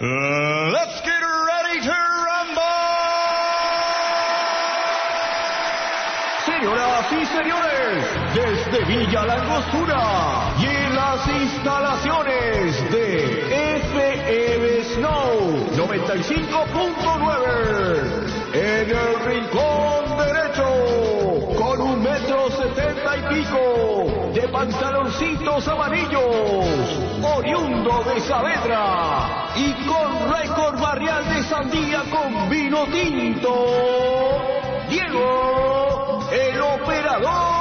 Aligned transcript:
Let's 0.00 1.00
get 1.00 1.10
ready 1.10 1.80
to 1.80 1.90
rumble. 1.90 2.62
Señoras 6.46 7.10
y 7.10 7.26
señores, 7.26 8.06
desde 8.32 8.84
Villa 8.84 9.26
Langostura 9.26 10.54
y 10.60 10.66
en 10.66 10.94
las 10.94 11.26
instalaciones 11.26 12.90
de 12.92 13.80
FM 13.80 14.84
Snow 14.84 15.66
95.9 15.74 18.54
en 18.54 18.90
el 18.90 19.18
rincón 19.24 20.16
derecho 20.16 20.68
con 21.56 21.80
un 21.80 22.00
metro 22.04 22.48
setenta 22.50 23.16
y 23.16 23.22
pico 23.34 23.77
pantaloncitos 24.58 25.68
amarillos 25.68 26.98
oriundo 27.22 28.02
de 28.02 28.20
Saavedra 28.22 29.52
y 29.54 29.72
con 29.86 30.32
récord 30.32 30.80
barrial 30.80 31.24
de 31.28 31.44
sandía 31.44 32.02
con 32.10 32.50
vino 32.50 32.84
tinto. 32.86 33.54
Diego 34.90 36.28
el 36.32 36.60
operador 36.60 37.57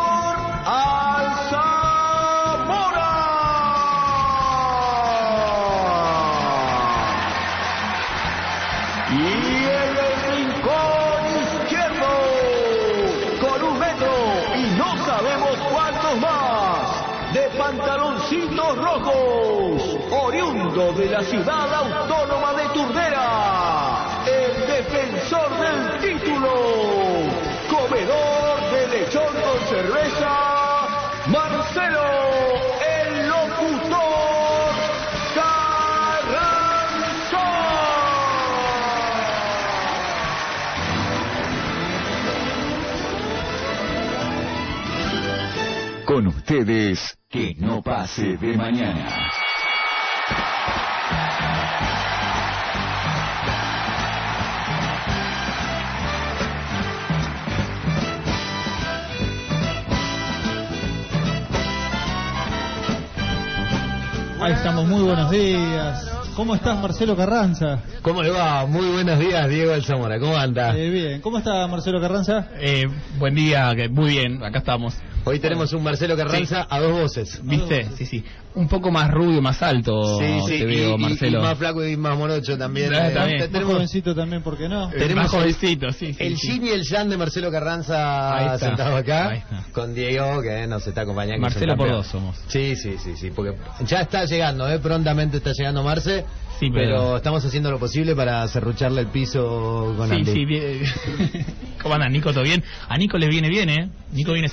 de 20.78 21.08
la 21.08 21.24
ciudad 21.24 21.74
autónoma 21.74 22.54
de 22.54 22.70
Turdera, 22.70 24.24
el 24.28 24.68
defensor 24.68 25.50
del 25.58 26.20
título, 26.20 26.54
comedor 27.68 28.72
de 28.72 28.88
lechón 28.88 29.26
con 29.26 29.60
cerveza, 29.70 30.38
Marcelo, 31.30 32.00
el 32.86 33.28
locutor 33.28 34.68
Con 46.06 46.28
ustedes, 46.28 47.18
que 47.28 47.56
no 47.58 47.82
pase 47.82 48.38
de 48.38 48.56
mañana. 48.56 49.47
Ahí 64.48 64.54
estamos, 64.54 64.88
muy 64.88 65.04
buenos 65.04 65.30
días. 65.30 66.10
¿Cómo 66.34 66.56
estás, 66.56 66.80
Marcelo 66.80 67.18
Carranza? 67.18 67.80
¿Cómo 68.02 68.24
le 68.24 68.30
va? 68.30 68.66
Muy 68.66 68.86
buenos 68.92 69.20
días, 69.20 69.50
Diego 69.50 69.74
El 69.74 69.84
Zamora. 69.84 70.20
¿Cómo 70.20 70.38
anda? 70.38 70.74
Eh, 70.74 70.90
bien, 70.90 71.20
¿cómo 71.20 71.40
está 71.40 71.68
Marcelo 71.68 72.00
Carranza? 72.00 72.48
Eh, 72.60 72.88
buen 73.20 73.36
día, 73.36 73.76
muy 73.90 74.12
bien, 74.12 74.42
acá 74.42 74.60
estamos. 74.60 74.94
Hoy 75.28 75.40
tenemos 75.40 75.74
un 75.74 75.84
Marcelo 75.84 76.16
Carranza 76.16 76.66
a 76.70 76.80
dos 76.80 76.92
voces. 76.94 77.42
¿Viste? 77.44 77.88
Sí, 77.98 78.06
sí. 78.06 78.24
Un 78.56 78.68
poco 78.68 78.90
más 78.92 79.12
rubio, 79.12 79.42
más 79.42 79.62
alto. 79.62 80.18
Sí, 80.18 80.40
sí, 80.48 80.58
te 80.60 80.64
y, 80.64 80.66
veo, 80.66 80.96
y- 80.96 80.98
Marcelo. 81.02 81.40
y 81.40 81.42
más 81.44 81.58
flaco 81.58 81.86
y 81.86 81.96
más 81.98 82.18
morocho 82.18 82.58
también. 82.58 82.92
Ah, 82.98 83.10
Eh, 83.10 83.14
también. 83.14 83.40
Más 83.42 83.50
tenemos 83.52 83.74
jovencito 83.74 84.16
también, 84.16 84.42
¿por 84.42 84.58
qué 84.58 84.68
no? 84.70 84.90
Eh, 84.90 84.96
tenemos 84.98 85.26
más 85.26 85.34
el- 85.34 85.40
jovencito, 85.40 85.92
sí, 85.92 86.14
sí. 86.14 86.24
el 86.24 86.38
sí. 86.38 86.52
yin 86.54 86.66
y 86.66 86.70
el 86.70 86.84
yang 86.84 87.10
de 87.10 87.18
Marcelo 87.18 87.52
Carranza 87.52 88.58
sentado 88.58 88.96
acá, 88.96 89.30
Ahí 89.30 89.38
está. 89.40 89.66
con 89.74 89.94
Diego 89.94 90.42
que 90.42 90.66
nos 90.68 90.88
está 90.88 91.02
acompañando. 91.02 91.42
Marcelo 91.42 91.76
por 91.76 91.90
dos 91.92 92.08
somos. 92.08 92.38
Sí, 92.48 92.76
sí, 92.76 92.96
sí, 92.98 93.16
sí, 93.16 93.30
porque 93.32 93.56
ya 93.86 94.02
está 94.02 94.26
llegando, 94.26 94.68
¿eh? 94.70 94.80
prontamente 94.80 95.38
está 95.38 95.52
llegando 95.52 95.84
Marce, 95.84 96.26
Sí, 96.60 96.70
pero... 96.74 96.90
pero- 96.90 97.18
estamos 97.18 97.46
haciendo 97.46 97.70
lo 97.70 97.78
posible 97.78 98.16
para 98.16 98.48
serrucharle 98.48 99.02
el 99.02 99.08
piso 99.08 99.94
con 99.98 100.10
Sí, 100.10 100.16
Andy. 100.16 100.32
sí, 100.34 100.46
bien. 100.46 100.82
¿Cómo 101.84 101.94
anda, 101.94 102.10
Nico? 102.10 102.34
¿Todo 102.34 102.44
bien? 102.44 102.64
A 102.90 102.98
Nico 102.98 103.18
le 103.20 103.28
viene 103.28 103.50
bien, 103.50 103.70
¿eh? 103.70 103.90
Nico 104.12 104.34
viene 104.34 104.50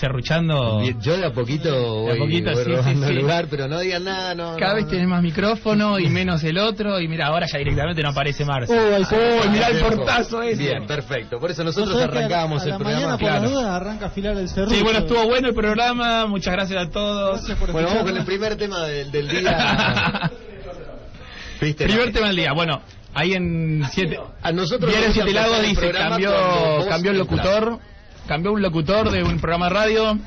Bien, 0.80 1.00
Yo 1.00 1.16
de 1.16 1.26
a 1.26 1.32
poquito 1.32 1.70
voy, 2.02 2.06
De 2.06 2.12
a 2.12 2.16
poquito, 2.24 2.52
voy 2.52 2.64
sí, 2.64 2.70
robando 2.70 3.06
sí, 3.06 3.14
sí. 3.14 3.20
lugar, 3.20 3.46
pero 3.50 3.68
no 3.68 3.80
digan 3.80 4.04
nada, 4.04 4.34
no. 4.34 4.56
Cada 4.56 4.70
no, 4.72 4.74
vez 4.76 4.84
no. 4.84 4.90
tiene 4.90 5.06
más 5.06 5.22
micrófono 5.22 5.98
y 5.98 6.08
menos 6.08 6.42
el 6.44 6.58
otro. 6.58 7.00
Y 7.00 7.08
mira, 7.08 7.26
ahora 7.26 7.46
ya 7.46 7.58
directamente 7.58 8.02
no 8.02 8.10
aparece 8.10 8.44
Marce. 8.44 8.72
Oh, 8.78 8.94
ahí 8.96 9.04
se- 9.04 9.16
Oh, 9.16 9.50
mirá 9.50 9.68
el 9.68 9.78
portazo 9.80 10.42
ese. 10.42 10.62
Bien, 10.62 10.86
perfecto. 10.86 11.38
Por 11.38 11.50
eso 11.50 11.62
¿No 11.62 11.70
nosotros 11.70 11.96
que 11.96 12.02
a- 12.02 12.06
la 12.06 12.20
el 12.22 12.28
programa. 12.58 12.84
mañana 12.84 13.18
por 13.18 13.22
las 13.28 13.38
Claro. 13.40 13.50
dudas 13.50 13.64
arranca 13.66 14.04
a 14.06 14.08
afilar 14.08 14.36
el 14.36 14.48
cerro. 14.48 14.70
Sí, 14.70 14.82
bueno, 14.82 14.98
estuvo 15.00 15.24
bueno 15.26 15.48
el 15.48 15.54
programa. 15.54 16.26
Muchas 16.26 16.52
gracias 16.54 16.86
a 16.86 16.90
todos. 16.90 17.36
Gracias 17.38 17.58
por 17.58 17.72
Bueno, 17.72 17.88
vamos 17.88 18.04
con 18.04 18.16
el 18.16 18.24
primer 18.24 18.56
tema 18.56 18.80
del, 18.86 19.10
del 19.10 19.28
día. 19.28 20.30
¿Viste? 21.60 21.84
Primer 21.86 22.12
tema 22.12 22.26
del 22.28 22.36
día. 22.36 22.52
Bueno, 22.52 22.80
ahí 23.14 23.32
en 23.34 23.82
siete. 23.90 24.18
A 24.42 24.52
nosotros 24.52 24.90
Diario 24.90 25.12
Siete 25.12 25.32
Lagos 25.32 25.62
dice 25.62 25.80
programa 25.80 26.10
cambió, 26.10 26.32
cambió 26.88 27.10
el 27.12 27.18
locutor, 27.18 27.78
cambió 28.26 28.52
un 28.52 28.62
locutor 28.62 29.10
de 29.10 29.22
un 29.22 29.38
programa 29.40 29.66
de 29.68 29.74
radio. 29.74 30.18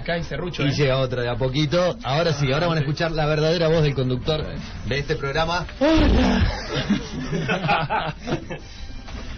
Acá 0.00 0.14
dice 0.14 0.34
Rucho. 0.34 0.64
Y 0.64 0.68
¿eh? 0.68 0.72
llega 0.72 0.96
otra 0.96 1.20
de 1.22 1.28
a 1.28 1.36
poquito. 1.36 1.98
Ahora 2.02 2.32
sí, 2.32 2.50
ahora 2.50 2.68
van 2.68 2.78
a 2.78 2.80
escuchar 2.80 3.12
la 3.12 3.26
verdadera 3.26 3.68
voz 3.68 3.82
del 3.82 3.94
conductor 3.94 4.42
de 4.86 4.98
este 4.98 5.14
programa. 5.14 5.66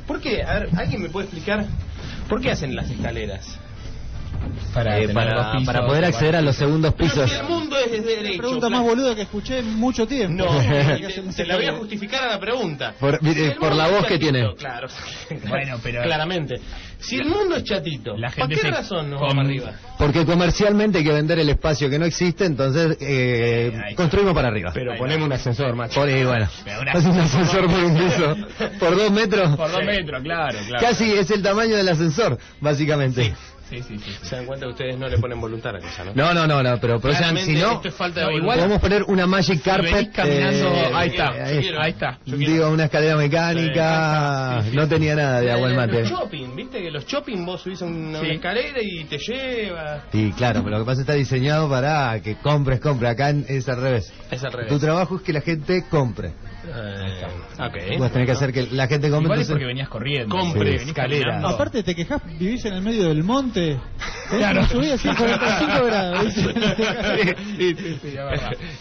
¿Por 0.07 0.21
qué? 0.21 0.45
A 0.45 0.61
ver, 0.61 0.69
¿alguien 0.77 1.03
me 1.03 1.09
puede 1.09 1.27
explicar 1.27 1.67
por 2.29 2.41
qué 2.41 2.53
hacen 2.53 2.77
las 2.77 2.89
escaleras? 2.89 3.59
Para, 4.75 4.99
Eh, 5.01 5.09
para, 5.09 5.53
pisos, 5.53 5.67
para 5.67 5.87
poder 5.87 6.05
acceder 6.05 6.37
a 6.37 6.43
los 6.43 6.57
segundos 6.57 6.95
Pero 6.97 7.11
pisos. 7.11 7.31
si 7.31 7.37
el 7.37 7.45
mundo 7.45 7.77
es 7.79 7.91
desde 7.93 8.17
La 8.17 8.23
derecho. 8.23 8.39
pregunta 8.39 8.69
plan- 8.69 8.73
más 8.81 8.89
boluda 8.89 9.15
que 9.15 9.23
escuché 9.23 9.59
en 9.59 9.75
mucho 9.79 10.07
tiempo. 10.07 10.45
No, 10.45 10.59
¿Qué 10.97 11.07
te, 11.09 11.23
te 11.33 11.47
la 11.47 11.57
voy 11.57 11.67
a 11.67 11.73
justificar 11.75 12.25
a 12.25 12.31
la 12.33 12.41
pregunta. 12.41 12.95
Por- 12.99 13.19
Si 13.21 13.29
eh, 13.43 13.57
por 13.59 13.75
la 13.75 13.89
voz 13.89 14.07
que 14.07 14.19
tiene. 14.19 14.55
Claro. 14.57 14.89
Bueno, 15.49 15.79
pero- 15.83 16.03
Claramente. 16.03 16.57
Si 16.99 17.17
el 17.17 17.27
mundo 17.29 17.57
es 17.57 17.65
chatito, 17.65 18.17
La 18.17 18.29
¿por 18.29 18.37
gente 18.49 18.55
qué 18.55 18.61
se 18.61 18.71
razón 18.71 19.11
nos 19.11 19.19
com- 19.19 19.29
vamos 19.31 19.45
arriba? 19.47 19.73
Porque 19.99 20.25
comercialmente 20.25 20.99
hay 20.99 21.05
que 21.05 21.13
vender 21.13 21.39
el 21.41 21.49
espacio 21.49 21.91
que 21.91 21.99
no 21.99 22.05
existe, 22.05 22.45
entonces 22.45 22.97
eh, 23.01 23.73
construimos 23.97 24.33
para 24.35 24.49
arriba. 24.49 24.71
Pero 24.73 24.97
ponemos 24.97 25.27
un 25.27 25.33
ascensor, 25.33 25.75
macho. 25.75 25.99
Por 26.01 26.09
ahí, 26.09 26.23
bueno. 26.25 26.49
Es 26.95 27.05
un 27.05 27.19
ascensor 27.19 27.67
por 27.69 27.83
un 27.85 27.97
piso. 27.99 28.37
Por 28.79 28.97
dos 28.97 29.11
metros. 29.11 29.57
Por 29.57 29.71
dos 29.73 29.85
metros, 29.85 30.23
claro, 30.23 30.59
claro. 30.69 30.87
Casi 30.87 31.13
es 31.13 31.29
el 31.33 31.43
tamaño 31.43 31.77
del 31.77 31.89
ascensor, 31.89 32.39
básicamente. 32.61 33.25
Sí, 33.25 33.33
sí, 33.81 33.99
sí. 33.99 34.13
Se 34.23 34.35
dan 34.37 34.47
cuenta 34.47 34.67
que 34.67 34.73
ustedes 34.73 34.99
no 34.99 35.09
le 35.09 35.19
ponen 35.19 35.41
voluntad 35.41 35.71
a 35.71 35.79
la 35.79 35.81
cosa, 35.81 36.05
¿no? 36.05 36.13
No, 36.15 36.35
no, 36.35 36.47
no, 36.49 36.63
no, 36.63 36.81
pero, 36.81 36.99
pero 37.01 37.13
o 37.15 37.17
sea, 37.17 37.29
Claramente 37.29 37.45
si 37.55 37.61
no, 37.63 37.73
esto 37.75 37.89
es 37.89 37.95
falta 37.95 38.21
de 38.21 38.27
no, 38.27 38.33
voluntad. 38.33 38.43
igual- 38.45 38.59
podemos 38.59 38.81
poner 38.81 39.03
una 39.05 39.27
magic 39.27 39.63
carpet. 39.63 39.93
venís 39.93 40.09
caminando, 40.11 40.67
eh, 40.75 40.91
ahí 40.93 41.09
está, 41.11 41.29
ahí, 41.31 41.59
quiero. 41.61 41.81
ahí 41.81 41.91
está. 41.93 42.19
Digo, 42.27 42.69
una 42.71 42.85
escalera 42.87 43.17
mecánica, 43.17 44.61
Sí, 44.65 44.71
sí. 44.71 44.77
no 44.77 44.89
tenía 44.89 45.15
nada 45.15 45.41
de 45.41 45.53
agua 45.53 45.69
el 45.69 45.77
Los 45.77 45.87
mate. 45.87 46.05
shopping, 46.05 46.57
¿viste? 46.57 46.83
Que 46.83 46.91
los 46.91 47.07
shopping 47.07 47.45
vos 47.47 47.63
subís 47.63 47.81
a 47.83 47.85
una, 47.87 48.19
Sí. 48.19 48.25
una 48.27 48.35
escalera 48.35 48.79
y 48.83 49.05
te 49.05 49.19
lleva. 49.19 50.03
Y 50.13 50.33
claro, 50.33 50.63
pero 50.65 50.79
lo 50.79 50.85
que 50.85 50.87
pasa 50.87 51.01
es 51.03 51.07
que 51.07 51.13
está 51.13 51.15
diseñado 51.15 51.69
para 51.69 52.21
que 52.21 52.37
compres, 52.37 52.81
compres. 52.81 53.13
Acá 53.13 53.31
en- 53.31 53.45
es 53.49 53.69
al 53.69 53.81
revés. 53.81 54.13
Es 54.31 54.43
al 54.45 54.53
revés. 54.53 54.69
Tu 54.73 54.79
trabajo 54.79 55.17
es 55.17 55.23
que 55.23 55.33
la 55.33 55.41
gente 55.41 55.85
compre. 55.91 56.33
Eh, 56.65 57.25
ok. 57.59 57.99
Vos 57.99 58.13
tenés 58.13 58.27
que 58.27 58.33
hacer 58.33 58.53
que 58.53 58.63
la 58.71 58.87
gente 58.87 59.11
compre. 59.11 59.27
Igual 59.27 59.41
es 59.41 59.49
porque 59.49 59.65
venías 59.65 59.89
corriendo. 59.89 60.29
Compre, 60.37 60.65
venís 60.65 60.83
escalera. 60.89 61.21
caminando. 61.33 61.49
Aparte 61.49 61.83
te 61.83 61.95
quejas, 61.95 62.23
vivís 62.39 62.65
en 62.65 62.75
el 62.75 62.83
medio 62.83 63.09
del 63.09 63.25
monte. 63.25 63.79
Claro. 64.31 64.65
Subí 64.69 64.91
así 64.91 65.09
45 65.09 65.85
grados. 65.87 66.33
Sí, 66.33 67.75
sí, 67.77 67.99
sí, 68.03 68.15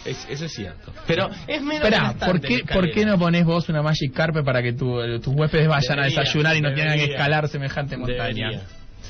es 0.06 0.26
eso 0.30 0.44
es 0.46 0.52
cierto. 0.52 0.92
Pero 1.06 1.28
es 1.46 1.60
menos 1.62 1.84
Espera, 1.84 2.14
¿por 2.14 2.40
qué. 2.40 2.62
¿por 2.72 2.90
qué 2.90 3.04
no 3.04 3.18
pones 3.18 3.44
vos 3.44 3.68
una 3.68 3.82
Magic 3.82 4.12
Carpet 4.14 4.44
para 4.44 4.62
que 4.62 4.72
tu- 4.72 5.00
tus 5.20 5.34
huéspedes 5.34 5.68
vayan 5.68 5.98
a 5.98 6.02
Debería, 6.02 6.20
desayunar 6.20 6.56
y 6.56 6.60
no 6.60 6.68
tengan 6.70 6.92
que 6.94 7.00
debería. 7.00 7.16
escalar 7.16 7.48
semejante 7.48 7.96
montaña? 7.96 8.24
Debería, 8.50 8.60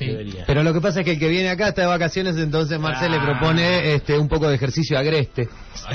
Sí. 0.05 0.11
debería. 0.11 0.45
Pero 0.47 0.63
lo 0.63 0.73
que 0.73 0.81
pasa 0.81 1.01
es 1.01 1.05
que 1.05 1.13
el 1.13 1.19
que 1.19 1.29
viene 1.29 1.49
acá 1.51 1.69
está 1.69 1.83
de 1.83 1.89
vacaciones, 1.89 2.37
entonces 2.37 2.79
Marcel 2.79 3.13
le 3.13 3.19
Ah. 3.19 3.25
propone 3.25 3.95
este 3.95 4.19
un 4.19 4.29
poco 4.29 4.49
de 4.49 4.57
ejercicio 4.57 4.99
agreste. 4.99 5.49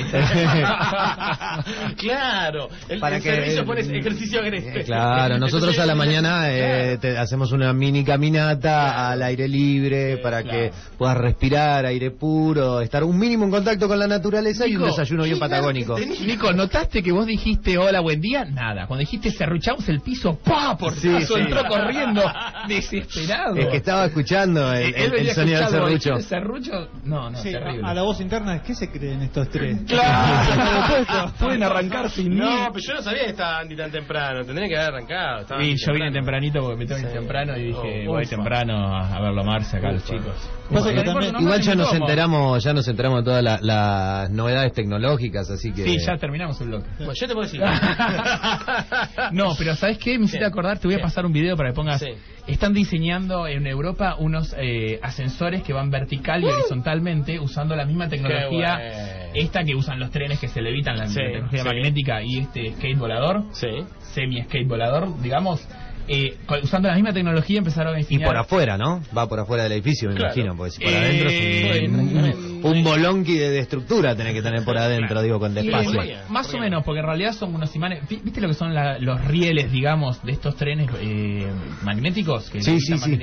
claro, 1.97 2.69
el, 2.89 2.99
Para 2.99 3.17
el 3.17 3.23
que- 3.23 3.29
servicio 3.35 3.65
pones 3.65 3.89
ejercicio 3.89 4.39
agreste. 4.39 4.81
Eh, 4.81 4.83
Claro, 4.85 5.37
nosotros 5.39 5.77
a 5.79 5.85
la 5.85 5.95
mañana 5.95 6.49
eh, 6.51 6.97
te- 6.99 7.17
hacemos 7.17 7.51
una 7.51 7.73
mini 7.73 8.03
caminata 8.03 9.09
al 9.11 9.21
aire 9.23 9.47
libre 9.47 10.17
para 10.17 10.43
que 10.43 10.71
puedas 10.97 11.17
respirar 11.17 11.85
aire 11.85 12.11
puro, 12.11 12.81
estar 12.81 13.03
un 13.03 13.17
mínimo 13.17 13.45
en 13.45 13.51
contacto 13.51 13.87
con 13.87 13.99
la 13.99 14.07
naturaleza 14.07 14.67
y 14.67 14.75
un 14.75 14.83
desayuno 14.85 15.23
bien 15.23 15.39
patagónico. 15.39 15.97
Nico, 15.99 16.53
¿notaste 16.53 17.01
que 17.03 17.11
vos 17.11 17.25
dijiste 17.25 17.77
hola, 17.77 17.99
buen 18.01 18.21
día? 18.21 18.45
Nada. 18.45 18.87
Cuando 18.87 19.01
dijiste 19.01 19.31
cerruchamos 19.31 19.87
el 19.89 20.01
piso, 20.01 20.37
¡pa! 20.43 20.77
Por 20.77 20.93
Sí, 20.95 21.09
caso 21.09 21.35
sí. 21.35 21.41
entró 21.41 21.63
corriendo, 21.65 22.23
desesperado. 22.67 23.55
Es 23.57 23.67
que 23.67 23.77
estaba 23.77 23.96
estaba 23.97 24.05
escuchando 24.07 24.73
el, 24.73 24.81
Eh, 24.83 24.93
el- 24.95 25.03
el 25.05 25.11
venía 25.11 25.33
sonido 25.33 25.59
del 25.61 25.69
serrucho. 25.69 26.15
¿el 26.15 26.23
serrucho? 26.23 26.71
No, 27.03 27.29
no, 27.29 27.37
Sí, 27.37 27.51
terrible. 27.51 27.81
a, 27.87 27.93
la 27.93 28.01
voz 28.03 28.19
interna, 28.21 28.61
¿qué 28.61 28.73
se 28.75 28.89
creen 28.91 29.21
estos 29.23 29.49
tres? 29.49 29.77
Claro, 29.87 31.31
pueden 31.39 31.63
arrancar 31.63 32.09
sin 32.09 32.29
mí. 32.29 32.35
No, 32.39 32.67
pero 32.71 32.79
yo 32.87 32.93
no 32.95 33.01
sabía 33.01 33.23
que 33.25 33.29
estaba 33.31 33.59
Andy 33.59 33.75
tan 33.75 33.91
temprano. 33.91 34.43
Tendría 34.45 34.67
que 34.67 34.77
haber 34.77 34.93
arrancado. 34.95 35.39
estaba 35.41 35.61
Sí, 35.61 35.75
yo 35.77 35.93
vine 35.93 36.11
tempranito 36.11 36.59
porque 36.61 36.77
me 36.77 36.85
tengo 36.85 37.01
que 37.01 37.07
ir 37.07 37.13
temprano 37.13 37.57
y 37.57 37.63
dije, 37.67 38.05
Oh, 38.07 38.11
voy 38.11 38.25
temprano 38.25 38.95
a 38.97 39.19
verlo 39.21 39.41
a 39.41 39.43
Marce 39.43 39.77
acá 39.77 39.89
a 39.89 39.91
los 39.93 40.03
chicos. 40.05 40.35
Pasa 40.71 40.89
que 40.89 40.95
Bueno, 40.95 41.11
también- 41.13 41.33
no, 41.33 41.39
Igual 41.41 41.61
ya 41.61 41.75
no, 41.75 41.83
nos 41.83 41.93
enteramos, 41.93 42.63
ya 42.63 42.73
nos 42.73 42.87
enteramos 42.87 43.19
de 43.19 43.23
todas 43.25 43.43
la- 43.43 43.59
las 43.61 44.29
novedades 44.29 44.73
tecnológicas, 44.73 45.49
así 45.49 45.71
que 45.71 45.83
Sí, 45.85 45.97
ya 46.05 46.17
terminamos 46.17 46.59
el 46.61 46.67
bloque. 46.67 46.87
Bueno, 46.97 47.13
yo 47.15 47.27
te 47.27 47.33
puedo 47.33 47.45
decir. 47.47 47.61
no, 49.31 49.55
pero 49.57 49.75
¿sabes 49.75 49.97
qué? 49.97 50.17
Me 50.17 50.25
hiciste 50.25 50.45
acordar, 50.45 50.77
te 50.79 50.87
voy 50.87 50.95
a 50.95 51.01
pasar 51.01 51.25
un 51.25 51.31
video 51.31 51.55
para 51.55 51.69
que 51.69 51.75
pongas. 51.75 52.01
Sí. 52.01 52.09
Están 52.47 52.73
diseñando 52.73 53.45
en 53.47 53.67
Europa 53.67 53.86
unos 54.19 54.55
eh, 54.57 54.99
ascensores 55.01 55.63
que 55.63 55.73
van 55.73 55.89
vertical 55.89 56.43
y 56.43 56.45
horizontalmente 56.47 57.39
usando 57.39 57.75
la 57.75 57.85
misma 57.85 58.09
tecnología, 58.09 58.77
bueno. 58.77 59.31
esta 59.33 59.63
que 59.63 59.75
usan 59.75 59.99
los 59.99 60.11
trenes 60.11 60.39
que 60.39 60.47
se 60.47 60.61
levitan, 60.61 60.97
la, 60.97 61.07
Sí, 61.07 61.15
tecnología 61.15 61.61
sí. 61.61 61.67
magnética 61.67 62.21
y 62.23 62.39
este 62.39 62.71
skate 62.73 62.97
volador, 62.97 63.43
Sí. 63.51 63.67
semi 64.13 64.41
skate 64.43 64.67
volador, 64.67 65.21
digamos. 65.21 65.67
Eh, 66.07 66.37
usando 66.63 66.87
la 66.89 66.95
misma 66.95 67.13
tecnología 67.13 67.57
empezaron 67.59 67.93
a 67.95 67.99
Y 67.99 68.03
diseñar. 68.03 68.27
por 68.29 68.37
afuera, 68.37 68.77
¿no? 68.77 69.01
Va 69.15 69.27
por 69.27 69.39
afuera 69.39 69.63
del 69.63 69.73
edificio, 69.73 70.09
me 70.09 70.15
Claro. 70.15 70.33
imagino, 70.33 70.55
porque 70.57 70.71
si 70.71 70.79
por 70.83 70.93
Eh, 70.93 70.97
adentro 70.97 71.29
es 71.29 71.89
un, 71.89 72.63
un, 72.63 72.77
un 72.77 72.83
bolonqui 72.83 73.37
de, 73.37 73.49
de 73.49 73.59
estructura 73.59 74.15
tenés 74.15 74.33
que 74.33 74.41
tener 74.41 74.63
por 74.63 74.77
adentro, 74.77 75.21
digo, 75.21 75.39
con 75.39 75.51
Y, 75.51 75.55
despacio. 75.55 76.01
eh, 76.01 76.17
más 76.29 76.53
o 76.53 76.57
menos, 76.59 76.83
porque 76.83 76.99
en 76.99 77.05
realidad 77.05 77.33
son 77.33 77.53
unos 77.55 77.75
imanes. 77.75 78.07
vi- 78.07 78.21
¿Viste 78.23 78.41
lo 78.41 78.47
que 78.47 78.53
son 78.53 78.73
la- 78.73 78.97
los 78.99 79.23
rieles, 79.25 79.71
digamos, 79.71 80.23
de 80.23 80.31
estos 80.31 80.55
trenes 80.55 80.89
eh, 80.99 81.47
magnéticos? 81.83 82.49
Que 82.49 82.61
Sí, 82.61 82.79
sí, 82.79 82.97
sí. 82.97 83.19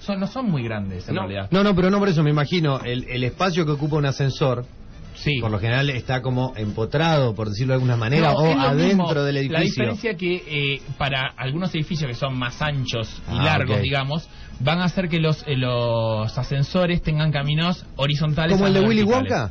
Son, 0.00 0.18
no 0.20 0.26
son 0.26 0.46
muy 0.50 0.62
grandes, 0.62 1.08
en 1.08 1.14
No. 1.14 1.22
realidad. 1.22 1.48
No, 1.50 1.62
no, 1.62 1.74
pero 1.74 1.90
no 1.90 1.98
por 1.98 2.08
eso, 2.08 2.22
me 2.22 2.30
imagino, 2.30 2.80
el, 2.84 3.04
el 3.08 3.24
espacio 3.24 3.64
que 3.66 3.72
ocupa 3.72 3.96
un 3.96 4.06
ascensor, 4.06 4.64
Sí. 5.14 5.40
por 5.40 5.50
lo 5.50 5.58
general 5.58 5.90
está 5.90 6.22
como 6.22 6.52
empotrado, 6.56 7.34
por 7.34 7.48
decirlo 7.48 7.72
de 7.72 7.76
alguna 7.76 7.96
manera, 7.96 8.32
No, 8.32 8.38
o 8.38 8.52
adentro 8.60 8.86
mismo. 9.06 9.14
del 9.14 9.34
La 9.34 9.40
edificio. 9.40 9.62
diferencia 9.64 10.14
que 10.16 10.34
eh, 10.76 10.82
para 10.96 11.32
algunos 11.36 11.74
edificios 11.74 12.08
que 12.08 12.14
son 12.16 12.38
más 12.38 12.62
anchos 12.62 13.20
y 13.32 13.36
Ah, 13.36 13.44
largos, 13.44 13.80
digamos, 13.82 14.28
van 14.60 14.80
a 14.80 14.84
hacer 14.84 15.08
que 15.08 15.18
los, 15.18 15.42
eh, 15.46 15.56
los 15.56 16.36
ascensores 16.36 17.02
tengan 17.02 17.30
caminos 17.32 17.84
horizontales. 17.96 18.52
¿Como 18.56 18.66
el 18.66 18.74
de 18.74 18.80
Willy. 18.80 19.02
Wonka? 19.02 19.50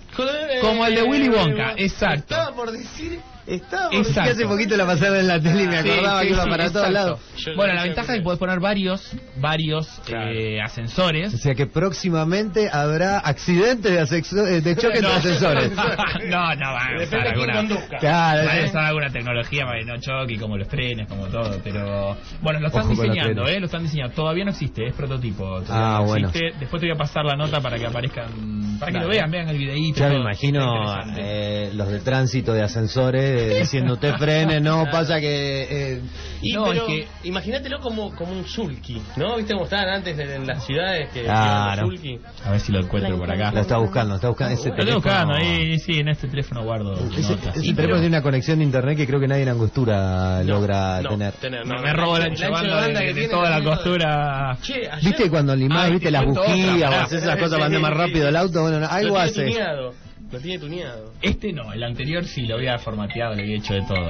Como 0.62 0.86
el 0.86 0.96
de 0.96 1.04
Willy 1.04 1.30
Wonka, 1.30 1.74
exacto. 1.78 2.36
Estaba 2.36 2.56
por 2.56 2.72
decir. 2.72 3.20
Estaba 3.48 3.90
por. 3.90 4.06
Que 4.14 4.20
hace 4.20 4.46
poquito 4.46 4.76
la 4.76 4.86
pasaron 4.86 5.20
en 5.20 5.28
la 5.28 5.40
tele 5.40 5.64
y 5.64 5.68
me 5.68 5.78
acordaba 5.78 6.20
sí, 6.20 6.28
que 6.28 6.34
iba 6.34 6.44
sí, 6.44 6.50
para 6.50 6.64
todos 6.66 6.88
exacto. 6.88 6.92
lados. 6.92 7.20
Yo 7.38 7.56
Bueno, 7.56 7.74
no 7.74 7.80
la 7.80 7.84
ventaja 7.86 8.12
es 8.12 8.18
que 8.20 8.24
puedes 8.24 8.40
poner 8.40 8.60
varios, 8.60 9.12
varios 9.40 9.88
Claro. 10.06 10.32
eh, 10.32 10.62
ascensores. 10.62 11.34
O 11.34 11.38
sea 11.38 11.56
que 11.56 11.66
próximamente 11.66 12.70
habrá 12.70 13.20
accidentes 13.20 13.90
de, 13.90 14.02
asexo- 14.02 14.46
eh, 14.46 14.60
de 14.60 14.76
choque 14.76 15.00
No. 15.02 15.08
entre 15.08 15.30
ascensores. 15.32 15.72
no, 16.28 16.56
no, 16.56 16.74
van 16.74 17.00
a 17.00 17.04
usar 17.04 17.28
alguna. 17.28 17.68
Claro, 18.02 18.46
van 18.48 18.60
a 18.64 18.66
usar 18.66 18.84
alguna 18.84 19.10
tecnología 19.12 19.64
para 19.66 19.80
que 19.80 19.86
no 19.86 19.98
choque, 20.02 20.38
como 20.38 20.58
los 20.58 20.68
trenes, 20.68 21.08
como 21.08 21.28
todo, 21.28 21.58
pero 21.64 22.18
bueno, 22.42 22.60
lo 22.60 22.68
están 22.68 22.82
Ojo 22.84 22.90
diseñando, 23.02 23.48
eh, 23.48 23.62
lo 23.62 23.68
están 23.68 23.84
diseñando. 23.84 24.14
Todavía 24.14 24.44
no 24.44 24.52
existe, 24.52 24.88
es 24.88 24.94
prototipo. 24.98 25.62
todavía 25.62 25.98
Ah, 25.98 26.00
no 26.02 26.06
bueno. 26.08 26.28
existe. 26.30 26.60
Después 26.60 26.82
te 26.82 26.88
voy 26.88 26.96
a 26.96 26.98
pasar 26.98 27.24
la 27.26 27.36
nota 27.36 27.62
para 27.62 27.78
que 27.78 27.86
aparezcan, 27.86 28.78
para 28.80 28.92
que 28.92 28.98
lo 29.00 29.08
vean, 29.08 29.32
vean 29.32 29.48
el 29.50 29.58
videíto. 29.58 30.00
Ya 30.02 30.10
me 30.10 30.16
imagino 30.20 30.96
eh, 31.18 31.72
los 31.74 31.88
de 31.90 32.00
tránsito 32.00 32.54
de 32.54 32.64
ascensores 32.64 33.24
eh, 33.54 33.60
diciendo 33.62 33.94
usted 33.94 34.16
frene, 34.16 34.60
no, 34.60 34.86
pasa 34.92 35.20
que... 35.20 35.68
eh, 35.70 36.02
Y 36.42 36.54
No, 36.54 36.66
pero 36.66 36.88
es 36.88 36.88
que- 36.88 37.08
imagínatelo 37.28 37.80
como, 37.80 38.14
como 38.16 38.32
un 38.34 38.46
sulky, 38.46 39.02
¿no? 39.16 39.38
¿Viste 39.38 39.54
cómo 39.54 39.66
estaban 39.66 39.90
antes 39.90 40.18
en, 40.20 40.30
en 40.30 40.48
las 40.48 40.66
ciudades 40.66 41.10
que 41.14 41.24
Claro. 41.24 41.84
sulky? 41.88 42.20
A 42.46 42.52
ver 42.52 42.60
si 42.60 42.72
lo 42.72 42.80
encuentro 42.80 43.18
por 43.18 43.32
acá. 43.32 43.52
lo 43.52 43.62
está 43.62 43.78
buscando, 43.78 44.16
está 44.16 44.28
buscando 44.30 44.54
ese 44.56 44.70
Lo 44.70 44.76
estoy 44.76 44.86
teléfono. 44.86 45.12
buscando, 45.14 45.34
ahí, 45.36 45.80
sí, 45.80 46.00
en 46.00 46.08
este 46.10 46.28
teléfono 46.28 46.64
guardo 46.64 46.94
Ese, 46.94 47.22
notas. 47.34 47.56
ese 47.56 47.60
Sí, 47.62 47.74
teléfono 47.74 47.76
pero- 47.76 47.94
tiene 48.00 48.08
una 48.08 48.22
conexión 48.24 48.60
de 48.60 48.66
internet 48.66 48.98
que 48.98 49.08
creo 49.08 49.20
que 49.20 49.28
nadie 49.28 49.44
en 49.44 49.50
Angostura 49.50 50.42
No, 50.44 50.54
logra 50.56 51.02
no, 51.02 51.10
tener. 51.10 51.34
no, 51.66 51.76
me, 51.76 51.82
me 51.82 51.94
robo 51.94 52.18
el 52.18 52.24
ancho 52.24 52.46
ancho 52.46 52.64
de 52.64 52.70
banda 52.74 53.00
de, 53.02 53.14
de 53.14 53.28
toda 53.28 53.50
la 53.50 53.64
costura. 53.64 54.58
Che, 54.62 54.87
ayer... 54.90 55.12
¿Viste 55.12 55.30
cuando 55.30 55.56
limás, 55.56 55.86
Ay, 55.86 55.92
viste 55.92 56.06
te 56.08 56.12
las 56.12 56.26
bujías 56.26 56.94
haces 56.94 57.24
esas 57.24 57.36
cosas 57.36 57.52
para 57.54 57.66
andar 57.66 57.82
más 57.82 57.94
rápido 57.94 58.28
el 58.28 58.36
auto? 58.36 58.62
Bueno, 58.62 58.88
algo 58.90 59.18
lo 59.18 59.24
tiene 59.24 59.30
hace. 59.30 59.46
tuneado. 59.46 59.94
Lo 60.32 60.40
tiene 60.40 60.60
tuneado. 60.60 61.14
Este 61.22 61.54
no, 61.54 61.72
el 61.72 61.84
anterior 61.84 62.26
sí 62.26 62.42
lo 62.42 62.56
había 62.56 62.78
formateado, 62.80 63.34
le 63.34 63.44
había 63.44 63.58
hecho 63.58 63.74
de 63.74 63.82
todo. 63.84 64.10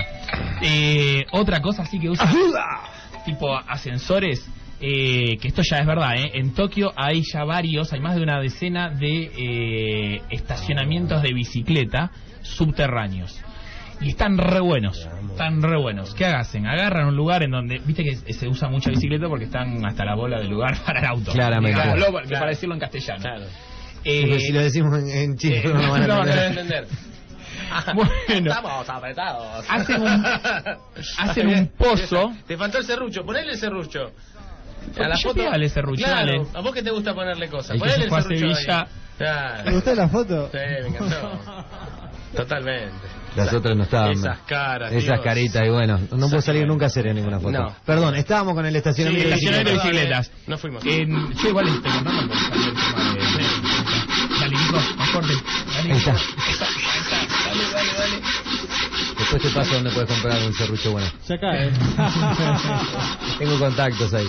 Eh, 0.61 1.25
otra 1.31 1.61
cosa 1.61 1.85
sí 1.85 1.99
que 1.99 2.09
usa 2.09 2.27
tipo 3.27 3.55
ascensores, 3.55 4.47
eh, 4.79 5.37
que 5.37 5.49
esto 5.49 5.61
ya 5.61 5.79
es 5.79 5.85
verdad, 5.85 6.15
¿eh? 6.15 6.31
en 6.35 6.53
Tokio 6.53 6.93
hay 6.95 7.23
ya 7.23 7.43
varios, 7.43 7.91
hay 7.91 7.99
más 7.99 8.15
de 8.15 8.23
una 8.23 8.39
decena 8.39 8.89
de 8.89 9.31
eh, 9.37 10.21
estacionamientos 10.29 11.21
de 11.21 11.33
bicicleta 11.33 12.11
subterráneos. 12.41 13.37
Y 13.99 14.09
están 14.09 14.37
re 14.37 14.59
buenos, 14.59 15.07
están 15.31 15.61
re 15.61 15.77
buenos. 15.81 16.13
¿Qué 16.13 16.25
hacen? 16.25 16.67
Agarran 16.67 17.07
un 17.07 17.15
lugar 17.15 17.41
en 17.43 17.51
donde, 17.51 17.79
viste 17.79 18.03
que 18.03 18.33
se 18.33 18.47
usa 18.47 18.69
mucha 18.69 18.89
bicicleta 18.91 19.27
porque 19.27 19.45
están 19.45 19.83
hasta 19.85 20.05
la 20.05 20.15
bola 20.15 20.39
de 20.39 20.45
lugar 20.47 20.77
para 20.85 20.99
el 20.99 21.05
auto. 21.05 21.31
Claramente. 21.31 21.79
Porque 21.81 21.99
Claro. 22.27 22.39
para 22.39 22.49
decirlo 22.49 22.75
en 22.75 22.81
castellano. 22.81 23.21
Claro. 23.21 23.45
Eh, 24.03 24.21
Porque 24.21 24.39
si 24.39 24.51
lo 24.53 24.61
decimos 24.61 24.99
en, 24.99 25.09
en 25.09 25.37
chino 25.37 25.55
eh, 25.55 25.63
no 25.73 25.91
van 25.91 26.03
a 26.03 26.07
no, 26.07 26.15
No 26.15 26.19
entender. 26.23 26.35
debe 26.35 26.61
entender. 26.61 26.87
Bueno. 27.95 28.49
Estamos 28.51 28.89
apretados. 28.89 29.65
Hacen 29.69 30.01
un- 30.01 30.25
hacen 31.17 31.47
un 31.49 31.67
pozo. 31.77 32.31
Te 32.47 32.55
faltó 32.55 32.77
el 32.77 32.85
serrucho. 32.85 33.25
Ponele 33.25 33.51
el 33.51 33.57
serrucho. 33.57 34.11
Porque 34.95 35.11
yo 35.21 35.33
pegale 35.33 35.65
el 35.65 35.71
serrucho, 35.71 36.05
Claro. 36.05 36.43
dale. 36.43 36.47
¿A 36.53 36.61
vos 36.61 36.73
que 36.73 36.81
te 36.83 36.91
gusta 36.91 37.13
ponerle 37.13 37.49
cosas? 37.49 37.77
Ponele 37.77 38.05
el 38.05 38.13
a 38.13 38.21
serrucho 38.21 38.53
Sevilla. 38.55 38.79
ahí. 38.81 38.87
Claro. 39.17 39.63
¿Te 39.65 39.71
gustó 39.71 39.95
la 39.95 40.07
foto? 40.07 40.49
Sí, 40.51 40.57
me 40.57 40.87
encantó. 40.87 41.39
Totalmente. 42.35 42.93
Las 43.37 43.53
otras 43.53 43.75
no 43.77 43.83
estaban. 43.83 44.11
Esas 44.13 44.39
caras. 44.39 44.91
Esas 44.91 45.03
Dios. 45.15 45.21
caritas, 45.23 45.65
y 45.65 45.69
bueno, 45.69 45.99
no 46.11 46.27
puedo 46.29 46.41
salir 46.41 46.67
nunca 46.67 46.85
a 46.85 46.87
hacer 46.87 47.07
en 47.07 47.15
ninguna 47.17 47.39
foto. 47.39 47.51
No. 47.57 47.75
Perdón, 47.85 48.15
estábamos 48.15 48.53
con 48.55 48.65
el 48.65 48.71
Sí, 48.73 48.77
estacionamiento 48.77 49.29
de 49.29 49.35
estacionamiento 49.35 49.83
de 49.83 49.89
bicicletas. 49.91 50.31
No 50.47 50.57
fuimos. 50.57 50.85
En- 50.85 51.33
yo 51.35 51.49
igual 51.49 51.67
estoy 51.67 51.91
contando 51.91 52.21
porque 52.27 52.35
salió 52.37 52.65
el 52.67 52.73
tema 52.73 53.13
de. 53.13 54.39
Dale, 54.39 54.55
Nico, 54.57 54.79
más 54.97 55.09
fuerte. 55.09 55.33
Dale, 55.75 55.91
Ahí 55.91 55.97
está. 55.97 56.11
Dale, 56.13 57.63
dale, 57.73 57.93
dale. 57.97 58.21
Después 59.17 59.41
te 59.41 59.49
paso 59.49 59.73
donde 59.75 59.91
puedes 59.91 60.09
comprar 60.09 60.41
un 60.43 60.53
serrucho 60.53 60.91
bueno. 60.91 61.07
Ya 61.27 61.39
cae. 61.39 61.71
Tengo 63.39 63.59
contactos 63.59 64.13
ahí. 64.13 64.27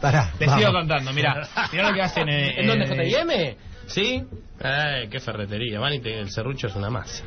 Pará. 0.00 0.30
Te 0.38 0.46
vamos. 0.46 0.60
sigo 0.60 0.72
contando, 0.72 1.12
mira. 1.12 1.48
Mirá 1.72 1.88
lo 1.88 1.94
que 1.94 2.02
hacen 2.02 2.28
eh, 2.28 2.54
¿En 2.60 2.66
dónde, 2.66 2.84
eh, 2.84 3.10
JM? 3.10 3.56
¿Sí? 3.88 4.22
Ay, 4.62 5.08
qué 5.08 5.20
ferretería. 5.20 5.78
Van 5.80 5.94
y 5.94 6.00
te- 6.00 6.18
el 6.20 6.30
serrucho 6.30 6.66
es 6.68 6.76
una 6.76 6.90
masa. 6.90 7.22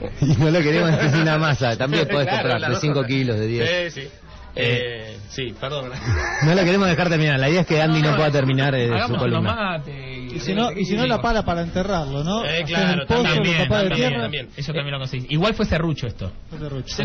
Y 0.20 0.26
no 0.36 0.50
lo 0.50 0.60
queremos 0.60 0.90
en 0.90 1.20
una 1.20 1.38
masa. 1.38 1.76
También 1.76 2.06
podés 2.10 2.26
Claro, 2.28 2.42
comprar 2.42 2.60
las 2.60 2.70
de 2.70 2.74
dos 2.74 2.80
5 2.80 2.94
cosas. 2.94 3.08
kilos, 3.08 3.38
de 3.38 3.46
10. 3.46 3.92
Sí, 3.94 4.00
sí. 4.02 4.08
Eh, 4.54 5.18
sí, 5.28 5.54
perdón. 5.58 5.90
No 6.44 6.54
lo 6.54 6.64
queremos 6.64 6.88
dejar 6.88 7.08
terminar. 7.08 7.38
La 7.38 7.48
idea 7.48 7.60
es 7.60 7.66
que 7.66 7.80
Andy 7.80 8.02
no 8.02 8.16
pueda 8.16 8.30
terminar 8.30 8.74
eh, 8.74 8.90
su 9.06 9.14
columna. 9.14 9.80
Y 9.86 10.40
si 10.40 10.54
no, 10.54 10.72
y 10.72 10.84
si 10.84 10.96
no 10.96 11.06
la 11.06 11.20
para 11.20 11.44
para 11.44 11.62
enterrarlo, 11.62 12.24
¿no? 12.24 12.44
Eh, 12.44 12.64
claro, 12.66 13.06
pozo, 13.06 13.22
también, 13.22 13.68
También, 13.68 14.20
también. 14.20 14.48
Eso 14.56 14.72
también 14.72 14.92
lo 14.92 14.98
conseguís. 14.98 15.30
Igual 15.30 15.54
fue 15.54 15.66
serrucho 15.66 16.06
esto. 16.06 16.32
Fue 16.48 16.58
serrucho. 16.58 16.96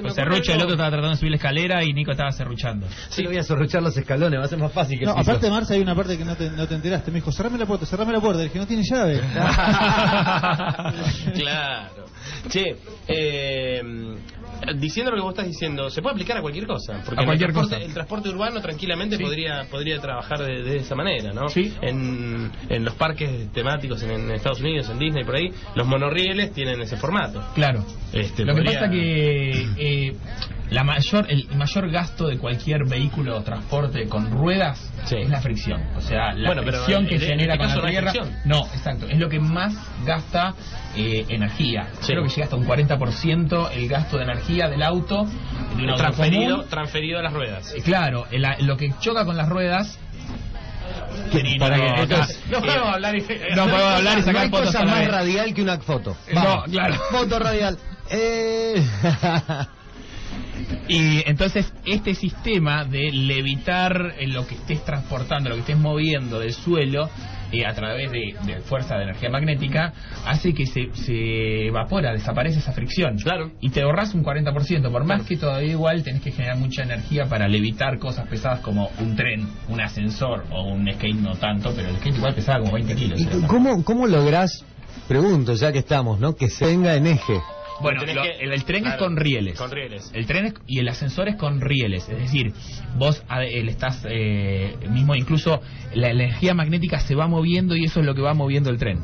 Fue 0.00 0.10
serrucho, 0.10 0.52
el 0.52 0.62
otro 0.62 0.72
estaba 0.72 0.90
tratando 0.90 1.10
de 1.10 1.16
subir 1.16 1.30
la 1.30 1.36
escalera 1.36 1.82
y 1.82 1.92
Nico 1.92 2.12
estaba 2.12 2.30
serruchando. 2.30 2.86
Sí, 3.08 3.22
lo 3.22 3.30
voy 3.30 3.38
a 3.38 3.42
sorruchar 3.42 3.82
los 3.82 3.96
escalones, 3.96 4.38
va 4.38 4.44
a 4.44 4.48
ser 4.48 4.58
más 4.58 4.72
fácil 4.72 4.98
que 4.98 5.06
No, 5.06 5.12
aparte 5.12 5.50
Marce 5.50 5.74
hay 5.74 5.80
una 5.80 5.94
parte 5.94 6.16
que 6.16 6.24
no 6.24 6.36
te, 6.36 6.50
no 6.50 6.68
te 6.68 6.74
enteraste. 6.74 7.10
Me 7.10 7.16
dijo, 7.16 7.32
cerrame 7.32 7.58
la 7.58 7.66
puerta, 7.66 7.86
cerrame 7.86 8.12
la 8.12 8.20
puerta. 8.20 8.38
Le 8.38 8.44
dije, 8.44 8.58
no 8.58 8.66
tiene 8.66 8.82
llave. 8.84 9.20
claro. 11.34 12.04
Che, 12.48 12.76
eh, 13.06 13.82
diciendo 14.76 15.10
lo 15.10 15.16
que 15.16 15.22
vos 15.22 15.32
estás 15.32 15.46
diciendo, 15.46 15.90
se 15.90 16.02
puede 16.02 16.14
aplicar 16.14 16.36
a 16.38 16.40
cualquier 16.40 16.66
cosa. 16.66 17.02
Porque 17.04 17.22
A 17.22 17.24
cualquier 17.26 17.50
el, 17.50 17.54
transporte, 17.54 17.74
cosa. 17.76 17.86
el 17.86 17.94
transporte 17.94 18.28
urbano 18.28 18.60
tranquilamente 18.60 19.16
Sí. 19.16 19.22
podría 19.22 19.64
podría 19.70 20.00
trabajar 20.00 20.38
de, 20.40 20.62
de 20.62 20.76
esa 20.76 20.94
manera, 20.94 21.32
¿no? 21.32 21.48
Sí. 21.48 21.72
En, 21.80 22.50
en 22.68 22.84
los 22.84 22.94
parques 22.94 23.50
temáticos 23.52 24.02
en, 24.02 24.10
en 24.12 24.30
Estados 24.32 24.60
Unidos, 24.60 24.88
en 24.90 24.98
Disney, 24.98 25.24
por 25.24 25.36
ahí, 25.36 25.50
los 25.74 25.86
monorrieles 25.86 26.52
tienen 26.52 26.80
ese 26.80 26.96
formato. 26.96 27.42
Claro. 27.54 27.84
Este, 28.12 28.44
Lo 28.44 28.54
que 28.54 28.62
pasa 28.62 28.90
que 28.90 29.66
eh, 29.78 30.16
la 30.72 30.84
mayor, 30.84 31.26
el 31.30 31.46
mayor 31.56 31.90
gasto 31.90 32.26
de 32.28 32.38
cualquier 32.38 32.84
vehículo 32.88 33.36
o 33.38 33.42
transporte 33.42 34.06
con 34.08 34.30
ruedas 34.30 34.90
Sí. 35.04 35.16
es 35.20 35.30
la 35.30 35.40
fricción. 35.40 35.82
O 35.96 36.00
sea, 36.00 36.32
la 36.32 36.48
Bueno, 36.48 36.62
fricción 36.62 37.02
en- 37.02 37.08
que 37.08 37.14
en 37.16 37.20
genera 37.20 37.54
este 37.54 37.58
con 37.58 37.66
caso 37.68 37.80
la 37.80 37.86
no 37.86 37.90
tierra. 38.12 38.12
No, 38.44 38.66
exacto. 38.74 39.06
Es 39.08 39.18
lo 39.18 39.28
que 39.28 39.40
más 39.40 39.74
gasta 40.04 40.54
eh, 40.96 41.24
energía. 41.28 41.88
Sí. 42.00 42.12
Creo 42.12 42.22
que 42.22 42.28
llega 42.28 42.44
hasta 42.44 42.56
un 42.56 42.66
40% 42.66 43.70
el 43.72 43.88
gasto 43.88 44.18
de 44.18 44.24
energía 44.24 44.68
del 44.68 44.82
auto. 44.82 45.24
De 45.76 45.82
un 45.84 45.90
auto 45.90 46.02
transferido, 46.02 46.56
común. 46.56 46.68
transferido 46.70 47.18
a 47.18 47.22
las 47.22 47.32
ruedas. 47.32 47.74
Eh, 47.74 47.82
Claro, 47.82 48.26
lo 48.60 48.76
que 48.76 48.90
choca 49.00 49.24
con 49.24 49.36
las 49.36 49.48
ruedas. 49.48 49.98
Entonces, 51.32 52.40
eh, 52.44 52.50
no 52.50 52.60
podemos 52.60 52.88
hablar 52.94 53.16
y- 53.16 53.20
no 53.20 53.64
podemos 53.64 53.82
hablar 53.94 54.18
y 54.18 54.32
no 54.32 54.38
hay 54.38 54.50
fotos 54.50 54.66
cosa 54.66 54.84
más 54.84 55.08
radial 55.08 55.54
que 55.54 55.62
una 55.62 55.78
foto. 55.78 56.16
No, 56.32 56.62
claro. 56.64 56.94
Foto 57.10 57.38
radial. 57.38 57.78
Eh... 58.10 58.84
Y 60.88 61.28
entonces 61.28 61.72
este 61.84 62.14
sistema 62.14 62.84
de 62.84 63.12
levitar 63.12 64.14
en 64.18 64.32
lo 64.32 64.46
que 64.46 64.54
estés 64.56 64.84
transportando, 64.84 65.48
lo 65.48 65.56
que 65.56 65.60
estés 65.62 65.78
moviendo 65.78 66.40
del 66.40 66.52
suelo 66.52 67.08
eh, 67.52 67.66
a 67.66 67.74
través 67.74 68.10
de, 68.10 68.34
de 68.46 68.60
fuerza 68.60 68.96
de 68.96 69.04
energía 69.04 69.28
magnética 69.28 69.92
hace 70.26 70.54
que 70.54 70.64
se, 70.64 70.88
se 70.94 71.66
evapora, 71.66 72.12
desaparece 72.12 72.60
esa 72.60 72.72
fricción. 72.72 73.18
Claro. 73.18 73.52
Y 73.60 73.68
te 73.68 73.82
ahorras 73.82 74.14
un 74.14 74.24
40%, 74.24 74.90
por 74.90 75.04
más 75.04 75.22
que 75.26 75.36
todavía 75.36 75.72
igual 75.72 76.02
tenés 76.02 76.22
que 76.22 76.32
generar 76.32 76.56
mucha 76.56 76.82
energía 76.82 77.26
para 77.26 77.46
levitar 77.48 77.98
cosas 77.98 78.26
pesadas 78.26 78.60
como 78.60 78.90
un 78.98 79.16
tren, 79.16 79.46
un 79.68 79.80
ascensor 79.82 80.46
o 80.50 80.62
un 80.62 80.90
skate 80.94 81.16
no 81.16 81.34
tanto, 81.34 81.74
pero 81.76 81.90
el 81.90 81.96
skate 81.96 82.16
igual 82.16 82.34
pesaba 82.34 82.60
como 82.60 82.72
20 82.72 82.94
kilos. 82.94 83.20
¿Y 83.20 83.24
era 83.24 83.46
cómo, 83.46 83.84
cómo 83.84 84.06
lográs, 84.06 84.64
pregunto 85.06 85.54
ya 85.54 85.72
que 85.72 85.80
estamos, 85.80 86.18
¿no? 86.20 86.34
Que 86.34 86.48
se 86.48 86.64
venga 86.64 86.94
en 86.94 87.06
eje. 87.06 87.38
Bueno, 87.80 88.02
lo- 88.04 88.22
que- 88.22 88.36
el, 88.40 88.52
el 88.52 88.64
tren 88.64 88.86
es 88.86 88.94
con 88.94 89.16
rieles. 89.16 89.58
con 89.58 89.70
rieles. 89.70 90.10
El 90.14 90.26
tren 90.26 90.46
es- 90.46 90.54
y 90.66 90.78
el 90.78 90.88
ascensor 90.88 91.28
es 91.28 91.36
con 91.36 91.60
rieles. 91.60 92.08
Es 92.08 92.18
decir, 92.18 92.52
vos 92.96 93.22
a- 93.28 93.42
el 93.44 93.68
estás 93.68 94.04
eh, 94.08 94.76
mismo, 94.90 95.14
incluso 95.14 95.60
la, 95.94 96.10
energía 96.10 96.54
magnética 96.54 97.00
se 97.00 97.14
va 97.14 97.26
moviendo 97.28 97.74
y 97.76 97.84
eso 97.84 98.00
es 98.00 98.06
lo 98.06 98.14
que 98.14 98.20
va 98.22 98.34
moviendo 98.34 98.70
el 98.70 98.78
tren. 98.78 99.00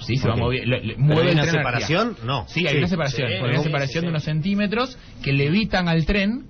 Sí, 0.00 0.16
se 0.16 0.28
va 0.28 0.36
moviendo. 0.36 0.76
¿Pero 0.80 0.98
Mueve 0.98 1.28
hay 1.30 1.34
una 1.34 1.44
separación? 1.46 2.06
energía. 2.08 2.24
No. 2.26 2.44
Sí, 2.48 2.60
hay 2.66 2.72
Sí. 2.74 2.78
una 2.78 2.88
separación. 2.88 3.28
Sí, 3.28 3.34
hay 3.34 3.40
una 3.50 3.62
separación 3.62 4.00
sí, 4.02 4.06
de 4.06 4.10
unos 4.10 4.22
centímetros 4.24 4.98
que 5.24 5.32
levitan 5.32 5.88
al 5.88 6.06
tren 6.06 6.44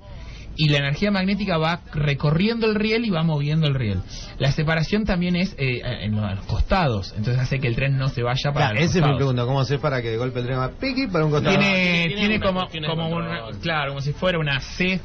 y 0.56 0.68
la 0.68 0.78
energía 0.78 1.11
magnética 1.11 1.56
va 1.56 1.80
recorriendo 1.94 2.66
el 2.66 2.75
riel 2.75 3.04
y 3.04 3.11
va 3.11 3.23
moviendo 3.23 3.66
el 3.66 3.75
riel. 3.75 4.00
La 4.38 4.52
separación 4.52 5.04
también 5.04 5.37
es 5.37 5.54
eh, 5.59 5.80
en 6.02 6.14
los, 6.14 6.44
costados, 6.47 7.14
entonces 7.16 7.42
hace 7.42 7.59
que 7.59 7.68
el 7.68 7.76
tren 7.76 7.97
no 7.97 8.09
se 8.09 8.23
vaya 8.23 8.52
para 8.52 8.66
Claro, 8.66 8.75
los 8.75 8.85
esa 8.85 8.90
es 8.90 8.94
mi 8.97 9.00
costados. 9.00 9.16
pregunta. 9.18 9.44
¿Cómo 9.44 9.61
hacer 9.61 9.80
para 9.80 10.02
que 10.02 10.11
de 10.11 10.16
golpe 10.16 10.40
el 10.40 10.47
tren 10.47 10.59
haga 10.59 10.73
piqui 10.78 11.06
para 11.06 11.25
un 11.25 11.30
costado? 11.30 11.56
Tiene, 11.56 12.04
tiene 12.09 12.14
tiene, 12.14 12.37
una 12.37 12.47
como, 12.47 12.87
como 12.87 13.16
una, 13.16 13.40
claro, 13.61 13.90
como 13.92 14.00
si 14.00 14.12
fuera 14.12 14.38
una 14.38 14.61
C 14.61 15.00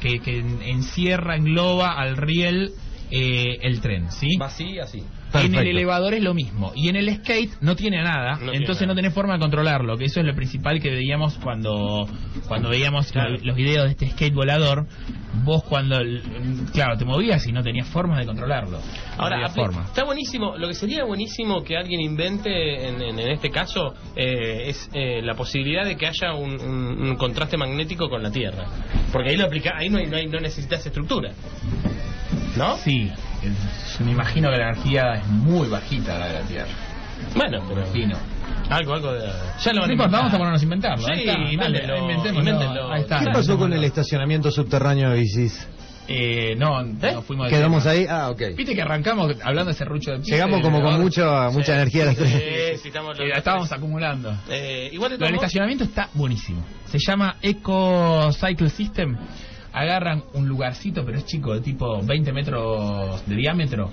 que, 0.00 0.20
que 0.20 0.38
encierra, 0.38 1.36
engloba 1.36 1.92
al 1.92 2.16
riel 2.16 2.72
eh, 3.10 3.58
el 3.62 3.80
tren, 3.80 4.10
¿sí? 4.10 4.36
Va 4.36 4.46
así, 4.46 4.78
En 5.34 5.54
el 5.54 5.66
elevador 5.68 6.14
es 6.14 6.22
lo 6.22 6.34
mismo. 6.34 6.72
Y 6.74 6.88
en 6.88 6.96
el 6.96 7.14
skate 7.16 7.52
no 7.60 7.74
tiene 7.76 8.02
nada, 8.02 8.32
No 8.32 8.38
tiene 8.38 8.56
entonces 8.58 8.82
nada. 8.82 8.94
no 8.94 8.96
tenés 8.96 9.14
forma 9.14 9.34
de 9.34 9.38
controlarlo, 9.40 9.96
que 9.96 10.04
eso 10.04 10.20
es 10.20 10.26
lo 10.26 10.34
principal 10.34 10.80
que 10.80 10.90
veíamos 10.90 11.38
cuando 11.38 12.06
cuando 12.48 12.68
veíamos 12.68 13.10
Claro. 13.12 13.30
los, 13.30 13.42
los 13.44 13.56
videos 13.56 13.84
de 13.86 13.90
este 13.92 14.10
skate 14.10 14.34
volador. 14.34 14.86
Vos 15.44 15.64
cuando, 15.64 15.96
claro, 16.74 16.98
te 16.98 17.06
movías 17.06 17.46
y 17.46 17.52
no 17.52 17.62
tenías 17.62 17.88
forma 17.88 18.18
de 18.18 18.26
controlarlo. 18.26 18.78
No 18.78 19.22
Ahora, 19.22 19.48
apli- 19.48 19.54
forma. 19.54 19.84
está 19.84 20.04
buenísimo. 20.04 20.56
Lo 20.58 20.68
que 20.68 20.74
sería 20.74 21.04
buenísimo 21.04 21.62
que 21.64 21.76
alguien 21.76 22.00
invente 22.02 22.88
en, 22.88 23.00
en- 23.00 23.18
en 23.18 23.30
este 23.30 23.50
caso 23.50 23.94
eh, 24.14 24.64
es 24.68 24.90
eh, 24.92 25.22
la 25.22 25.34
posibilidad 25.34 25.84
de 25.86 25.96
que 25.96 26.06
haya 26.06 26.34
un, 26.34 26.60
un- 26.60 27.02
un 27.08 27.16
contraste 27.16 27.56
magnético 27.56 28.10
con 28.10 28.22
la 28.22 28.30
Tierra. 28.30 28.66
Porque 29.10 29.30
ahí 29.30 29.36
lo 29.38 29.46
aplica, 29.46 29.72
ahí 29.76 29.88
no, 29.88 29.96
hay- 29.98 30.06
no, 30.06 30.16
hay- 30.16 30.26
no 30.26 30.38
necesitas 30.38 30.84
estructura. 30.84 31.32
¿No? 32.56 32.76
Sí, 32.76 33.10
es- 33.48 34.00
me 34.00 34.12
imagino 34.12 34.50
que 34.50 34.56
la 34.56 34.70
energía 34.70 35.14
es 35.14 35.26
muy 35.26 35.68
bajita 35.68 36.18
la 36.18 36.26
de 36.28 36.32
la 36.34 36.40
Tierra. 36.42 36.68
Bueno, 37.36 37.62
pero 37.68 37.82
Imagino. 37.82 38.16
algo, 38.68 38.94
algo 38.94 39.12
de. 39.12 39.30
Ya 39.62 39.72
lo 39.72 39.80
van 39.82 39.90
a 39.90 39.92
inventar. 39.92 40.10
vamos 40.20 40.34
a 40.34 40.38
ponernos 40.38 40.60
a 40.60 40.64
inventarlo. 40.64 41.04
Sí, 41.06 41.12
ahí 41.12 41.20
está, 41.20 41.32
dale, 41.34 41.52
invéntenlo, 41.54 41.96
inventémoslo. 41.98 42.50
invéntenlo. 42.50 42.92
Ahí 42.92 43.00
está, 43.02 43.20
¿Qué 43.20 43.26
pasó 43.32 43.58
con 43.58 43.72
el 43.72 43.84
estacionamiento 43.84 44.50
subterráneo 44.50 45.10
de 45.10 45.20
bicis? 45.20 45.68
Eh, 46.08 46.56
no, 46.58 46.82
no 46.82 47.22
fuimos 47.22 47.46
de 47.46 47.52
¿Quedamos 47.56 47.84
tema. 47.84 47.92
ahí? 47.94 48.06
Ah, 48.10 48.28
ok. 48.30 48.42
Viste 48.56 48.74
que 48.74 48.82
arrancamos 48.82 49.36
hablando 49.44 49.70
de 49.70 49.74
serrucho 49.78 50.10
de 50.10 50.18
pizza. 50.18 50.32
Llegamos 50.32 50.60
como 50.60 50.82
con 50.82 51.00
mucho, 51.00 51.48
mucha 51.52 51.74
energía 51.74 52.06
las 52.06 52.16
tres. 52.16 52.30
Sí, 52.32 52.78
sí, 52.82 52.88
estamos 52.88 53.16
Eh, 53.20 53.30
estábamos 53.36 53.70
acumulando. 53.70 54.36
Eh, 54.50 54.90
igual 54.92 55.12
modos- 55.12 55.32
estacionamiento 55.34 55.84
está 55.84 56.08
buenísimo. 56.14 56.64
Se 56.86 56.98
llama 56.98 57.36
Eco 57.40 58.30
Cycle 58.32 58.68
System. 58.68 59.16
Agarran 59.72 60.22
un 60.34 60.48
lugarcito, 60.48 61.04
pero 61.04 61.18
es 61.18 61.24
chico, 61.26 61.54
de 61.54 61.60
tipo 61.60 62.02
20 62.02 62.32
metros 62.32 63.26
de 63.26 63.36
diámetro, 63.36 63.90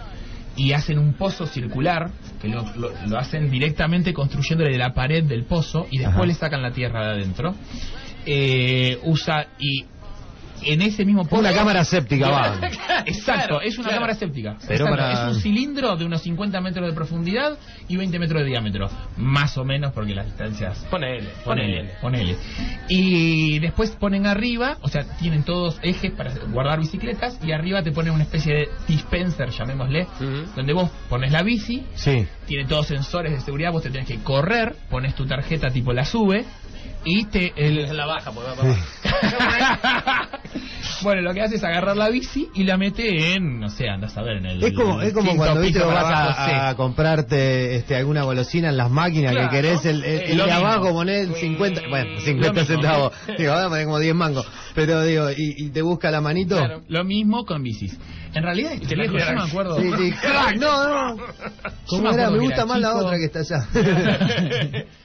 y 0.56 0.74
hacen 0.74 1.00
un 1.00 1.14
pozo 1.14 1.46
circular, 1.46 2.12
que 2.42 2.50
lo, 2.50 2.64
lo- 2.76 2.92
lo 3.08 3.18
hacen 3.18 3.50
directamente 3.50 4.14
construyéndole 4.14 4.78
la 4.78 4.94
pared 4.94 5.24
del 5.24 5.46
pozo, 5.46 5.88
y 5.90 5.98
después 6.00 6.18
Ajá. 6.18 6.26
le 6.26 6.34
sacan 6.34 6.62
la 6.62 6.72
tierra 6.72 7.06
de 7.06 7.12
adentro. 7.22 7.56
Eh, 8.26 9.00
usa 9.06 9.48
y 9.60 9.86
en 10.64 10.82
ese 10.82 11.06
mismo 11.06 11.26
pozo... 11.26 11.40
Una 11.42 11.54
cámara 11.54 11.84
séptica, 11.86 12.30
va. 12.30 12.60
Exacto, 13.06 13.48
Claro, 13.48 13.62
es 13.62 13.76
una 13.78 13.88
claro. 13.90 14.02
cámara 14.02 14.14
séptica. 14.16 14.58
Pero 14.68 14.86
Exacto, 14.86 14.90
para- 14.92 15.30
Es 15.30 15.36
un 15.36 15.42
cilindro 15.42 15.96
de 15.96 16.06
unos 16.06 16.22
50 16.22 16.62
metros 16.62 16.88
de 16.88 16.94
profundidad 16.94 17.58
y 17.88 17.96
20 17.98 18.20
metros 18.20 18.42
de 18.42 18.48
diámetro. 18.48 18.90
Más 19.18 19.58
o 19.58 19.64
menos 19.66 19.94
porque 19.94 20.14
las 20.16 20.26
distancias... 20.26 20.86
Ponele, 20.90 21.30
Ponele, 21.44 21.92
ponele. 22.02 22.36
Y 22.88 23.60
después 23.60 23.92
ponen 23.92 24.26
arriba, 24.26 24.78
o 24.82 24.88
sea, 24.88 25.04
tienen 25.20 25.44
todos 25.44 25.80
ejes 25.84 26.12
para 26.12 26.34
guardar 26.52 26.80
bicicletas 26.80 27.40
y 27.44 27.52
arriba 27.52 27.84
te 27.84 27.92
ponen 27.92 28.14
una 28.14 28.24
especie 28.24 28.54
de 28.54 28.70
dispenser, 28.88 29.50
llamémosle, 29.50 30.08
donde 30.56 30.74
vos 30.74 30.90
pones 31.10 31.32
la 31.32 31.44
bici, 31.44 31.84
Sí. 31.96 32.26
tiene 32.46 32.66
todos 32.66 32.88
sensores 32.88 33.32
de 33.34 33.42
seguridad, 33.42 33.72
vos 33.72 33.84
te 33.84 33.90
tenés 33.90 34.08
que 34.08 34.20
correr, 34.20 34.76
pones 34.90 35.16
tu 35.16 35.26
tarjeta 35.26 35.70
tipo 35.70 35.94
la 35.94 36.06
sube 36.06 36.46
y 37.06 37.26
te... 37.26 37.54
El, 37.56 37.96
la 37.96 38.06
baja, 38.06 38.32
porque 38.32 38.50
va 38.50 38.56
para 38.56 38.70
abajo. 38.70 40.38
bueno, 41.04 41.22
lo 41.22 41.34
que 41.34 41.42
hace 41.42 41.56
es 41.56 41.64
agarrar 41.64 41.96
la 41.98 42.10
bici 42.10 42.48
y 42.56 42.64
la 42.64 42.78
mete 42.78 43.34
en, 43.36 43.60
no 43.60 43.70
sé, 43.70 43.88
andas 43.90 44.18
a 44.18 44.22
ver, 44.22 44.38
en 44.38 44.46
el. 44.46 44.64
Es 44.64 44.74
como, 44.74 45.02
es 45.02 45.14
como 45.14 45.36
cuando 45.36 45.62
viste 45.62 45.80
vas 45.80 45.98
abajo, 46.06 46.40
a, 46.40 46.70
a 46.70 46.76
comprarte 46.76 47.76
este, 47.76 47.96
alguna 47.96 48.24
golosina 48.24 48.70
en 48.70 48.78
las 48.78 48.90
máquinas 48.92 49.32
Claro. 49.32 49.50
que 49.50 49.56
querés, 49.56 49.86
el, 49.86 50.04
el, 50.04 50.20
Eh, 50.20 50.24
el 50.32 50.38
de 50.38 50.44
mismo. 50.44 50.60
abajo 50.60 50.92
ponés 50.94 51.30
50, 51.40 51.82
Mm, 51.82 51.90
bueno, 51.90 52.12
lo 52.14 52.20
50 52.22 52.52
mismo, 52.62 52.68
centavos, 52.76 53.14
digo, 53.38 53.52
ahora 53.54 53.70
poner 53.70 53.86
como 53.86 54.00
10 54.00 54.16
mangos, 54.16 54.48
pero 54.76 55.02
digo, 55.04 55.30
y, 55.32 55.36
y 55.58 55.70
te 55.70 55.82
busca 55.82 56.12
la 56.12 56.22
manito. 56.22 56.58
Claro. 56.58 56.82
Lo 56.88 57.04
mismo 57.04 57.46
con 57.46 57.64
bicis. 57.64 57.98
En 58.34 58.44
realidad, 58.44 58.74
este 58.74 58.96
te 58.96 59.08
yo 59.08 59.14
me 59.34 59.42
acuerdo. 59.42 59.80
Sí, 59.80 59.90
sí, 59.98 60.12
crack, 60.22 60.58
no, 60.58 61.16
no. 61.16 61.24
¿Cómo 61.88 62.04
me 62.04 62.14
era? 62.14 62.30
gusta 62.30 62.54
era 62.56 62.66
más 62.68 62.80
la 62.80 62.96
otra 62.96 63.18
que 63.18 63.26
está 63.26 63.40
allá. 63.40 63.68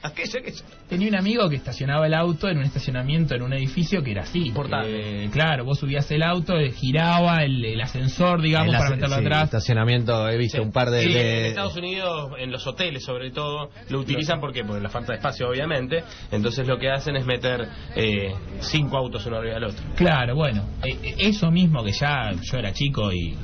aquella, 0.03 0.39
aquella. 0.39 0.63
Tenía 0.87 1.07
un 1.09 1.15
amigo 1.15 1.49
que 1.49 1.55
estacionaba 1.55 1.84
el 1.89 2.13
auto 2.13 2.49
en 2.49 2.57
un 2.57 2.63
estacionamiento 2.63 3.35
en 3.35 3.41
un 3.41 3.53
edificio 3.53 4.03
que 4.03 4.11
era 4.11 4.23
así. 4.23 4.51
Portable. 4.51 5.25
Eh, 5.25 5.29
claro, 5.31 5.65
vos 5.65 5.79
subías 5.79 6.09
el 6.11 6.23
auto, 6.23 6.57
eh, 6.57 6.71
giraba 6.71 7.43
el, 7.43 7.63
el 7.63 7.81
ascensor, 7.81 8.41
digamos, 8.41 8.75
para 8.75 8.89
meterlo 8.91 9.15
sí, 9.15 9.21
atrás. 9.21 9.43
estacionamiento, 9.45 10.27
he 10.29 10.37
visto 10.37 10.57
Sí. 10.57 10.63
un 10.63 10.71
par 10.71 10.89
de... 10.89 11.01
Sí, 11.01 11.13
de- 11.13 11.39
En 11.39 11.45
Estados 11.47 11.75
Unidos, 11.77 12.31
en 12.39 12.51
los 12.51 12.65
hoteles 12.67 13.03
sobre 13.03 13.31
todo, 13.31 13.69
lo 13.89 13.99
utilizan 13.99 14.39
¿por 14.39 14.51
qué? 14.53 14.63
Por 14.63 14.81
la 14.81 14.89
falta 14.89 15.13
de 15.13 15.17
espacio, 15.17 15.49
obviamente. 15.49 16.03
Entonces 16.31 16.67
lo 16.67 16.77
que 16.77 16.89
hacen 16.89 17.15
es 17.15 17.25
meter 17.25 17.67
eh, 17.95 18.33
cinco 18.61 18.97
autos 18.97 19.25
uno 19.25 19.37
arriba 19.37 19.55
del 19.55 19.65
otro. 19.65 19.83
Claro, 19.95 20.35
bueno, 20.35 20.63
eh, 20.83 20.97
eh, 21.03 21.15
eso 21.19 21.51
mismo 21.51 21.83
que 21.83 21.91
ya 21.91 22.31
yo 22.41 22.57
era 22.57 22.71
chico 22.73 23.11
y 23.11 23.35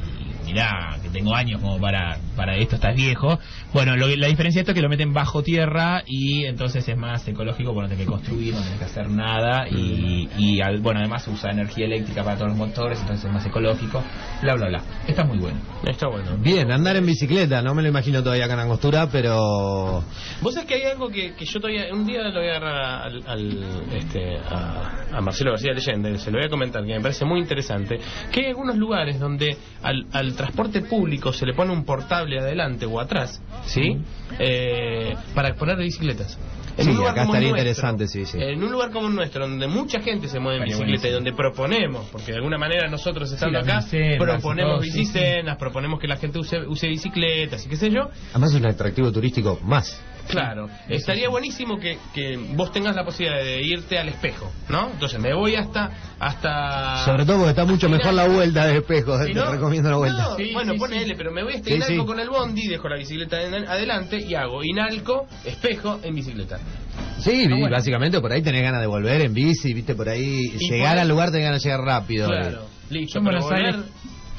mirá, 0.46 0.98
que 1.02 1.10
tengo 1.10 1.36
años 1.36 1.62
como 1.62 1.80
para, 1.80 2.18
para 2.36 2.56
esto, 2.58 2.76
estás 2.76 2.96
viejo. 2.96 3.40
Bueno, 3.74 3.96
lo 3.96 4.08
la 4.08 4.28
diferencia 4.28 4.60
de 4.60 4.62
esto 4.62 4.72
es 4.72 4.76
que 4.76 4.82
lo 4.82 4.90
meten 4.90 5.14
bajo 5.14 5.42
tierra 5.44 6.04
y 6.06 6.46
entonces 6.46 6.88
es 6.88 6.98
más 6.98 7.28
ecológico 7.28 7.74
porque 7.74 7.84
no 7.84 7.90
tenés 7.90 8.06
que 8.06 8.12
construir, 8.12 8.54
no 8.54 8.62
tenés 8.62 8.80
que 8.80 8.86
hacer 8.86 9.10
nada 9.10 9.68
y, 9.70 10.30
y 10.38 10.62
al- 10.62 10.80
bueno, 10.82 11.00
además 11.00 11.28
usa 11.28 11.52
energía 11.52 11.86
eléctrica 11.86 12.24
para 12.24 12.36
todos 12.38 12.50
los 12.50 12.58
motores, 12.58 13.00
entonces 13.00 13.26
es 13.26 13.32
más 13.32 13.46
ecológico, 13.46 14.04
bla, 14.42 14.56
bla, 14.56 14.68
bla. 14.68 14.84
Está 15.08 15.24
muy 15.24 15.38
bueno. 15.38 15.60
Está 15.86 16.08
bueno. 16.08 16.38
Bien, 16.40 16.72
andar 16.72 16.96
en 16.96 17.06
bicicleta, 17.06 17.62
no 17.62 17.74
me 17.74 17.82
lo 17.82 17.90
imagino 17.90 18.22
todavía 18.24 18.46
acá 18.46 18.54
en 18.56 18.60
Angostura, 18.62 19.08
pero... 19.12 20.04
Vos 20.42 20.54
sabés 20.54 20.68
que 20.68 20.76
hay 20.76 20.84
algo 20.92 21.10
que, 21.10 21.34
que 21.36 21.46
yo 21.46 21.60
todavía. 21.60 21.86
Un 21.94 22.06
día 22.06 22.22
lo 22.24 22.40
voy 22.40 22.48
a 22.50 22.58
agarrar 22.58 23.04
al, 23.08 23.24
al, 23.28 23.64
este, 23.94 24.38
a, 24.38 25.06
a 25.14 25.22
Marcelo 25.22 25.52
García 25.52 25.74
Leyenda, 25.74 26.16
se 26.18 26.32
lo 26.32 26.38
voy 26.38 26.48
a 26.48 26.50
comentar, 26.50 26.84
que 26.86 26.94
me 26.94 27.02
parece 27.02 27.26
muy 27.26 27.40
interesante. 27.40 28.00
Que 28.32 28.42
hay 28.42 28.46
algunos 28.48 28.78
lugares 28.78 29.20
donde 29.20 29.58
al, 29.84 30.06
al 30.12 30.31
transporte 30.34 30.82
público 30.82 31.34
se 31.34 31.46
le 31.46 31.54
pone 31.54 31.72
un 31.72 31.84
portable 31.84 32.40
adelante 32.40 32.86
o 32.86 33.00
atrás, 33.00 33.42
¿sí? 33.66 33.98
Eh, 34.40 35.16
para 35.34 35.54
poner 35.56 35.78
bicicletas. 35.78 36.38
En 36.78 36.86
Sí, 36.86 36.92
un 36.92 36.98
lugar 36.98 37.12
acá 37.12 37.22
como 37.26 37.36
el 37.36 37.44
estaría 37.44 37.64
nuestro, 37.66 37.90
interesante, 37.90 38.08
sí, 38.08 38.26
sí. 38.26 38.38
En 38.42 38.64
un 38.64 38.72
lugar 38.72 38.92
como 38.92 39.08
el 39.08 39.16
nuestro, 39.16 39.48
donde 39.48 39.68
mucha 39.68 40.00
gente 40.00 40.30
se 40.30 40.40
mueve 40.40 40.60
en 40.60 40.64
bicicleta 40.66 41.08
y 41.10 41.12
donde 41.12 41.34
proponemos, 41.34 42.08
porque 42.12 42.32
de 42.32 42.38
alguna 42.38 42.58
manera 42.58 42.88
nosotros 42.88 43.30
estando 43.32 43.60
acá, 43.60 43.84
proponemos 44.18 44.76
todo, 44.76 44.84
sí, 44.84 44.92
sí. 44.92 45.00
bicicenas, 45.00 45.58
proponemos 45.58 46.00
que 46.00 46.08
la 46.08 46.16
gente 46.16 46.40
use, 46.40 46.60
use 46.66 46.88
bicicletas 46.88 47.66
y 47.66 47.70
qué 47.70 47.76
sé 47.76 47.92
yo, 47.92 48.10
Además 48.32 48.52
es 48.52 48.56
un 48.56 48.66
atractivo 48.68 49.12
turístico 49.12 49.60
más. 49.64 50.02
Claro, 50.32 50.70
estaría 50.90 51.30
buenísimo 51.30 51.78
que, 51.80 51.98
que 52.14 52.38
vos 52.56 52.72
tengas 52.72 52.96
la 52.96 53.04
posibilidad 53.06 53.44
de 53.44 53.62
irte 53.62 54.00
al 54.00 54.10
espejo, 54.10 54.52
¿no? 54.70 54.90
Entonces 54.92 55.20
me 55.20 55.34
voy 55.34 55.56
hasta 55.56 55.92
hasta 56.20 57.04
Sobre 57.06 57.26
todo 57.26 57.38
porque 57.38 57.50
está 57.52 57.66
mucho 57.66 57.90
mejor 57.90 58.14
la 58.14 58.28
vuelta 58.28 58.66
de 58.68 58.78
espejo, 58.78 59.18
te 59.24 59.34
no, 59.34 59.52
recomiendo 59.52 59.90
la 59.90 59.98
vuelta. 59.98 60.24
no, 60.30 60.36
Sí, 60.38 60.52
bueno, 60.54 60.74
sí, 60.74 60.80
ponele, 60.80 61.06
sí. 61.08 61.14
pero 61.18 61.32
me 61.32 61.44
voy 61.44 61.54
hasta 61.54 61.68
Sí, 61.70 61.76
Inalco 61.76 62.02
sí. 62.02 62.06
con 62.06 62.20
el 62.20 62.30
bondi, 62.30 62.68
dejo 62.68 62.90
la 62.90 62.96
bicicleta 62.98 63.42
en- 63.42 63.68
adelante 63.68 64.18
y 64.20 64.34
hago 64.36 64.64
Inalco, 64.64 65.28
espejo 65.46 66.00
en 66.04 66.16
bicicleta. 66.16 66.60
Sí, 67.20 67.48
bueno. 67.48 67.70
básicamente 67.70 68.20
por 68.20 68.32
ahí 68.32 68.42
tenés 68.42 68.64
ganas 68.64 68.82
de 68.82 68.88
volver 68.88 69.22
en 69.22 69.34
bici, 69.34 69.74
viste, 69.74 69.96
por 69.96 70.10
ahí 70.10 70.52
Y 70.60 70.70
llegar 70.72 70.94
por- 70.94 71.00
al 71.02 71.08
lugar 71.10 71.32
tenés 71.32 71.46
ganas 71.48 71.64
de 71.64 71.70
llegar 71.70 71.86
rápido. 71.86 72.28
Claro, 72.28 72.66
listo. 72.90 73.14
Yo 73.16 73.20
en 73.20 73.26
pero 73.26 73.42
volver- 73.42 73.84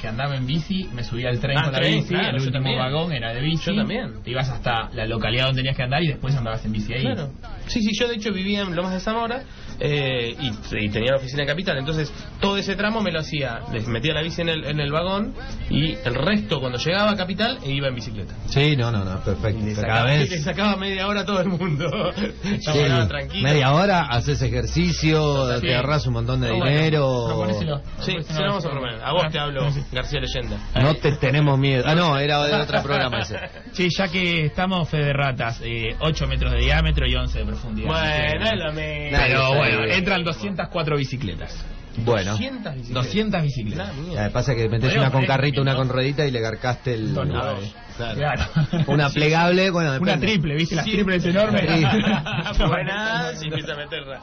que 0.03 0.09
andaba 0.09 0.35
en 0.35 0.45
bici, 0.45 0.89
me 0.93 1.01
subía 1.01 1.29
al 1.29 1.39
tren 1.39 1.57
Ah, 1.57 1.63
con 1.63 1.71
la 1.71 1.79
tren, 1.79 1.95
bici, 1.95 2.09
claro, 2.09 2.25
el 2.35 2.43
yo 2.43 2.47
último 2.47 2.51
también. 2.51 2.77
vagón 2.77 3.13
era 3.13 3.33
de 3.33 3.39
bici. 3.39 3.71
Yo 3.71 3.75
también. 3.77 4.21
Te 4.21 4.31
ibas 4.31 4.49
hasta 4.49 4.89
la 4.91 5.05
localidad 5.07 5.45
donde 5.45 5.61
tenías 5.61 5.77
que 5.77 5.83
andar 5.83 6.03
y 6.03 6.07
después 6.09 6.35
andabas 6.35 6.65
en 6.65 6.73
bici 6.73 6.93
ahí. 6.93 7.03
Claro. 7.03 7.31
Sí, 7.67 7.81
sí, 7.81 7.91
yo 7.97 8.09
de 8.09 8.15
hecho 8.15 8.33
vivía 8.33 8.63
en 8.63 8.75
Lomas 8.75 8.91
de 8.93 8.99
Zamora 8.99 9.43
eh, 9.79 10.35
y, 10.39 10.85
y 10.85 10.89
tenía 10.89 11.11
la 11.11 11.17
oficina 11.17 11.43
en 11.43 11.47
Capital. 11.47 11.77
Entonces, 11.77 12.11
todo 12.39 12.57
ese 12.57 12.75
tramo 12.75 13.01
me 13.01 13.11
lo 13.11 13.19
hacía. 13.19 13.61
Les 13.71 13.87
metía 13.87 14.13
la 14.13 14.21
bici 14.21 14.41
en 14.41 14.49
el, 14.49 14.65
en 14.65 14.79
el 14.79 14.91
vagón 14.91 15.33
y 15.69 15.93
el 16.03 16.15
resto, 16.15 16.59
cuando 16.59 16.77
llegaba 16.77 17.11
a 17.11 17.15
Capital, 17.15 17.59
iba 17.65 17.87
en 17.87 17.95
bicicleta. 17.95 18.33
Sí, 18.47 18.75
no, 18.75 18.91
no, 18.91 19.03
no, 19.03 19.19
perfecto. 19.23 19.63
Le 19.63 19.73
Cada 19.73 19.81
sacaba, 19.87 20.03
vez 20.05 20.29
le 20.29 20.37
sacaba 20.39 20.75
media 20.75 21.07
hora 21.07 21.21
a 21.21 21.25
todo 21.25 21.41
el 21.41 21.49
mundo. 21.49 22.13
sí, 22.43 22.79
tranquilo. 23.07 23.43
media 23.49 23.73
hora, 23.73 24.01
haces 24.09 24.41
ejercicio, 24.41 25.59
Sí. 25.59 25.67
te 25.67 25.75
ahorras 25.75 26.05
un 26.07 26.13
montón 26.13 26.41
de 26.41 26.47
Pero 26.47 26.59
bueno, 26.59 26.75
dinero. 26.75 27.23
Proponéselo. 27.27 27.81
Sí, 27.99 28.13
se 28.21 28.33
lo 28.41 28.47
vamos 28.49 28.65
a 28.65 28.69
proponer. 28.69 29.01
A 29.03 29.11
vos 29.13 29.25
te 29.31 29.39
hablo, 29.39 29.67
García 29.91 30.19
Leyenda. 30.19 30.57
No 30.81 30.95
te 30.95 31.11
tenemos 31.13 31.57
miedo. 31.59 31.83
Ah, 31.87 31.95
no, 31.95 32.17
era 32.17 32.43
de 32.43 32.53
otro 32.55 32.81
programa 32.83 33.19
ese. 33.19 33.37
Sí, 33.71 33.87
ya 33.95 34.07
que 34.07 34.45
estamos 34.45 34.89
fe 34.89 34.97
de 34.97 35.13
ratas, 35.13 35.61
eh, 35.63 35.95
8 35.99 36.27
metros 36.27 36.51
de 36.53 36.59
diámetro 36.59 37.07
y 37.07 37.15
11 37.15 37.39
de 37.39 37.45
profundidad. 37.45 37.87
Bueno, 37.87 38.45
es 38.45 38.57
lo 38.57 38.71
mismo. 38.73 39.17
Pero 39.17 39.55
Nadie 39.55 39.72
bueno, 39.77 39.93
entran 39.93 40.23
204 40.23 40.97
bicicletas. 40.97 41.65
Bueno, 41.97 42.31
200 42.31 42.73
bicicletas. 42.73 43.03
200 43.05 43.41
bicicletas. 43.43 43.87
La 43.87 43.93
eh, 43.93 44.05
mierda. 44.07 44.29
pasa 44.31 44.55
que 44.55 44.63
metés 44.63 44.79
Podríamos 44.79 44.97
una 44.97 45.11
con 45.11 45.21
poner 45.21 45.27
carrito, 45.27 45.61
una 45.61 45.71
dos. 45.73 45.79
con 45.81 45.89
ruedita 45.89 46.25
y 46.25 46.31
le 46.31 46.39
garcaste 46.41 46.93
el... 46.95 47.13
Dos 47.13 47.27
ver, 47.27 47.35
claro. 47.35 48.15
Claro. 48.17 48.43
Una 48.87 49.09
plegable, 49.11 49.69
bueno, 49.69 49.89
Una 49.91 49.99
depende. 49.99 50.25
triple, 50.25 50.55
¿viste? 50.55 50.73
Las 50.73 50.85
Sí. 50.85 50.93
triples 50.93 51.23
enormes. 51.25 51.61
Sí. 51.61 52.63
Buenas, 52.65 53.43
y 53.43 53.47
empieza 53.47 53.73
a 53.73 53.77
meterla. 53.77 54.19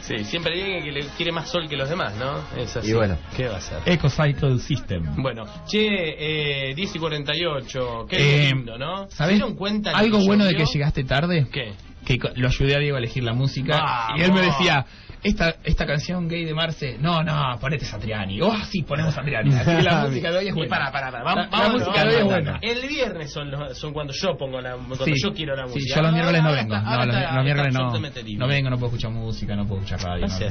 Sí, 0.00 0.24
siempre 0.24 0.54
hay 0.54 0.62
alguien 0.62 0.84
que 0.84 0.90
le 0.90 1.06
quiere 1.16 1.30
más 1.30 1.48
sol 1.48 1.68
que 1.68 1.76
los 1.76 1.88
demás, 1.88 2.14
¿no? 2.16 2.40
Es 2.60 2.76
así. 2.76 2.90
Y 2.90 2.94
bueno. 2.94 3.16
¿Qué 3.36 3.46
va 3.46 3.58
a 3.58 3.60
ser? 3.60 3.78
EcoCycle 3.86 4.58
System. 4.58 5.14
Bueno, 5.22 5.44
che, 5.68 6.70
eh, 6.70 6.74
10 6.74 6.96
y 6.96 6.98
48, 6.98 8.06
qué 8.08 8.16
Eh, 8.48 8.52
lindo, 8.52 8.76
¿no? 8.76 9.08
¿Se 9.08 9.16
¿Sabés 9.16 9.34
dieron 9.36 9.54
cuenta 9.54 9.92
algo 9.92 10.18
bueno 10.24 10.44
de 10.44 10.56
que 10.56 10.64
llegaste 10.66 11.04
tarde? 11.04 11.46
¿Qué? 11.52 11.74
Que 12.04 12.18
lo 12.34 12.48
ayudé 12.48 12.76
a 12.76 12.78
Diego 12.78 12.96
a 12.96 12.98
elegir 12.98 13.22
la 13.22 13.32
música 13.32 14.08
y 14.16 14.22
él 14.22 14.32
me 14.32 14.40
decía, 14.40 14.86
esta, 15.22 15.54
esta 15.64 15.86
canción 15.86 16.28
gay 16.28 16.44
de 16.44 16.54
Marce, 16.54 16.96
no, 16.98 17.22
no, 17.22 17.58
ponete 17.60 17.84
Satriani. 17.84 18.40
Oh, 18.40 18.54
sí, 18.70 18.82
ponemos 18.82 19.14
Satriani. 19.14 19.54
Así 19.54 19.70
que 19.76 19.82
la 19.82 20.06
música 20.06 20.30
de 20.32 20.38
hoy 20.38 20.44
es 20.48 20.50
Y 20.52 20.54
buena. 20.54 20.70
para, 20.70 20.92
para, 20.92 21.10
para. 21.10 21.24
La- 21.24 21.32
Vamos, 21.34 21.50
la 21.50 21.58
vamos, 21.58 21.80
música 21.80 22.02
de 22.04 22.08
hoy 22.08 22.20
es 22.20 22.24
buena. 22.24 22.58
El 22.62 22.88
viernes 22.88 23.32
son, 23.32 23.50
los, 23.50 23.78
son 23.78 23.92
cuando 23.92 24.12
yo 24.12 24.36
pongo 24.36 24.60
la 24.60 24.72
cuando 24.76 25.04
Sí. 25.04 25.12
yo 25.22 25.32
quiero 25.32 25.54
la 25.56 25.66
Sí, 25.68 25.74
música. 25.74 25.94
yo 25.96 26.02
los 26.02 26.12
miércoles 26.12 26.42
no 26.42 26.52
vengo. 26.52 26.74
No, 26.78 26.96
los, 27.06 27.14
está- 27.16 27.34
los 27.34 27.44
miércoles 27.44 27.74
no. 27.74 27.92
No 28.38 28.46
vengo, 28.48 28.70
no 28.70 28.76
puedo 28.78 28.86
escuchar 28.88 29.10
música, 29.12 29.54
no 29.56 29.66
puedo 29.66 29.82
escuchar 29.82 30.02
radio. 30.08 30.26
No 30.26 30.28
no, 30.28 30.34
así, 30.34 30.44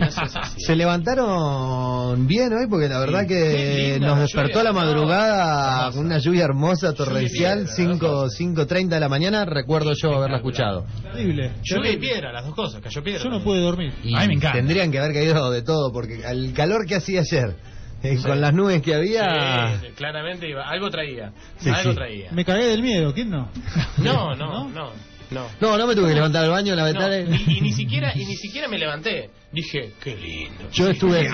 no 0.00 0.10
seas 0.10 0.36
así. 0.36 0.60
Se 0.64 0.74
levantaron 0.76 2.26
bien 2.26 2.52
hoy 2.52 2.66
porque 2.68 2.88
la 2.88 2.98
verdad 3.00 3.26
que 3.26 3.90
linda 3.92 4.08
nos 4.08 4.16
la 4.16 4.22
despertó 4.22 4.48
lluvia, 4.58 4.64
la 4.64 4.72
madrugada 4.72 5.86
¿no? 5.86 5.92
con 5.92 6.06
una 6.06 6.18
lluvia 6.18 6.44
hermosa 6.44 6.92
torrencial, 6.94 7.58
piedra, 7.64 7.72
5, 7.74 8.26
5.30 8.28 8.88
de 8.88 9.00
la 9.00 9.08
mañana, 9.08 9.44
recuerdo 9.44 9.92
yo 9.94 10.14
haberla 10.16 10.36
escuchado. 10.38 10.84
Terrible. 11.02 11.52
Lluvia 11.62 11.92
y 11.92 11.96
piedra, 11.96 12.32
las 12.32 12.44
dos 12.44 12.54
cosas, 12.54 12.80
cayó 12.80 13.02
piedra. 13.02 13.22
Yo 13.22 13.30
no 13.30 13.42
pude 13.42 13.60
dormir. 13.60 13.83
Y 14.02 14.14
A 14.14 14.20
mí 14.20 14.26
me 14.28 14.34
encanta. 14.34 14.58
tendrían 14.58 14.90
que 14.92 14.98
haber 14.98 15.12
caído 15.12 15.50
de 15.50 15.62
todo 15.62 15.92
porque 15.92 16.20
el 16.26 16.52
calor 16.52 16.86
que 16.86 16.94
hacía 16.96 17.20
ayer, 17.20 17.54
eh, 18.02 18.18
con 18.24 18.40
las 18.40 18.52
nubes 18.54 18.82
que 18.82 18.94
había... 18.94 19.78
Sí, 19.80 19.88
claramente 19.96 20.48
iba, 20.48 20.68
algo 20.68 20.90
traía. 20.90 21.32
Sí, 21.58 21.70
algo 21.70 21.90
sí. 21.90 21.96
traía. 21.96 22.30
Me 22.32 22.44
cagué 22.44 22.64
del 22.66 22.82
miedo, 22.82 23.12
¿quién 23.14 23.30
no? 23.30 23.50
No, 23.98 24.34
no, 24.34 24.68
no, 24.68 24.90
no. 25.30 25.46
No, 25.60 25.76
no 25.78 25.86
me 25.88 25.96
tuve 25.96 26.10
que 26.10 26.14
levantar 26.14 26.42
del 26.42 26.50
baño, 26.50 26.76
la 26.76 26.82
No, 26.82 26.86
ventana... 26.88 27.18
y, 27.18 27.56
y 27.56 27.60
ni 27.60 27.72
siquiera 27.72 28.12
y 28.14 28.24
ni 28.24 28.36
siquiera 28.36 28.68
me 28.68 28.78
levanté. 28.78 29.30
Dije, 29.50 29.94
qué 30.02 30.14
lindo. 30.14 30.70
Yo 30.70 30.90
estuve... 30.90 31.28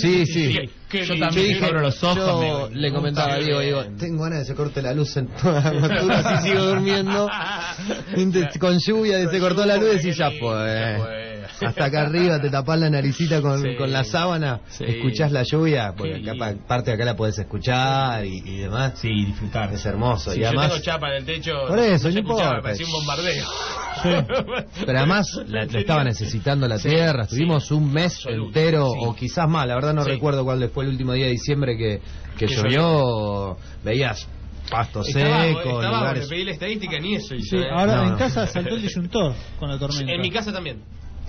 Sí, 0.00 0.24
sí. 0.24 0.58
Qué 0.88 1.04
Yo 1.04 1.12
lindo. 1.14 1.26
también 1.26 1.48
dije, 1.48 1.64
abro 1.66 1.80
los 1.80 2.02
ojos. 2.02 2.16
yo 2.16 2.68
me- 2.70 2.76
le 2.80 2.92
comentaba 2.92 3.34
a 3.34 3.38
Qué 3.38 3.44
Diego, 3.44 3.60
digo, 3.60 3.80
bien. 3.82 3.96
tengo 3.98 4.22
ganas 4.22 4.38
de 4.38 4.44
que 4.44 4.48
se 4.48 4.54
corte 4.54 4.80
la 4.80 4.94
luz 4.94 5.14
en 5.16 5.26
toda 5.26 5.60
la 5.60 5.72
montura, 5.80 6.18
así 6.20 6.48
sigo 6.48 6.64
durmiendo. 6.66 7.28
Con 8.60 8.78
lluvia, 8.78 9.28
se 9.28 9.40
cortó 9.40 9.66
la 9.66 9.76
luz 9.76 10.02
y 10.04 10.12
ya 10.12 10.30
fue. 10.30 11.31
Hasta 11.60 11.84
acá 11.84 12.02
arriba 12.02 12.40
te 12.40 12.50
tapás 12.50 12.78
la 12.80 12.90
naricita 12.90 13.40
con, 13.42 13.60
Sí. 13.62 13.76
con 13.76 13.92
la 13.92 14.04
sábana, 14.04 14.60
Sí. 14.68 14.84
escuchás 14.86 15.30
la 15.32 15.42
lluvia, 15.42 15.92
porque 15.96 16.16
acá 16.28 16.54
parte 16.66 16.90
de 16.90 16.94
acá 16.96 17.04
la 17.04 17.16
podés 17.16 17.38
escuchar 17.38 18.24
y, 18.24 18.38
y 18.44 18.56
demás. 18.58 18.94
Sí, 18.96 19.08
disfrutar. 19.26 19.72
Es 19.72 19.84
hermoso. 19.86 20.34
Y 20.34 20.40
yo 20.40 20.46
además, 20.48 20.70
tengo 20.70 20.82
chapa 20.82 21.08
en 21.10 21.14
el 21.16 21.24
techo. 21.24 21.52
Por 21.68 21.78
eso, 21.78 22.10
no 22.10 22.18
importa. 22.18 22.60
Parecía 22.62 22.86
un 22.86 22.92
bombardeo. 22.92 23.46
pero 24.86 24.98
además 24.98 25.26
la, 25.48 25.64
la 25.66 25.78
estaba 25.80 26.04
necesitando 26.04 26.66
la 26.66 26.78
Sí, 26.78 26.88
tierra. 26.88 27.24
sí. 27.24 27.34
Estuvimos 27.34 27.70
un 27.70 27.92
mes 27.92 28.16
Absoluto, 28.16 28.46
entero, 28.58 28.90
sí. 28.92 28.98
o 29.06 29.14
quizás 29.14 29.48
más, 29.48 29.66
la 29.66 29.74
verdad 29.74 29.94
no 29.94 30.04
Sí. 30.04 30.10
recuerdo 30.10 30.44
cuál 30.44 30.68
fue 30.70 30.84
el 30.84 30.90
último 30.90 31.12
día 31.12 31.26
de 31.26 31.32
diciembre 31.32 31.76
que, 31.76 32.00
que, 32.38 32.46
Que 32.46 32.54
llovió. 32.54 33.56
Veías 33.84 34.28
pasto 34.70 35.02
Estaba, 35.02 35.42
seco, 35.42 35.58
estaba, 35.60 35.80
le 35.82 35.88
lugares. 35.98 36.28
pedí 36.28 36.44
la 36.44 36.52
estadística 36.52 36.98
ni 36.98 37.16
eso 37.16 37.34
Sí. 37.38 37.56
¿eh? 37.58 37.68
ahora 37.70 37.96
No, 37.96 38.02
en 38.04 38.10
no. 38.10 38.16
casa 38.18 38.46
saltó 38.46 38.74
el 38.74 38.82
disyuntor 38.82 39.34
con 39.58 39.68
la 39.68 39.78
tormenta. 39.78 40.12
En 40.12 40.20
mi 40.20 40.30
casa 40.30 40.52
también. 40.52 40.82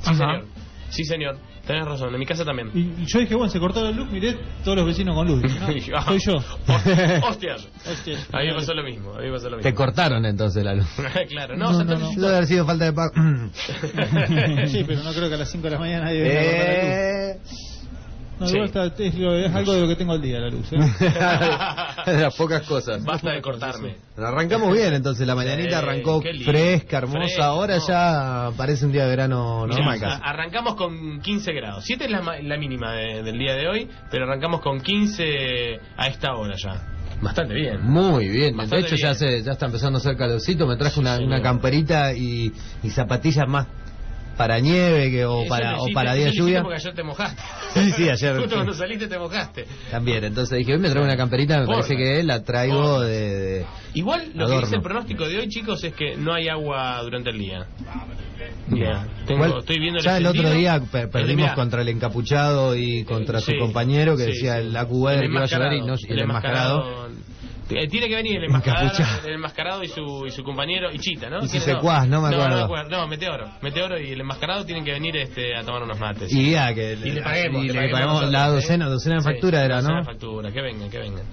Sí, 0.04 0.10
Ajá. 0.12 0.18
señor. 0.18 0.46
Sí, 0.90 1.04
señor. 1.06 1.38
Tenés 1.66 1.86
razón, 1.86 2.14
en 2.14 2.20
mi 2.20 2.26
casa 2.26 2.44
también. 2.44 2.70
Y, 2.74 2.80
y 3.02 3.06
yo 3.08 3.20
dije, 3.20 3.36
bueno, 3.36 3.50
se 3.50 3.58
cortó 3.58 3.82
la 3.82 3.92
luz, 3.92 4.12
miré 4.12 4.38
todos 4.66 4.76
los 4.78 4.86
vecinos 4.86 5.16
con 5.16 5.26
luz. 5.26 5.42
Dije, 5.42 5.60
no, 5.92 6.02
soy 6.06 6.20
yo. 6.20 6.34
Hostias. 7.28 7.68
Hostia. 7.90 8.18
A 8.34 8.40
mí 8.42 8.48
me 8.48 8.54
pasó 8.56 8.74
lo 8.74 8.84
mismo. 8.84 9.14
A 9.14 9.20
mí 9.20 9.28
me 9.28 9.32
pasó 9.32 9.46
lo 9.50 9.56
mismo. 9.58 9.70
Te 9.70 9.74
cortaron 9.74 10.26
entonces 10.26 10.62
la 10.64 10.74
luz. 10.76 10.86
claro, 11.30 11.56
no, 11.56 11.72
No, 11.72 11.78
saltó 11.78 11.94
no, 11.98 12.00
no. 12.14 12.22
Debe 12.22 12.36
haber 12.36 12.48
sido 12.48 12.66
falta 12.66 12.84
de 12.86 12.94
pago. 12.94 13.14
sí, 14.68 14.84
pero 14.86 15.04
no 15.04 15.14
creo 15.14 15.30
que 15.30 15.36
a 15.36 15.38
las 15.38 15.50
5 15.52 15.64
de 15.64 15.70
la 15.72 15.80
mañana 15.80 16.06
nadie 16.06 16.22
venga 16.22 16.40
a 16.42 16.44
cortar 16.44 16.68
la 16.68 17.34
luz. 17.36 17.73
No, 18.40 18.48
Sí. 18.48 18.56
igual 18.56 18.68
está- 18.68 19.04
es, 19.04 19.16
lo- 19.16 19.36
es 19.36 19.54
algo 19.54 19.74
de 19.74 19.82
lo 19.82 19.88
que 19.88 19.96
tengo 19.96 20.14
al 20.14 20.22
día 20.22 20.40
la 20.40 20.50
luz. 20.50 20.66
¿eh? 20.74 20.78
de 22.06 22.22
las 22.22 22.36
pocas 22.36 22.64
cosas. 22.64 23.04
Basta 23.04 23.32
de 23.32 23.42
cortarme. 23.42 23.96
Arrancamos 24.18 24.74
bien, 24.74 24.94
entonces 24.94 25.26
la 25.28 25.36
mañanita 25.36 25.80
arrancó 25.80 26.22
fresca, 26.44 26.98
hermosa. 26.98 27.20
Fresca, 27.20 27.46
Ahora 27.46 27.78
no. 27.78 27.88
ya 27.88 28.50
parece 28.58 28.86
un 28.86 28.92
día 28.92 29.04
de 29.04 29.10
verano 29.10 29.66
Mirá, 29.66 29.78
normal 29.78 30.00
casi. 30.00 30.22
arrancamos 30.24 30.76
con 30.76 31.22
15 31.22 31.54
grados. 31.54 31.84
7 31.86 32.06
es 32.06 32.12
la, 32.12 32.22
ma- 32.22 32.38
la 32.40 32.58
mínima 32.58 32.94
de- 32.94 33.24
del 33.24 33.38
día 33.38 33.54
de 33.56 33.68
hoy, 33.68 33.88
pero 34.12 34.26
arrancamos 34.26 34.62
con 34.62 34.82
15 34.82 35.80
a 35.98 36.08
esta 36.08 36.34
hora 36.36 36.56
ya. 36.58 36.82
Bastante 37.22 37.54
bien. 37.54 37.82
Muy 37.84 38.28
bien, 38.28 38.58
de 38.58 38.80
hecho 38.80 38.96
ya 38.96 39.14
se 39.14 39.42
ya 39.44 39.54
está 39.54 39.68
empezando 39.68 39.98
a 39.98 40.02
hacer 40.02 40.18
calorcito, 40.18 40.68
me 40.68 40.76
traje 40.76 41.00
una, 41.00 41.18
Sí, 41.18 41.24
una 41.24 41.38
señor. 41.38 41.42
camperita 41.54 42.14
y, 42.14 42.52
y 42.84 42.90
zapatillas 42.90 43.48
más 43.48 43.68
para 44.38 44.60
nieve 44.60 45.12
que, 45.12 45.26
o 45.26 45.42
Eso 45.42 45.50
para 45.50 45.78
o 45.82 45.86
para 45.94 46.14
día 46.16 46.30
lluvia. 46.32 46.62
Porque 46.64 46.78
ayer 46.78 46.94
te 46.94 47.04
mojaste. 47.04 47.42
Sí, 47.74 47.92
sí, 47.92 48.08
ayer, 48.10 48.38
Justo 48.38 48.54
cuando 48.56 48.74
saliste 48.74 49.08
te 49.08 49.18
mojaste. 49.18 49.66
También, 49.90 50.24
entonces 50.24 50.60
dije, 50.60 50.74
hoy 50.74 50.80
me 50.80 50.90
traigo 50.90 51.06
una 51.08 51.18
camperita, 51.18 51.60
me 51.60 51.66
Porra. 51.66 51.80
parece 51.82 51.96
que 51.98 52.22
la 52.24 52.44
traigo 52.44 53.02
de, 53.02 53.30
de- 53.36 53.66
Igual 53.96 54.32
lo 54.36 54.48
que 54.48 54.60
dice 54.60 54.76
el 54.76 54.82
pronóstico 54.84 55.28
de 55.28 55.40
hoy, 55.40 55.48
chicos, 55.50 55.84
es 55.84 55.94
que 55.94 56.16
no 56.16 56.34
hay 56.34 56.50
agua 56.50 57.02
durante 57.02 57.32
el 57.32 57.40
día. 57.40 57.66
Tengo, 59.26 59.46
Igual, 59.46 59.60
estoy 59.60 59.80
viendo 59.80 60.00
ya 60.00 60.18
el 60.18 60.26
otro 60.26 60.50
día 60.52 60.82
per- 60.92 61.10
perdimos 61.10 61.52
contra 61.54 61.82
el 61.82 61.90
encapuchado 61.90 62.76
y 62.76 63.04
contra 63.06 63.40
Sí, 63.40 63.54
su 63.54 63.60
compañero 63.60 64.16
que 64.18 64.24
sí, 64.26 64.30
decía 64.32 64.58
el 64.60 64.76
AQR 64.76 65.20
que 65.22 65.26
iba 65.26 65.42
a 65.42 65.46
llover 65.46 65.74
y, 65.74 65.82
no, 65.82 65.94
y 65.98 66.12
el 66.12 66.20
enmascarado. 66.20 67.08
Eh, 67.76 67.88
Tiene 67.88 68.08
que 68.08 68.16
venir 68.16 68.38
el 68.38 68.44
enmascarado, 68.46 68.92
el 69.26 69.34
enmascarado 69.34 69.84
y 69.84 69.88
su, 69.88 70.26
y 70.26 70.32
su 70.32 70.44
compañero, 70.44 70.92
y 70.92 71.00
Chita, 71.00 71.30
¿no? 71.30 71.44
Y 71.44 71.48
¿Quién 71.50 71.62
Secuaz, 71.62 72.08
no 72.08 72.22
me 72.22 72.30
No, 72.32 72.48
me 72.48 72.62
acuerdo. 72.62 72.90
No, 72.90 73.08
Meteoro. 73.08 73.50
Meteoro 73.62 74.00
y 74.00 74.12
el 74.12 74.22
enmascarado 74.22 74.66
tienen 74.66 74.84
que 74.86 74.92
venir 74.92 75.16
este, 75.18 75.56
a 75.56 75.64
tomar 75.64 75.84
unos 75.84 76.00
mates. 76.00 76.32
Y 76.32 76.52
ya, 76.52 76.74
que 76.74 76.94
Y 76.94 77.12
le 77.12 77.22
paguemos, 77.22 77.64
y 77.64 77.68
le 77.68 77.74
le 77.74 77.80
paguemos 77.80 77.92
pagamos 78.00 78.22
la 78.32 78.40
nosotros, 78.40 78.64
docena, 78.64 78.86
¿eh? 78.86 78.90
docena 78.90 79.16
de 79.16 79.22
Sí, 79.22 79.28
factura 79.28 79.66
era, 79.66 79.76
docena 79.78 79.94
¿no? 79.94 80.00
de 80.00 80.06
factura, 80.06 80.52
que 80.52 80.62
vengan, 80.62 80.90
que 80.90 80.98
vengan. 81.00 81.26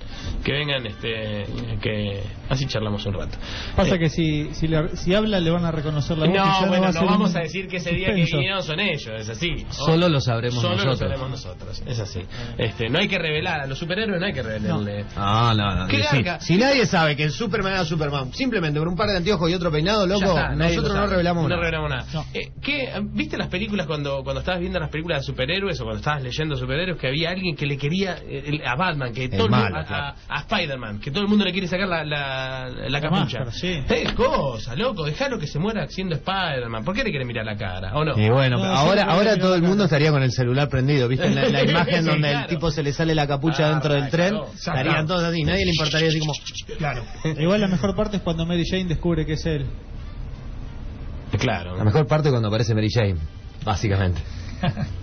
Que 0.45 0.53
vengan, 0.53 0.87
este, 0.87 1.47
que 1.83 2.23
así 2.51 2.67
charlamos 2.67 3.07
un 3.07 3.15
rato. 3.15 3.39
Pasa 3.75 3.95
Eh, 3.95 3.99
que 3.99 4.09
si, 4.11 4.53
si, 4.53 4.69
le- 4.69 4.95
si 4.97 5.15
habla 5.15 5.41
le 5.41 5.51
van 5.51 5.65
a 5.65 5.71
reconocer 5.71 6.19
la 6.19 6.27
voz. 6.27 6.35
no, 6.37 6.67
bueno, 6.69 6.83
va 6.83 6.87
no 6.89 6.93
ser 6.93 7.05
vamos 7.07 7.31
un 7.31 7.37
a 7.37 7.41
decir 7.41 7.69
que 7.69 7.77
ese 7.79 7.93
día 7.93 8.09
que 8.09 8.25
vinieron 8.25 8.63
son 8.63 8.79
ellos, 8.81 9.07
es 9.19 9.29
así. 9.31 9.67
Solo 9.71 10.09
lo 10.09 10.21
sabremos 10.21 10.61
Solo 10.61 10.77
lo 10.77 10.85
nosotros. 10.85 10.99
sabremos 10.99 11.31
nosotros, 11.31 11.83
es 11.87 11.99
así. 11.99 12.21
Este, 12.59 12.89
no 12.91 12.99
hay 12.99 13.09
que 13.09 13.19
revelar, 13.19 13.61
a 13.63 13.67
los 13.67 13.79
superhéroes 13.79 14.21
no 14.21 14.27
hay 14.27 14.33
que 14.33 14.43
revelarle. 14.43 15.05
Ah, 15.17 15.55
no, 15.57 15.75
no. 15.77 15.87
¿Qué 15.87 16.03
Si, 16.41 16.57
nadie 16.57 16.85
sabe 16.87 17.17
que 17.17 17.25
el 17.25 17.31
Superman 17.31 17.73
era 17.73 17.85
Superman, 17.85 18.33
simplemente 18.33 18.79
por 18.79 18.89
un 18.89 18.97
par 18.97 19.09
de 19.09 19.17
anteojos 19.17 19.51
y 19.51 19.55
otro 19.55 19.71
peinado, 19.71 20.07
loco, 20.07 20.25
está, 20.27 20.55
nosotros 20.55 20.89
lo 20.95 21.01
no 21.01 21.07
revelamos 21.07 21.43
No 21.45 21.49
nada. 21.49 21.61
revelamos 21.61 21.91
nada. 21.91 22.07
No. 22.13 22.25
Eh, 22.35 22.51
¿qué, 22.61 22.93
¿Viste 23.13 23.37
las 23.39 23.49
películas 23.49 23.87
cuando, 23.87 24.23
cuando 24.23 24.41
estabas 24.41 24.61
viendo 24.61 24.79
las 24.81 24.91
películas 24.91 25.21
de 25.21 25.27
superhéroes 25.27 25.81
o 25.81 25.85
cuando 25.85 25.99
estabas 26.01 26.23
leyendo 26.23 26.57
superhéroes 26.57 26.99
que 27.01 27.07
había 27.09 27.31
alguien 27.31 27.55
que 27.57 27.67
le 27.67 27.77
quería 27.77 28.17
eh, 28.27 28.43
el- 28.47 28.67
a 28.67 28.75
Batman, 28.75 29.13
que 29.13 29.29
todo 29.29 29.45
el 29.45 29.51
malo, 29.51 29.65
mundo- 29.65 29.79
a, 29.81 29.85
claro. 29.85 30.15
a- 30.29 30.37
a 30.37 30.39
Spider-Man, 30.41 31.01
que 31.01 31.11
todo 31.11 31.23
el 31.23 31.29
mundo 31.29 31.45
le 31.45 31.53
quiere 31.53 31.69
sacar 31.69 31.89
la, 31.89 32.05
la, 32.05 32.40
la 32.69 33.01
capucha? 33.01 33.21
máscara, 33.41 33.53
sí. 33.53 33.83
Es 33.89 34.13
cosa, 34.13 34.75
loco, 34.77 35.05
dejalo 35.05 35.39
que 35.39 35.47
se 35.47 35.59
muera 35.59 35.87
siendo 35.89 36.15
Spider-Man. 36.17 36.85
¿Por 36.85 36.95
qué 36.95 37.05
le 37.05 37.11
quiere 37.11 37.25
mirar 37.25 37.45
la 37.45 37.57
cara? 37.57 37.93
¿O 37.95 38.05
no? 38.05 38.19
Y 38.19 38.29
bueno, 38.31 38.59
No, 38.59 38.65
ahora, 38.65 39.05
ahora 39.05 39.37
todo 39.39 39.55
el 39.55 39.63
mundo 39.63 39.85
estaría 39.85 40.11
con 40.11 40.23
el 40.23 40.33
celular 40.33 40.69
prendido, 40.69 41.09
¿viste? 41.09 41.27
En 41.27 41.35
la, 41.35 41.49
la 41.49 41.63
imagen 41.71 42.03
Sí, 42.05 42.09
donde 42.11 42.31
el 42.33 42.47
tipo 42.47 42.71
se 42.71 42.83
le 42.83 42.93
sale 42.93 43.15
la 43.15 43.27
capucha 43.27 43.67
Ah, 43.67 43.71
dentro 43.71 43.95
del 43.95 44.09
tren, 44.11 44.31
claro. 44.31 44.49
estarían 44.55 45.07
todos 45.07 45.23
así, 45.25 45.43
nadie 45.45 45.65
le 45.65 45.71
importaría 45.73 46.09
así 46.09 46.19
como... 46.19 46.33
Claro. 46.79 47.05
Igual 47.39 47.61
la 47.61 47.69
mejor 47.69 47.95
parte 47.95 48.17
es 48.19 48.23
cuando 48.23 48.47
Mary 48.47 48.65
Jane 48.69 48.85
descubre 48.87 49.25
que 49.27 49.35
es 49.35 49.47
él. 49.47 49.67
Claro. 51.39 51.77
La 51.77 51.85
mejor 51.85 52.07
parte 52.07 52.31
cuando 52.31 52.49
aparece 52.49 52.75
Mary 52.75 52.89
Jane, 52.91 53.17
básicamente. 53.65 54.21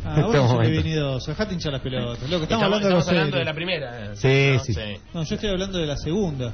Ah, 0.05 0.13
En 0.17 0.25
bueno, 0.27 0.61
este 0.61 0.77
venido. 0.83 1.17
Dejate 1.17 1.53
hinchar 1.55 1.73
las 1.73 1.81
pelotas. 1.81 2.29
Loco, 2.29 2.43
estamos, 2.43 2.43
Estamos, 2.43 2.63
hablando 2.63 2.87
de 2.89 2.99
estamos 2.99 3.07
algo 3.07 3.09
hablando 3.09 3.37
de 3.37 3.43
serio. 3.43 3.45
la 3.45 3.53
primera. 3.55 4.15
Sí, 4.15 4.51
¿no? 4.53 4.59
sí. 4.63 5.01
No, 5.15 5.23
yo 5.23 5.35
estoy 5.35 5.49
hablando 5.49 5.79
de 5.79 5.85
la 5.87 5.97
segunda. 5.97 6.53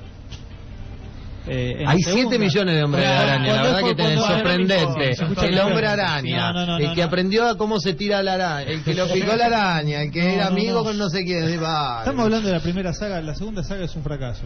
Eh, 1.46 1.84
Hay 1.86 2.00
segunda- 2.00 2.30
7 2.30 2.40
millones 2.40 2.76
de 2.76 2.84
hombres 2.84 3.04
Cuando- 3.06 3.24
araña, 3.24 3.54
la 3.54 3.62
verdad 3.64 3.80
es 3.80 3.86
que 3.86 3.96
tenés 3.96 4.20
sorprendente. 4.20 5.16
El 5.48 5.60
hombre 5.60 5.88
araña, 5.88 6.38
No, 6.38 6.54
no, 6.54 6.66
no, 6.66 6.78
el 6.78 6.94
que 6.94 7.02
no. 7.02 7.08
aprendió 7.08 7.48
a 7.50 7.58
cómo 7.58 7.80
se 7.82 7.94
tira 7.96 8.24
la 8.24 8.34
araña, 8.34 8.72
el 8.72 8.84
que 8.84 8.94
lo 8.94 9.08
picó 9.12 9.36
la 9.36 9.46
araña, 9.48 10.02
el 10.04 10.12
que 10.12 10.22
No, 10.24 10.30
era 10.30 10.48
amigo 10.48 10.76
no. 10.80 10.84
con 10.86 10.98
no 10.98 11.10
sé 11.10 11.26
quién. 11.26 11.62
va. 11.62 12.00
Estamos 12.00 12.24
hablando 12.26 12.48
de 12.48 12.54
la 12.54 12.62
primera 12.62 12.94
saga, 12.94 13.22
la 13.22 13.36
segunda 13.36 13.62
saga 13.64 13.84
es 13.86 13.96
un 13.96 14.04
fracaso. 14.04 14.44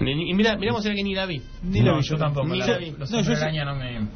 Y 0.00 0.32
mira, 0.34 0.56
miramos 0.56 0.82
que 0.82 0.94
ni 0.94 1.14
la 1.14 1.26
vi. 1.26 1.42
Ni 1.62 1.82
la 1.82 1.94
vi 1.94 2.02
yo 2.02 2.16
tampoco. 2.16 2.48
Ni 2.48 2.58
la- 2.58 2.78
vi. 2.78 2.94
Los 2.98 3.10
No, 3.10 3.18
araña 3.18 3.64
no 3.66 3.74
me... 3.74 4.08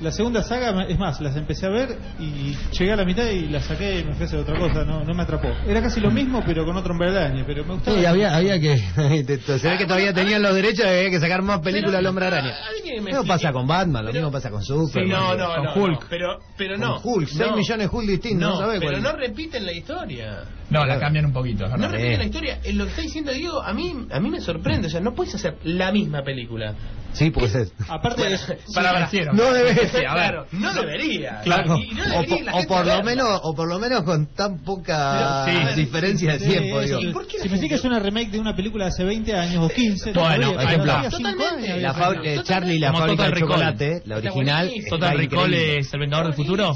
La 0.00 0.12
segunda 0.12 0.44
saga, 0.44 0.84
es 0.84 0.96
más, 0.96 1.20
las 1.20 1.34
empecé 1.36 1.66
a 1.66 1.70
ver 1.70 1.98
y 2.20 2.54
llegué 2.78 2.92
a 2.92 2.96
la 2.96 3.04
mitad 3.04 3.24
y 3.30 3.48
la 3.48 3.60
saqué 3.60 3.98
y 3.98 4.04
me 4.04 4.14
fui 4.14 4.22
a 4.22 4.26
hacer 4.26 4.38
otra 4.38 4.56
cosa, 4.56 4.84
no, 4.84 5.02
no 5.02 5.12
me 5.12 5.22
atrapó. 5.24 5.48
Era 5.66 5.82
casi 5.82 5.98
lo 6.00 6.12
mismo, 6.12 6.40
pero 6.46 6.64
con 6.64 6.76
otro 6.76 6.92
hombre 6.92 7.10
araña, 7.10 7.42
pero 7.44 7.64
me 7.64 7.74
gustaba. 7.74 7.98
Sí, 7.98 8.06
había, 8.06 8.36
había 8.36 8.60
que. 8.60 8.76
Se 9.58 9.68
ve 9.68 9.76
que 9.76 9.86
todavía 9.86 10.12
tenían 10.12 10.40
los 10.40 10.54
derechos 10.54 10.84
de 10.84 10.90
que 10.92 10.98
había 10.98 11.10
que 11.10 11.18
sacar 11.20 11.42
más 11.42 11.58
películas 11.60 11.96
al 11.96 12.06
hombre 12.06 12.26
araña. 12.26 12.54
explique. 12.76 13.26
pasa 13.26 13.52
con 13.52 13.66
Batman, 13.66 14.04
lo 14.04 14.12
Pero- 14.12 14.20
mismo 14.26 14.32
pasa 14.32 14.50
con 14.50 14.62
Sí, 14.62 14.68
Superman. 14.68 15.10
no, 15.20 15.34
no, 15.36 15.54
Con 15.54 15.64
no, 15.64 15.74
Hulk. 15.74 16.00
no, 16.02 16.06
pero, 16.08 16.38
pero 16.56 16.74
Con 16.76 16.80
no. 16.80 17.00
Hulk, 17.02 17.28
6 17.28 17.40
no. 17.50 17.56
millones 17.56 17.90
de 17.90 17.96
Hulk 17.96 18.08
distintos, 18.08 18.40
no, 18.40 18.50
No, 18.54 18.56
sabés 18.60 18.78
pero 18.78 18.92
cuál. 18.92 19.02
no 19.02 19.12
repiten 19.12 19.66
la 19.66 19.72
historia. 19.72 20.44
No, 20.70 20.84
la 20.84 21.00
cambian 21.00 21.26
un 21.26 21.32
poquito. 21.32 21.66
No 21.76 21.88
repiten 21.88 22.18
la 22.18 22.24
historia. 22.24 22.60
Lo 22.72 22.84
que 22.84 22.90
está 22.90 23.02
diciendo 23.02 23.32
Diego, 23.32 23.60
a 23.62 23.72
mí, 23.72 24.06
a 24.12 24.20
mí 24.20 24.30
me 24.30 24.40
sorprende. 24.40 24.86
O 24.86 24.90
sea, 24.90 25.00
no 25.00 25.14
puedes 25.14 25.34
hacer 25.34 25.56
la 25.64 25.90
misma 25.90 26.22
película. 26.22 26.74
Sí, 27.12 27.30
porque 27.30 27.46
es. 27.48 27.72
Aparte, 27.88 28.32
es- 28.34 28.46
Para 28.74 29.08
Sí. 29.08 29.20
No 29.32 29.52
debe 29.52 29.74
Sí, 29.74 29.88
ser. 29.88 30.06
a 30.06 30.14
ver. 30.14 30.22
Claro, 30.30 30.46
no 30.52 30.74
debería. 30.74 31.40
Claro. 31.42 31.78
Y 31.78 31.94
no 31.94 32.02
O, 32.02 32.22
debería 32.22 32.66
por 32.68 32.86
lo 32.86 33.02
menos, 33.02 33.40
o 33.42 33.54
por 33.54 33.68
lo 33.68 33.78
menos 33.78 34.02
con 34.02 34.26
tan 34.26 34.58
poca 34.58 35.44
Pero 35.46 35.68
sí. 35.74 35.74
diferencia 35.80 36.32
de 36.32 36.38
tiempo, 36.38 36.80
digo. 36.80 37.00
¿Y 37.00 37.12
por 37.12 37.26
qué 37.26 37.38
la 37.38 37.44
si 37.44 37.48
me 37.50 37.68
que 37.68 37.74
es 37.74 37.84
una 37.84 37.98
remake 37.98 38.30
de 38.30 38.38
una 38.38 38.54
película 38.54 38.84
de 38.84 38.90
hace 38.90 39.04
20 39.04 39.34
años 39.34 39.64
o 39.64 39.68
15, 39.68 40.12
Bueno, 40.12 40.60
ejemplo, 40.60 40.92
totalmente. 40.92 40.92
años, 40.92 41.82
La 41.82 41.92
Bueno, 41.92 41.94
fábrica 41.94 42.30
de 42.30 42.36
totalmente. 42.36 42.42
Charlie 42.44 42.74
y 42.74 42.78
la 42.78 42.86
Como 42.88 42.98
fábrica 43.00 43.22
de 43.24 43.28
Total 43.28 43.40
Recall. 43.40 43.48
chocolate, 43.58 44.02
la 44.06 44.16
original. 44.16 44.72
Total 44.88 45.18
Recall 45.18 45.54
es 45.54 45.94
El 45.94 46.00
Vengador 46.00 46.26
del 46.26 46.34
Futuro. 46.34 46.72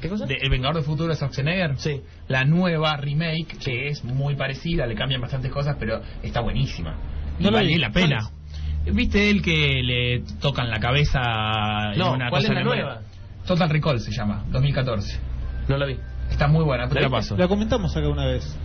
¿Qué 0.00 0.08
cosa? 0.10 0.26
De- 0.26 0.36
el 0.40 0.50
Vengador 0.50 0.76
del 0.76 0.84
Futuro 0.84 1.08
de 1.08 1.16
Schwarzenegger. 1.16 1.74
Sí. 1.78 2.00
La 2.28 2.44
nueva 2.44 2.96
remake, 2.96 3.56
que 3.62 3.88
es 3.88 4.04
muy 4.04 4.36
parecida, 4.36 4.86
le 4.86 4.94
cambian 4.94 5.20
bastantes 5.20 5.50
cosas, 5.50 5.76
pero 5.78 6.00
está 6.22 6.40
buenísima. 6.40 6.96
Y 7.38 7.44
No 7.44 7.50
la 7.50 7.58
vale 7.58 7.68
vi. 7.68 7.76
la 7.78 7.90
pena. 7.90 8.30
¿Viste 8.92 9.30
él 9.30 9.42
que 9.42 9.82
le 9.82 10.20
tocan 10.40 10.70
la 10.70 10.78
cabeza 10.78 11.20
en 11.92 11.98
No, 11.98 12.12
una 12.12 12.30
¿cuál 12.30 12.42
cosa 12.42 12.52
es 12.52 12.54
la 12.54 12.60
el- 12.60 12.66
nueva? 12.66 13.00
Total 13.46 13.68
Recall 13.70 14.00
se 14.00 14.10
llama, 14.12 14.44
2014. 14.50 15.18
No 15.68 15.76
la 15.76 15.86
vi. 15.86 15.96
Está 16.30 16.48
muy 16.48 16.64
buena, 16.64 16.88
te 16.88 16.94
¿La 16.96 17.02
la 17.02 17.10
paso. 17.10 17.36
La 17.36 17.46
comentamos 17.48 17.96
acá 17.96 18.08
una 18.08 18.26
vez. 18.26 18.56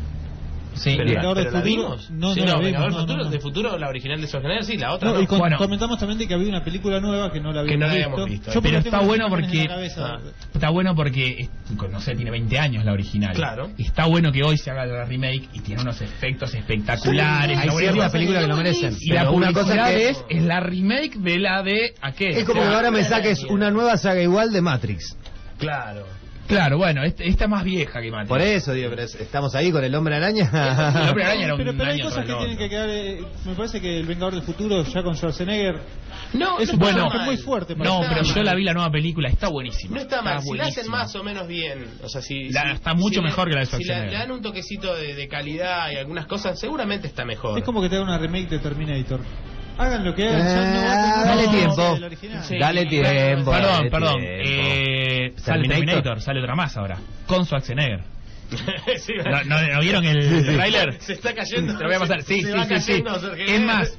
Sí, 0.74 0.94
Pero. 0.98 1.06
Vengador 1.10 1.38
del 1.38 1.54
la 1.54 1.62
Futuro, 1.62 1.90
no, 2.12 2.34
sí, 2.34 2.40
no 2.42 2.46
no, 2.46 2.60
Vengador 2.60 2.92
del 2.92 3.00
Futuro, 3.02 3.18
no, 3.18 3.24
no. 3.26 3.30
de 3.30 3.40
Futuro, 3.40 3.78
la 3.78 3.90
original 3.90 4.22
de 4.22 4.28
Schwarzenegger, 4.28 4.66
sí, 4.66 4.78
la 4.78 4.94
otra 4.94 5.10
No, 5.10 5.16
no. 5.16 5.22
y 5.22 5.28
con- 5.28 5.40
Bueno. 5.40 5.58
comentamos 5.58 6.00
también 6.00 6.18
de 6.20 6.28
que 6.28 6.34
había 6.34 6.48
una 6.50 6.64
película 6.64 7.00
nueva 7.02 7.32
que 7.32 7.40
no 7.42 7.52
la 7.52 7.60
habíamos 7.62 7.72
Que 7.72 7.78
no 7.78 7.88
la 7.88 7.94
visto. 7.94 8.10
habíamos 8.12 8.30
visto. 8.30 8.52
Yo 8.54 8.62
Pero 8.62 8.78
está 8.78 9.00
bueno 9.02 9.26
porque- 9.30 9.68
cabeza. 9.68 10.16
Ah. 10.16 10.20
Está 10.54 10.70
bueno 10.70 10.96
porque, 10.96 11.50
no 11.92 12.00
sé, 12.00 12.16
tiene 12.16 12.32
20 12.32 12.58
años 12.60 12.86
la 12.86 12.94
original. 12.94 13.34
Claro. 13.36 13.70
Está 13.78 14.06
bueno 14.06 14.32
que 14.32 14.44
hoy 14.44 14.58
se 14.58 14.72
haga 14.72 14.86
la 14.86 15.06
remake 15.06 15.50
y 15.54 15.60
tiene 15.60 15.82
unos 15.82 16.02
efectos 16.02 16.54
espectaculares. 16.54 17.58
Hay 17.58 17.68
Está 17.68 17.80
ciertas 17.80 18.12
películas 18.12 18.42
que 18.44 18.48
lo 18.48 18.58
merecen. 18.58 18.96
Y 19.00 19.12
la 19.12 19.30
una 19.32 19.52
publicidad 19.52 19.62
cosa 19.86 19.94
que 19.94 20.10
es, 20.10 20.26
es 20.30 20.44
la 20.44 20.60
remake 20.62 21.18
de 21.18 21.40
la 21.40 21.64
de 21.64 21.94
aquel. 22.02 22.38
Es 22.38 22.46
como 22.46 22.62
que 22.62 22.68
ahora 22.68 22.92
me 22.92 23.04
saques 23.04 23.44
una 23.44 23.70
nueva 23.72 23.98
saga 23.98 24.22
igual 24.22 24.52
de 24.52 24.62
Matrix. 24.62 25.18
Claro. 25.58 26.06
Claro, 26.52 26.78
bueno, 26.78 27.04
este- 27.04 27.28
esta 27.28 27.46
es 27.46 27.50
más 27.50 27.64
vieja 27.64 28.02
que 28.02 28.12
Matrix. 28.12 28.30
Por 28.30 28.42
eso, 28.42 28.74
digo, 28.74 28.90
pero 28.90 29.04
es- 29.04 29.16
estamos 29.16 29.56
ahí 29.56 29.72
con 29.72 29.84
el 29.84 29.96
hombre 29.96 30.16
araña. 30.16 30.50
El 31.04 31.10
hombre 31.10 31.24
araña 31.24 31.44
era 31.46 31.54
un 31.56 31.60
pero, 31.60 31.72
pero 31.78 31.90
hay 31.92 31.96
año 32.00 32.04
cosas 32.10 32.26
que 32.26 32.32
el 32.32 32.38
tienen 32.38 32.58
que 32.58 32.70
quedar. 32.70 32.90
eh, 32.90 33.22
me 33.46 33.54
parece 33.56 33.80
que 33.82 33.98
el 34.00 34.06
Vengador 34.06 34.34
del 34.36 34.44
Futuro, 34.44 34.84
ya 34.84 35.02
con 35.04 35.16
Schwarzenegger, 35.16 35.76
No, 36.34 36.60
es 36.60 36.68
no 36.70 36.74
un 36.76 36.82
está 36.82 36.86
personaje 36.86 37.18
mal. 37.18 37.26
muy 37.26 37.38
fuerte. 37.38 37.76
para 37.76 37.90
No, 37.90 38.02
pero 38.08 38.24
yo 38.24 38.44
la 38.44 38.54
vi 38.56 38.64
la 38.64 38.74
nueva 38.74 38.92
película, 38.92 39.30
está 39.30 39.48
buenísima. 39.50 39.96
No 39.96 40.02
está 40.02 40.22
mal, 40.22 40.42
si 40.42 40.50
la 40.58 40.64
hacen 40.66 40.74
buenísima. 40.88 40.98
más 40.98 41.16
o 41.16 41.24
menos 41.24 41.48
bien, 41.48 41.86
o 42.04 42.10
sea, 42.10 42.22
si... 42.22 42.50
La- 42.50 42.64
si- 42.64 42.72
está 42.72 42.94
mucho 42.94 43.16
si 43.16 43.22
le- 43.22 43.28
mejor 43.28 43.48
que 43.48 43.54
la 43.56 43.60
de 43.62 43.66
Si 43.68 43.78
le, 43.78 43.84
Schwarzenegger. 43.84 44.12
le 44.12 44.18
dan 44.20 44.32
un 44.32 44.42
toquecito 44.42 44.96
de, 44.96 45.16
de 45.16 45.28
calidad 45.28 45.90
y 45.92 45.96
algunas 45.96 46.26
cosas, 46.26 46.60
seguramente 46.60 47.08
está 47.08 47.26
mejor. 47.26 47.58
Es 47.58 47.64
como 47.64 47.82
que 47.82 47.90
te 47.90 47.96
hagan 47.96 48.08
una 48.10 48.18
remake 48.18 48.50
de 48.50 48.60
Terminator. 48.60 49.22
Hagan 49.78 50.06
lo 50.06 50.14
que 50.14 50.28
hagan, 50.28 50.42
Ah, 50.48 51.24
dale 51.26 51.48
tiempo. 51.48 51.98
Sí. 52.44 52.58
Dale 52.60 52.86
tiempo. 52.86 53.52
Perdón, 53.52 53.72
dale 53.78 53.90
perdón. 53.92 54.20
tiempo. 54.20 54.42
Eh, 54.46 55.34
sale 55.38 55.62
Terminator. 55.68 55.78
Terminator, 55.86 56.22
sale 56.22 56.40
otra 56.42 56.56
más 56.56 56.78
ahora. 56.78 56.98
Con 57.26 57.46
Schwarzenegger. 57.46 58.02
Sí, 58.98 59.14
¿No, 59.24 59.44
no, 59.46 59.62
¿no 59.62 59.80
vieron 59.80 60.04
el 60.06 60.22
Sí, 60.24 60.50
sí. 60.50 60.56
tráiler? 60.56 60.94
Se 61.00 61.14
está 61.14 61.34
cayendo. 61.34 61.74
Te 61.78 61.84
lo 61.84 61.88
voy 61.88 61.96
a 61.96 62.00
pasar. 62.00 62.22
Sí, 62.22 62.42
Se 62.42 62.52
sí, 62.52 62.58
sí, 62.60 62.80
sí. 62.82 62.92
cayendo, 63.04 63.20
Sergio. 63.20 63.46
Es 63.46 63.62
más, 63.62 63.98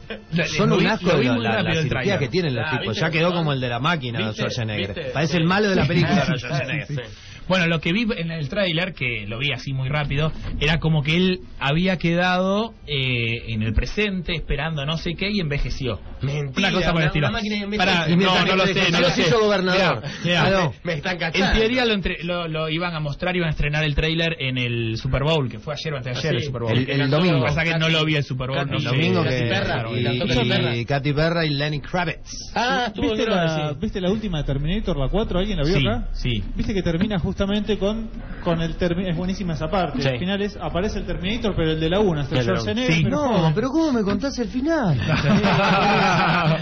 Son 0.57 0.73
un 0.73 0.87
asco 0.87 1.17
vi 1.17 1.25
la, 1.25 1.63
la, 1.63 1.63
la 1.63 2.19
que 2.19 2.29
tienen 2.29 2.55
los 2.55 2.65
Ah, 2.67 2.71
tipos. 2.73 2.89
¿viste 2.89 3.01
Ya 3.01 3.11
que 3.11 3.19
quedó 3.19 3.33
como 3.33 3.55
el 3.55 3.61
de 3.61 3.69
la 3.71 3.79
máquina 3.79 4.19
de 4.19 4.25
¿Viste? 4.27 4.43
Schwarzenegger. 4.43 4.95
¿Viste? 4.95 5.11
Parece 5.13 5.33
Sí. 5.33 5.39
el 5.39 5.45
malo 5.47 5.71
de 5.71 5.77
la 5.77 5.87
película. 5.87 6.27
Bueno, 7.49 7.67
lo 7.67 7.81
que 7.81 7.93
vi 7.93 8.07
en 8.17 8.31
el 8.31 8.49
tráiler, 8.49 8.95
que 8.95 9.27
lo 9.27 9.39
vi 9.39 9.53
así 9.53 9.73
muy 9.73 9.89
rápido, 9.89 10.33
era 10.61 10.79
como 10.79 11.03
que 11.03 11.17
él 11.17 11.41
había 11.59 11.97
quedado 11.99 12.75
eh, 12.87 13.53
en 13.53 13.63
el 13.63 13.73
presente 13.75 14.35
esperando 14.35 14.87
no 14.87 14.97
sé 14.97 15.15
qué 15.15 15.31
y 15.31 15.41
envejeció. 15.41 16.01
Mentira, 16.23 16.69
Una 16.69 16.79
cosa 16.79 16.93
por 16.93 17.01
el 17.03 17.07
estilo. 17.09 17.29
Y 17.29 18.17
no, 18.17 18.39
no 18.39 18.45
que 18.45 18.57
lo 18.57 18.67
sé, 18.67 18.91
no 18.93 19.01
lo 19.01 19.09
"Yo 19.09 19.15
sé. 19.15 19.25
soy 19.25 19.41
gobernador". 19.43 20.03
Mirá, 20.03 20.13
mirá. 20.25 20.43
Ah, 20.47 20.51
no. 20.51 20.75
Me 20.85 20.93
están 20.95 21.15
En 21.15 21.19
cachando. 21.19 21.59
teoría 21.59 21.85
lo, 21.85 21.95
entre- 21.95 22.23
lo, 22.23 22.47
lo 22.49 22.69
iban 22.69 22.95
a 22.95 23.01
mostrar, 23.01 23.35
iban 23.37 23.49
a 23.49 23.51
estrenar 23.51 23.83
el 23.85 23.95
tráiler 23.95 24.37
en 24.39 24.57
el 24.59 24.97
Super 24.99 25.25
Bowl, 25.25 25.49
que 25.49 25.59
fue 25.59 25.75
ayer 25.75 25.93
o 25.95 25.97
antes 25.97 26.13
de 26.15 26.19
ayer 26.21 26.33
Ah, 26.33 26.35
el 26.37 26.41
sí. 26.41 26.47
Super 26.47 26.63
Bowl. 26.63 26.73
El- 26.79 26.89
el 27.01 27.11
domingo. 27.11 27.35
Lo 27.35 27.41
que 27.41 27.47
pasa 27.49 27.65
es 27.65 27.73
que 27.73 27.79
no 27.79 27.89
lo 27.89 28.05
vi 28.05 28.15
el 28.17 28.25
Super 28.25 28.49
Bowl. 28.49 28.59
Katy- 28.59 28.71
no 28.71 28.77
El 28.77 28.83
sé. 28.83 28.89
domingo 28.89 29.23
Katy 29.25 29.35
que. 29.37 29.43
Perra, 29.49 29.85
y, 29.91 30.77
y 30.77 30.81
y 30.81 30.85
Katy 30.85 31.13
Perra 31.13 31.45
y 31.45 31.51
Lenny 31.51 31.81
Kravitz. 31.81 32.53
Ah, 32.55 32.93
¿Viste 32.95 33.27
la. 33.27 33.73
¿Viste 33.81 34.01
la 34.01 34.11
última 34.11 34.39
de 34.39 34.45
Terminator, 34.45 34.97
la 34.97 35.09
4? 35.09 35.39
¿Alguien 35.41 35.59
la 35.59 35.65
vio 35.65 35.77
Sí, 35.79 35.87
acá? 35.87 36.09
sí. 36.13 36.45
Viste 36.55 36.73
que 36.75 36.83
termina 36.83 37.19
justamente 37.33 37.79
con, 37.79 38.11
con 38.45 38.61
el 38.61 38.77
Terminator. 38.77 39.11
Es 39.13 39.17
buenísima 39.17 39.55
esa 39.55 39.69
parte. 39.71 40.03
Sí. 40.03 40.09
Al 40.09 40.19
final 40.19 40.43
es, 40.43 40.55
aparece 40.61 40.99
el 40.99 41.07
Terminator, 41.07 41.55
pero 41.57 41.71
el 41.71 41.81
de 41.81 41.89
la 41.89 41.99
1, 42.01 42.21
hasta 42.21 42.37
El 42.37 42.43
Schwarzenegger. 42.45 42.93
Sí. 42.93 43.05
pero 43.05 43.17
No, 43.17 43.53
pero 43.55 43.69
¿cómo 43.71 43.91
me 43.93 44.03
contás 44.03 44.39
el 44.39 44.49
final? 44.49 44.99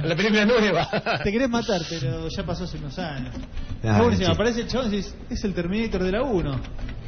La 0.04 0.14
película 0.16 0.44
nueva. 0.44 0.88
Te 1.24 1.32
querés 1.32 1.48
matar, 1.50 1.80
pero 1.88 2.28
ya 2.28 2.44
pasó 2.44 2.64
hace 2.64 2.78
unos 2.78 2.96
años. 2.98 3.34
Buenísimo. 3.82 4.26
sí. 4.28 4.32
Aparece 4.32 4.60
el 4.62 4.68
chabón 4.68 4.92
y 4.92 4.96
dices, 4.98 5.16
es 5.28 5.44
el 5.44 5.54
Terminator 5.54 6.02
de 6.04 6.12
la 6.12 6.22
1. 6.22 6.50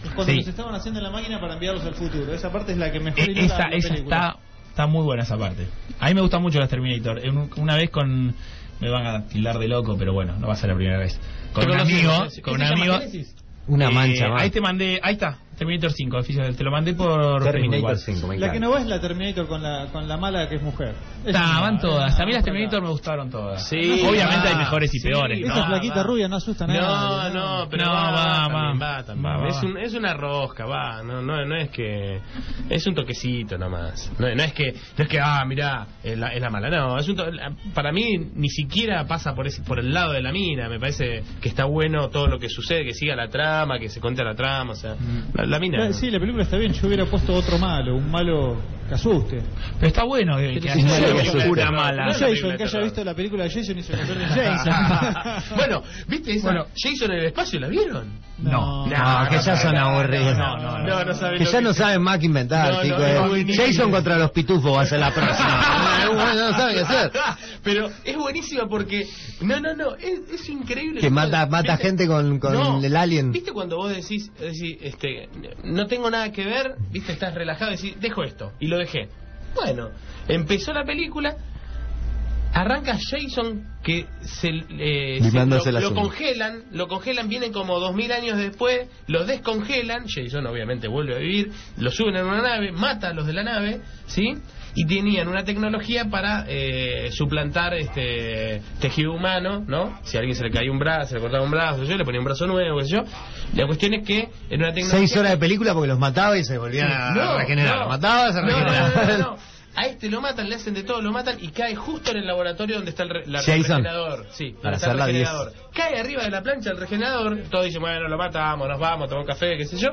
Es 0.05 0.11
cuando 0.14 0.33
Sí. 0.33 0.38
los 0.38 0.48
estaban 0.48 0.75
haciendo 0.75 0.98
en 0.98 1.05
la 1.05 1.11
máquina 1.12 1.40
para 1.40 1.55
enviarlos 1.55 1.85
al 1.85 1.94
futuro. 1.94 2.35
Esa 2.35 2.51
parte 2.51 2.72
es 2.72 2.79
la 2.79 2.90
que 2.90 2.98
mejor 2.98 3.20
E- 3.20 3.44
esa 3.44 3.68
la 3.68 3.77
esa 3.77 3.88
película. 3.90 4.16
está, 4.16 4.37
está 4.70 4.87
muy 4.88 5.05
buena 5.05 5.22
esa 5.22 5.38
parte. 5.38 5.68
A 6.01 6.09
mí 6.09 6.14
me 6.14 6.20
gusta 6.22 6.40
mucho 6.40 6.59
las 6.59 6.68
Terminator. 6.68 7.20
Una 7.59 7.77
vez 7.77 7.90
con... 7.90 8.35
Me 8.81 8.90
van 8.90 9.07
a 9.07 9.25
tildar 9.27 9.59
de 9.61 9.68
loco, 9.68 9.96
pero 9.96 10.12
bueno, 10.12 10.37
no 10.40 10.48
va 10.48 10.55
a 10.55 10.57
ser 10.57 10.70
la 10.70 10.75
primera 10.75 10.98
vez. 10.98 11.16
Con 11.53 11.70
un 11.70 11.79
amigo, 11.79 12.11
con 12.42 12.42
¿Qué 12.42 12.51
un 12.51 12.62
amigo... 12.62 12.98
Una 13.68 13.88
Eh, 13.88 13.92
mancha 13.92 14.29
más. 14.29 14.42
Ahí 14.42 14.51
te 14.51 14.61
mandé, 14.61 15.01
ahí 15.03 15.14
está, 15.14 15.38
Terminator 15.62 15.92
5, 15.92 16.16
oficial, 16.18 16.57
te 16.57 16.64
lo 16.64 16.70
mandé 16.70 16.94
por 16.94 17.42
Terminator 17.44 17.96
Facebook, 17.96 18.14
5, 18.16 18.27
me 18.29 18.38
La 18.38 18.51
que 18.53 18.59
no 18.61 18.70
va 18.70 18.81
es 18.81 18.87
la 18.87 19.01
Terminator 19.01 19.46
con 19.46 19.62
la, 19.62 19.87
con 19.92 20.09
la 20.09 20.16
mala 20.16 20.48
que 20.48 20.57
es 20.57 20.62
mujer. 20.62 20.94
No 21.25 21.33
van 21.33 21.77
va, 21.77 21.81
todas. 21.81 22.18
A 22.18 22.27
mí 22.27 22.33
las. 22.33 22.42
Terminator 22.44 22.83
me 22.83 22.88
gustaron 22.88 23.31
todas. 23.31 23.68
Sí, 23.68 24.03
Obviamente 24.07 24.44
va. 24.44 24.51
hay 24.51 24.57
mejores 24.57 24.92
y 24.94 24.98
Sí, 24.98 25.09
peores, 25.09 25.38
Esa 25.40 25.66
flaquita 25.66 25.96
va. 25.96 26.03
rubia 26.03 26.27
no 26.29 26.37
asusta 26.37 26.64
a 26.64 26.66
nadie. 26.66 26.81
No, 26.81 27.31
no, 27.31 27.68
pero 27.68 27.85
No, 27.85 27.92
va, 27.92 28.11
va, 28.11 28.12
va, 28.12 28.48
también, 28.48 28.83
va. 28.83 28.96
va, 28.96 29.03
también. 29.05 29.33
Va, 29.33 29.37
va, 29.38 29.48
Es, 29.48 29.57
va. 29.57 29.61
un, 29.68 29.79
es 29.79 29.94
una 29.94 30.14
rosca, 30.14 30.66
va, 30.66 31.03
no, 31.03 31.22
no, 31.22 31.44
no 31.46 31.57
es 31.57 31.70
que 31.70 32.20
es 32.68 32.87
un 32.87 32.94
toquecito 32.94 33.57
nomás. 33.57 34.11
No, 34.18 34.35
no 34.35 34.42
es 34.42 34.53
que 34.53 34.72
no 34.72 35.05
es 35.05 35.09
que 35.09 35.20
ah, 35.20 35.44
mirá, 35.46 35.87
es 36.03 36.18
la, 36.18 36.29
es 36.29 36.40
la 36.40 36.51
mala, 36.51 36.68
no, 36.70 36.98
es 36.98 37.09
un 37.09 37.16
to- 37.16 37.31
la- 37.31 37.53
para 37.72 37.92
mí 37.92 38.18
ni 38.35 38.48
siquiera 38.51 39.05
pasa 39.07 39.35
por 39.35 39.46
ese, 39.46 39.62
por 39.62 39.79
el 39.79 39.92
lado 39.94 40.12
de 40.12 40.22
la 40.22 40.33
mina, 40.33 40.68
me 40.68 40.81
parece 40.81 41.22
que 41.40 41.48
está 41.48 41.64
bueno 41.66 42.09
todo 42.11 42.27
lo 42.27 42.38
que 42.40 42.48
sucede, 42.48 42.85
que 42.85 42.94
siga 42.94 43.14
la 43.14 43.29
trama, 43.29 43.79
que 43.79 43.88
se 43.88 44.01
cuente 44.01 44.25
la 44.25 44.35
trama, 44.35 44.72
o 44.72 44.77
sea, 44.77 44.96
la, 45.35 45.52
Sí, 45.93 46.11
la 46.11 46.19
película 46.19 46.45
está 46.45 46.57
bien. 46.57 46.73
Yo 46.73 46.87
hubiera 46.87 47.05
puesto 47.07 47.35
otro 47.35 47.59
malo, 47.59 47.97
un 47.97 48.11
malo 48.11 48.57
que 48.88 48.95
asuste. 48.95 49.42
Pero 49.79 49.87
está 49.88 50.05
bueno 50.05 50.37
que, 50.37 50.71
haya 50.71 51.49
una 51.49 51.71
mala. 51.71 52.07
No 52.07 52.12
Jason, 52.12 52.51
que 52.53 52.57
de 52.59 52.64
haya 52.64 52.81
visto 52.81 53.05
la 53.05 53.14
película 53.14 53.45
de 53.45 53.51
Jason 53.51 53.79
y 53.79 53.83
se 53.83 53.92
en 54.01 54.29
Jason. 54.29 54.75
bueno, 55.57 55.83
¿viste 56.09 56.33
esa? 56.33 56.49
Bueno. 56.49 56.66
Jason 56.77 57.11
en 57.12 57.18
el 57.18 57.25
espacio, 57.27 57.61
¿la 57.61 57.68
vieron? 57.68 58.21
No. 58.38 58.87
No, 58.87 59.29
que 59.31 59.38
ya 59.38 59.57
son 59.57 59.77
aburridos. 59.77 60.37
no, 60.37 60.57
no, 60.57 60.79
No, 60.79 61.05
no 61.05 61.14
saben 61.14 61.38
Que 61.38 61.45
ya 61.45 61.61
no 61.61 61.73
saben 61.73 62.03
más 62.03 62.18
que 62.18 62.27
inventar, 62.27 62.83
chicos. 62.83 63.01
eh. 63.01 63.55
Jason 63.57 63.90
contra 63.90 64.18
los 64.18 64.31
pitufos 64.33 64.77
va 64.77 64.83
a 64.83 64.87
ser 64.87 64.99
la 65.01 65.12
próxima. 65.12 65.88
Bueno, 66.12 66.51
no 66.51 66.57
saben 66.57 66.75
qué 66.75 66.81
hacer. 66.83 67.11
Pero 67.62 67.88
es 68.05 68.16
buenísima 68.16 68.68
porque. 68.68 69.07
No, 69.40 69.61
no, 69.61 69.75
no. 69.75 69.95
Es, 69.95 70.21
es 70.31 70.49
increíble. 70.51 71.01
Que 71.01 71.09
mata- 71.09 71.47
mata 71.47 71.79
gente 71.79 72.07
con- 72.07 72.38
con 72.38 72.85
el 72.85 72.97
alien. 72.97 73.33
¿Viste 73.33 73.51
cuando 73.53 73.77
vos 73.79 73.90
decís, 73.97 74.31
decís, 74.38 74.77
este, 74.83 75.29
no 75.64 75.87
tengo 75.87 76.11
nada 76.11 76.31
que 76.31 76.45
ver? 76.45 76.75
¿Viste? 76.90 77.12
Estás 77.12 77.35
relajado 77.35 77.73
y 77.73 77.77
decís, 77.77 77.97
dejo 77.99 78.25
esto. 78.25 78.53
Y 78.61 78.66
lo 78.73 78.79
dejé. 78.79 79.09
Bueno, 79.55 79.91
empezó 80.29 80.73
la 80.73 80.85
película. 80.85 81.37
Arranca 82.55 82.99
Jason 83.01 83.67
que 83.83 84.07
se, 84.21 84.49
eh, 84.51 85.19
se- 85.31 85.37
lo, 85.57 85.65
lo 85.81 85.89
congelan, 86.03 86.65
lo 86.73 86.87
congelan, 86.87 87.29
vienen 87.31 87.51
como 87.51 87.79
dos 87.81 87.95
mil 87.95 88.13
años 88.13 88.37
después, 88.37 88.89
lo 89.07 89.25
descongelan, 89.25 90.05
Jason 90.07 90.47
obviamente 90.47 90.87
vuelve 90.87 91.15
a 91.15 91.19
vivir, 91.19 91.51
lo 91.79 91.91
suben 91.91 92.15
en 92.17 92.27
una 92.27 92.43
nave, 92.43 92.71
mata 92.73 93.09
a 93.09 93.13
los 93.15 93.27
de 93.27 93.33
la 93.33 93.43
nave, 93.43 93.81
¿sí? 94.07 94.35
Y 94.75 94.87
tenían 94.87 95.29
una 95.29 95.45
tecnología 95.45 96.07
para 96.11 96.45
eh, 96.49 97.11
suplantar 97.13 97.75
este 97.75 98.63
tejido 98.81 99.13
humano, 99.13 99.65
¿no? 99.67 99.99
Si 100.05 100.17
a 100.17 100.21
alguien 100.21 100.37
se 100.37 100.45
le 100.45 100.51
caía 100.51 100.71
un 100.71 100.79
brazo, 100.79 101.09
se 101.09 101.15
le 101.17 101.21
cortaba 101.21 101.45
un 101.45 101.51
brazo, 101.51 101.85
yo 101.85 101.97
le 101.97 102.05
ponía 102.05 102.21
un 102.21 102.25
brazo 102.25 102.47
nuevo, 102.47 102.79
qué 102.79 102.85
sé 102.85 102.91
yo. 102.93 103.03
La 103.55 103.67
cuestión 103.67 103.95
es 103.95 104.07
que 104.07 104.31
en 104.49 104.61
una 104.61 104.73
tecnología... 104.73 104.99
Seis 104.99 105.17
horas 105.17 105.33
de 105.33 105.39
película 105.39 105.75
porque 105.75 105.89
los 105.89 105.99
mataba 105.99 106.39
y 106.39 106.45
se 106.45 106.57
volvían 106.57 106.91
a 106.91 107.37
regenerar. 107.37 107.81
Los 107.81 107.89
mataba, 107.89 108.33
se 108.33 108.41
no, 108.41 109.19
no, 109.19 109.52
A 109.75 109.87
este 109.87 110.11
lo 110.11 110.21
matan, 110.21 110.51
le 110.51 110.57
hacen 110.57 110.75
de 110.75 110.83
todo, 110.83 111.01
lo 111.01 111.13
matan 111.13 111.39
y 111.41 111.49
cae 111.49 111.75
justo 111.75 112.11
en 112.11 112.19
el 112.19 112.27
laboratorio 112.27 112.77
donde 112.77 112.91
está 112.91 113.05
el, 113.05 113.09
re- 113.09 113.27
la- 113.27 113.41
el 113.41 113.45
Jason. 113.47 113.63
regenerador. 113.83 114.27
Sí, 114.33 114.55
Para 114.63 114.77
está 114.77 114.93
el 114.93 114.93
hacer 114.93 114.97
la 114.99 115.07
regenerador. 115.07 115.53
Cae 115.75 115.99
arriba 115.99 116.23
de 116.25 116.31
la 116.31 116.43
plancha 116.43 116.71
el 116.71 116.77
regenerador, 116.77 117.39
todos 117.51 117.65
dicen, 117.65 117.81
bueno, 117.81 118.07
lo 118.07 118.19
matamos, 118.19 118.69
nos 118.69 118.79
vamos, 118.79 119.09
tomamos 119.09 119.27
café, 119.29 119.57
qué 119.57 119.65
sé 119.65 119.79
yo. 119.79 119.89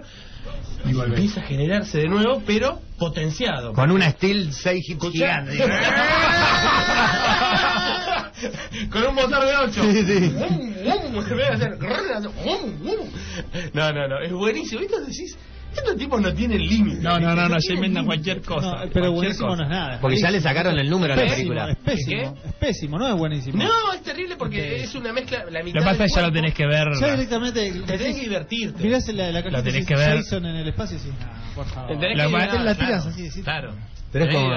Y 0.85 0.97
empieza 0.99 1.39
a 1.41 1.43
generarse 1.43 1.97
de 1.99 2.07
nuevo, 2.07 2.41
pero 2.45 2.79
potenciado. 2.97 3.73
Con 3.73 3.91
una 3.91 4.09
Steel 4.11 4.51
6 4.53 4.79
hits 4.89 4.91
Escuchá. 4.91 5.45
gigante. 5.45 5.57
Con 8.91 9.05
un 9.07 9.15
motor 9.15 9.45
de 9.45 9.55
8. 9.57 9.83
Sí, 9.83 10.05
sí. 10.05 10.33
No, 13.73 13.91
no, 13.93 14.07
no, 14.07 14.19
es 14.21 14.31
buenísimo. 14.31 14.81
¿Viste? 14.81 14.99
Decís, 15.01 15.37
estos 15.75 15.97
tipos 15.97 16.21
no 16.21 16.33
tienen 16.33 16.59
límite. 16.59 17.01
No, 17.01 17.19
no, 17.19 17.35
no, 17.35 17.47
no, 17.47 17.59
se 17.59 17.73
inventan 17.73 18.05
cualquier 18.05 18.41
cosa. 18.41 18.65
No, 18.67 18.71
cualquier 18.71 18.93
pero 18.93 19.11
buenísimo 19.11 19.47
cosa. 19.49 19.57
no 19.57 19.63
es 19.63 19.69
nada. 19.69 19.99
Porque 20.01 20.17
ya 20.17 20.31
le 20.31 20.41
sacaron 20.41 20.77
el 20.79 20.89
número 20.89 21.13
a 21.13 21.17
la 21.17 21.27
película. 21.27 21.71
es 21.71 21.77
pésimo, 21.77 22.37
es 22.45 22.53
pésimo, 22.53 22.97
no 22.99 23.07
es 23.07 23.15
buenísimo. 23.15 23.63
No, 23.63 23.93
es 23.93 24.01
terrible 24.01 24.35
porque 24.37 24.83
es 24.83 24.95
una 24.95 25.13
mezcla. 25.13 25.45
La 25.49 25.59
Lo 25.59 25.65
mitad 25.65 25.79
que 25.79 25.85
pasa 25.85 26.05
es 26.05 26.11
que 26.13 26.19
ya 26.19 26.27
lo 26.27 26.31
tenés 26.33 26.53
que 26.53 26.65
ver. 26.65 26.87
Ya 26.99 27.11
directamente 27.11 27.71
Te 27.71 27.97
tenés 27.97 28.15
que 28.15 28.21
divertirte. 28.21 28.83
mirás 28.83 29.07
la, 29.09 29.31
la 29.31 29.41
Lo 29.41 29.63
tenés 29.63 29.85
que 29.85 29.95
ver. 29.95 30.17
Jason 30.17 30.45
en 30.45 30.55
el 30.55 30.67
espacio 30.67 30.97
y 30.97 30.99
decís, 30.99 31.13
no, 31.19 31.55
por 31.55 31.65
favor. 31.67 31.91
La 32.15 32.75
tiras 32.75 33.03
claro, 33.05 33.09
así. 33.09 33.41
Claro. 33.41 33.75
Pero 34.11 34.25
es 34.25 34.33
como 34.35 34.49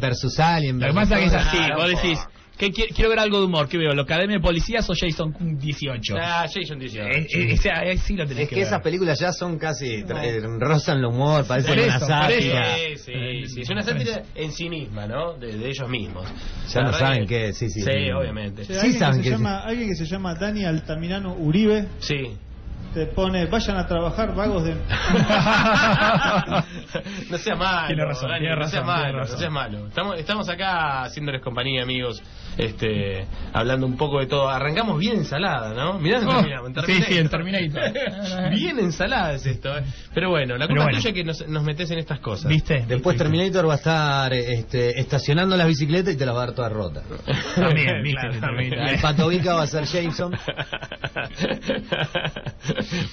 versus 0.00 0.38
Alien. 0.38 0.78
Lo 0.78 0.86
que 0.86 0.92
versus 0.92 1.10
pasa 1.10 1.20
es 1.20 1.30
que 1.30 1.36
es 1.36 1.46
así, 1.46 1.58
vos 1.76 1.88
decís, 1.88 2.18
¿qué, 2.58 2.70
qui- 2.72 2.94
quiero 2.94 3.10
ver 3.10 3.18
algo 3.18 3.38
de 3.40 3.46
humor, 3.46 3.68
¿qué 3.68 3.78
veo? 3.78 3.92
¿Lo 3.92 4.02
Academia 4.02 4.36
de 4.36 4.42
Policías 4.42 4.88
o 4.88 4.94
Jason 4.94 5.34
18? 5.58 6.16
Ah, 6.20 6.46
Jason 6.52 6.78
18. 6.78 7.08
Eh, 7.08 7.26
eh, 7.30 7.54
o 7.54 7.56
sea, 7.62 7.82
eh, 7.84 7.96
sí 7.98 8.14
lo 8.16 8.26
tenés 8.26 8.44
Es 8.44 8.48
que 8.48 8.54
ver. 8.56 8.64
esas 8.64 8.80
películas 8.82 9.18
ya 9.20 9.32
son 9.32 9.58
casi, 9.58 10.02
tra- 10.04 10.22
eh, 10.24 10.40
rozan 10.58 10.98
el 10.98 11.04
humor, 11.06 11.46
parecen 11.46 11.74
Por 11.74 11.84
una 11.84 11.96
eso, 11.96 12.06
sátira. 12.06 12.74
Sí, 12.76 12.96
sí, 12.96 13.46
sí. 13.46 13.60
Es 13.62 13.70
una 13.70 13.82
sátira 13.82 14.22
en 14.34 14.52
sí 14.52 14.68
misma, 14.68 15.06
¿no? 15.06 15.34
De, 15.34 15.56
de 15.56 15.68
ellos 15.68 15.88
mismos. 15.88 16.26
Ya 16.72 16.80
La 16.80 16.86
no 16.86 16.92
saben 16.92 17.26
que- 17.26 17.46
qué, 17.46 17.52
sí, 17.52 17.68
sí. 17.70 17.80
Sí, 17.80 17.90
sí. 17.90 18.10
obviamente. 18.10 18.64
Sí, 18.64 18.72
Sí 18.74 18.78
alguien, 18.80 18.98
saben 18.98 19.16
que 19.18 19.24
se 19.24 19.30
que- 19.30 19.36
llama, 19.36 19.58
alguien 19.60 19.88
que 19.88 19.94
se 19.96 20.04
llama 20.06 20.34
Dani 20.34 20.64
Altamirano 20.64 21.34
Uribe 21.34 21.88
Sí. 21.98 22.36
te 22.94 23.06
pone, 23.06 23.46
vayan 23.46 23.76
a 23.76 23.86
trabajar 23.88 24.34
vagos 24.36 24.64
de... 24.64 24.74
no 27.30 27.38
sea 27.38 27.56
malo, 27.56 27.86
Tiene 27.88 28.04
razón, 28.04 28.28
Dani, 28.30 28.40
tiene 28.40 28.56
no 28.56 28.68
sea 28.68 28.82
malo, 28.82 29.04
tiene 29.04 29.18
no 29.18 29.26
sea 29.38 29.50
malo. 29.50 29.86
Estamos, 29.88 30.18
estamos 30.18 30.48
acá 30.48 31.02
haciéndoles 31.02 31.42
compañía, 31.42 31.82
amigos, 31.82 32.22
este, 32.58 33.26
hablando 33.52 33.86
un 33.86 33.96
poco 33.96 34.20
de 34.20 34.26
todo. 34.26 34.48
Arrancamos 34.48 34.98
bien 34.98 35.16
ensalada, 35.16 35.74
¿no? 35.74 35.98
Mirá, 35.98 36.20
Oh, 36.24 36.40
terminamos, 36.40 36.70
en 36.76 36.84
sí, 36.84 37.02
sí, 37.02 37.18
en 37.18 37.28
Terminator. 37.28 37.92
bien 38.50 38.78
ensalada 38.78 39.34
es 39.34 39.44
esto, 39.46 39.76
¿eh? 39.76 39.82
Pero 40.14 40.30
bueno, 40.30 40.56
la 40.56 40.66
culpa 40.66 40.84
bueno. 40.84 40.98
es 40.98 41.04
tuya 41.04 41.14
que 41.14 41.24
nos, 41.24 41.46
nos 41.48 41.62
metes 41.62 41.90
en 41.90 41.98
estas 41.98 42.20
cosas. 42.20 42.48
¿Viste? 42.48 42.84
Después 42.86 43.16
Terminator 43.16 43.68
va 43.68 43.74
a 43.74 43.76
estar 43.76 44.32
este, 44.32 44.98
estacionando 44.98 45.56
las 45.56 45.66
bicicletas 45.66 46.14
y 46.14 46.16
te 46.16 46.24
las 46.26 46.34
va 46.34 46.42
a 46.42 46.46
dar 46.46 46.54
todas 46.54 46.72
rotas. 46.72 47.04
También, 47.54 48.02
¿viste? 48.02 48.20
Claro, 48.20 48.40
También. 48.40 48.72
El 48.74 49.00
patovica 49.00 49.54
va 49.54 49.62
a 49.62 49.66
ser 49.66 49.84
Jason. 49.86 50.34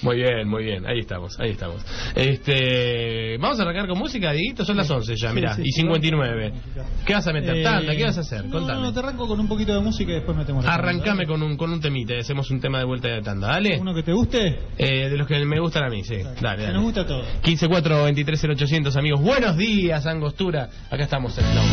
muy 0.02 0.16
bien, 0.16 0.48
muy 0.48 0.64
bien. 0.64 0.86
Ahí 0.86 1.00
estamos, 1.00 1.38
ahí 1.40 1.50
estamos. 1.50 1.84
Este, 2.14 3.36
vamos 3.38 3.58
a 3.58 3.62
arrancar 3.62 3.86
con 3.88 3.98
música, 3.98 4.32
Dieguito. 4.32 4.64
Son 4.64 4.76
las 4.76 4.90
11 4.90 5.14
ya, 5.16 5.32
mirá, 5.32 5.54
sí, 5.54 5.62
y 5.64 5.72
sí, 5.72 5.80
59. 5.82 6.50
vamos 6.50 6.66
a 6.76 7.04
¿Qué 7.04 7.14
vas 7.14 7.26
a 7.26 7.32
meter? 7.32 7.56
Eh, 7.56 7.62
Tanda, 7.62 7.96
¿qué 7.96 8.04
vas 8.04 8.16
a 8.18 8.20
hacer? 8.20 8.44
No, 8.44 8.58
Contame. 8.58 8.82
no, 8.82 8.92
te 8.92 8.98
arranco 9.00 9.28
con 9.28 9.31
un 9.40 9.48
poquito 9.48 9.72
de 9.74 9.80
música 9.80 10.10
y 10.12 10.14
después 10.16 10.36
metemos 10.36 10.64
la 10.64 10.74
Arrancame 10.74 11.24
tanda, 11.24 11.26
con 11.26 11.42
un, 11.42 11.56
con 11.56 11.72
un 11.72 11.80
temita 11.80 12.14
hacemos 12.18 12.50
un 12.50 12.60
tema 12.60 12.78
de 12.78 12.84
vuelta 12.84 13.08
de 13.08 13.22
tanda. 13.22 13.48
¿dale? 13.48 13.78
¿Uno 13.80 13.94
que 13.94 14.02
te 14.02 14.12
guste? 14.12 14.58
Eh, 14.78 15.08
de 15.08 15.16
los 15.16 15.26
que 15.26 15.44
me 15.44 15.60
gustan 15.60 15.84
a 15.84 15.88
mí, 15.88 16.02
sí. 16.04 16.16
Dale, 16.40 16.56
Que 16.58 16.62
dale. 16.62 16.72
nos 16.74 16.82
gusta 16.82 17.06
todo. 17.06 17.22
154 17.44 18.04
23 18.04 18.44
0800 18.44 18.96
amigos. 18.96 19.20
Buenos 19.20 19.56
días, 19.56 20.06
Angostura. 20.06 20.68
Acá 20.90 21.04
estamos 21.04 21.36
en 21.38 21.44
Flow. 21.44 21.64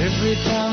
Every 0.00 0.34
time 0.44 0.69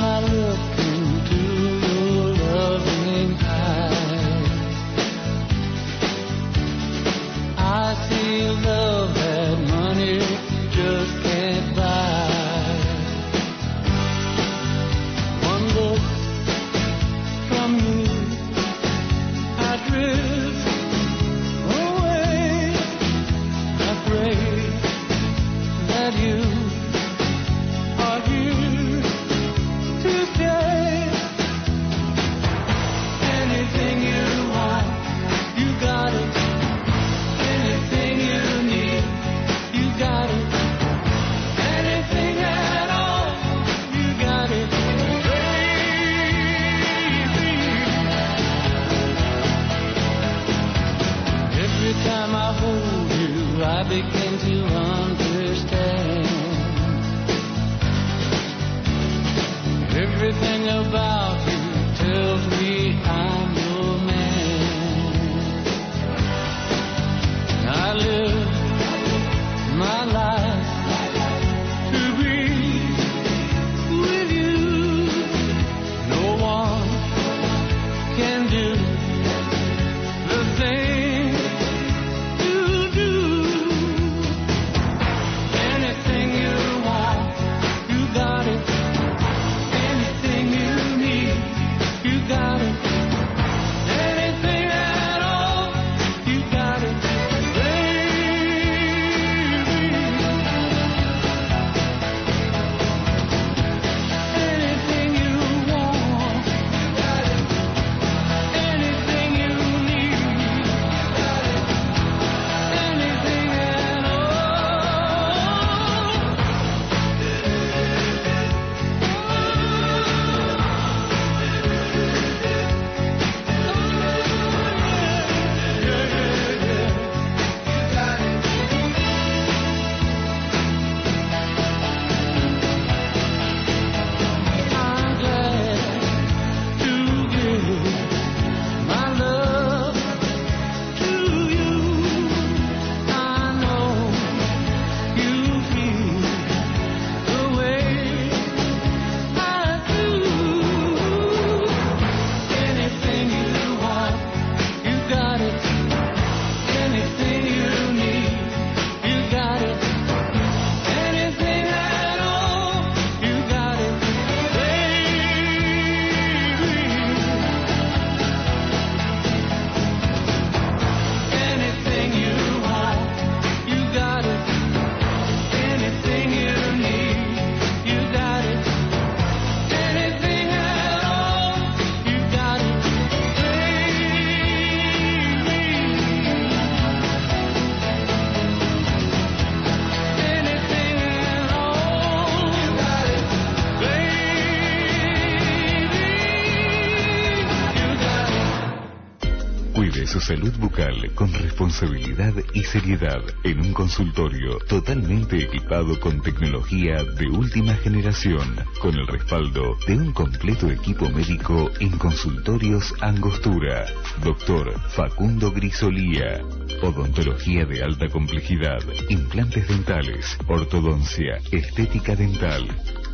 responsabilidad 201.58 202.36
y 202.54 202.62
seriedad 202.62 203.24
en 203.44 203.60
un 203.60 203.74
consultorio 203.74 204.60
totalmente 204.70 205.38
equipado 205.38 206.00
con 206.00 206.22
tecnología 206.22 207.04
de 207.04 207.28
última 207.30 207.74
generación, 207.78 208.64
con 208.80 208.94
el 208.94 209.08
respaldo 209.08 209.76
de 209.88 209.96
un 209.96 210.14
completo 210.14 210.70
equipo 210.70 211.10
médico 211.10 211.72
en 211.80 211.98
consultorios 211.98 212.94
Angostura. 213.02 213.86
Doctor 214.24 214.80
Facundo 214.90 215.52
Grisolía. 215.52 216.44
Odontología 216.84 217.66
de 217.66 217.82
alta 217.82 218.08
complejidad, 218.08 218.84
implantes 219.10 219.68
dentales, 219.68 220.38
ortodoncia, 220.48 221.40
estética 221.52 222.16
dental. 222.16 222.68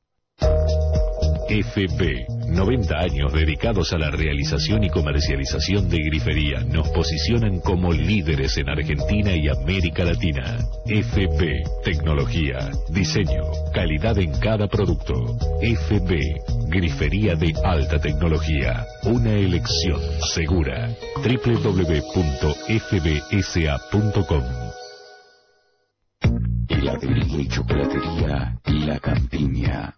FB, 1.49 2.42
90 2.53 2.99
años 2.99 3.33
dedicados 3.33 3.93
a 3.93 3.99
la 3.99 4.11
realización 4.11 4.85
y 4.85 4.91
comercialización 4.91 5.89
de 5.89 5.99
grifería, 5.99 6.61
nos 6.61 6.89
posicionan 6.91 7.61
como 7.61 7.93
líderes 7.93 8.57
en 8.59 8.69
Argentina 8.69 9.35
y 9.35 9.49
América 9.49 10.05
Latina. 10.05 10.59
FB, 10.87 11.83
tecnología, 11.85 12.71
diseño, 12.91 13.45
calidad 13.73 14.19
en 14.19 14.33
cada 14.39 14.69
producto. 14.69 15.15
FB, 15.61 16.69
grifería 16.69 17.35
de 17.35 17.55
alta 17.65 17.99
tecnología, 17.99 18.85
una 19.05 19.33
elección 19.33 20.01
segura. 20.33 20.91
www.fbsa.com 21.25 21.63
Heladería 26.73 27.41
y 27.41 27.49
chocolatería 27.49 28.57
La 28.65 28.99
Campiña. 28.99 29.95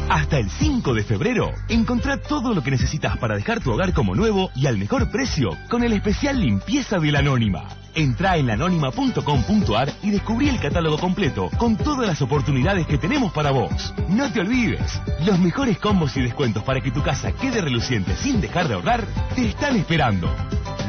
Hasta 0.08 0.38
el 0.38 0.48
5 0.48 0.94
de 0.94 1.04
febrero, 1.04 1.52
encontrá 1.68 2.16
todo 2.16 2.54
lo 2.54 2.62
que 2.62 2.70
necesitas 2.70 3.18
para 3.18 3.36
dejar 3.36 3.60
tu 3.60 3.72
hogar 3.72 3.92
como 3.92 4.14
nuevo 4.14 4.50
y 4.54 4.66
al 4.66 4.78
mejor 4.78 5.10
precio 5.10 5.50
con 5.68 5.84
el 5.84 5.92
especial 5.92 6.40
limpieza 6.40 6.98
de 6.98 7.12
la 7.12 7.18
Anónima. 7.18 7.68
Entrá 7.94 8.38
en 8.38 8.46
lanónima.com.ar 8.46 9.92
y 10.02 10.10
descubrí 10.10 10.48
el 10.48 10.60
catálogo 10.60 10.98
completo 10.98 11.50
con 11.58 11.76
todas 11.76 12.06
las 12.06 12.22
oportunidades 12.22 12.86
que 12.86 12.96
tenemos 12.96 13.32
para 13.32 13.50
vos. 13.50 13.92
No 14.08 14.32
te 14.32 14.40
olvides, 14.40 14.98
los 15.26 15.38
mejores 15.38 15.78
combos 15.78 16.16
y 16.16 16.22
descuentos 16.22 16.62
para 16.62 16.80
que 16.80 16.90
tu 16.90 17.02
casa 17.02 17.32
quede 17.32 17.60
reluciente 17.60 18.16
sin 18.16 18.40
dejar 18.40 18.66
de 18.66 18.74
ahorrar 18.74 19.04
te 19.34 19.48
están 19.48 19.76
esperando. 19.76 20.34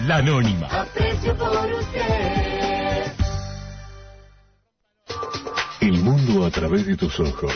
La 0.07 0.17
Anónima. 0.17 0.67
Aprecio 0.67 1.35
por 1.35 1.73
usted. 1.73 3.11
El 5.81 6.03
mundo 6.03 6.45
a 6.45 6.51
través 6.51 6.85
de 6.85 6.95
tus 6.95 7.19
ojos. 7.19 7.51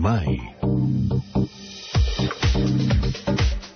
Mormai. 0.00 0.40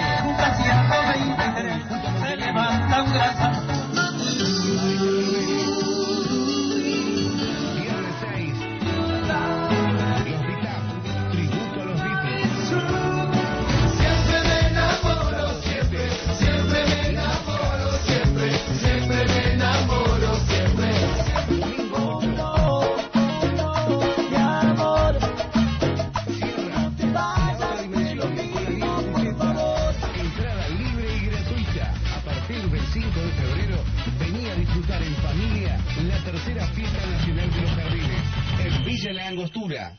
Villa 39.02 39.14
La 39.14 39.26
Angostura. 39.26 39.98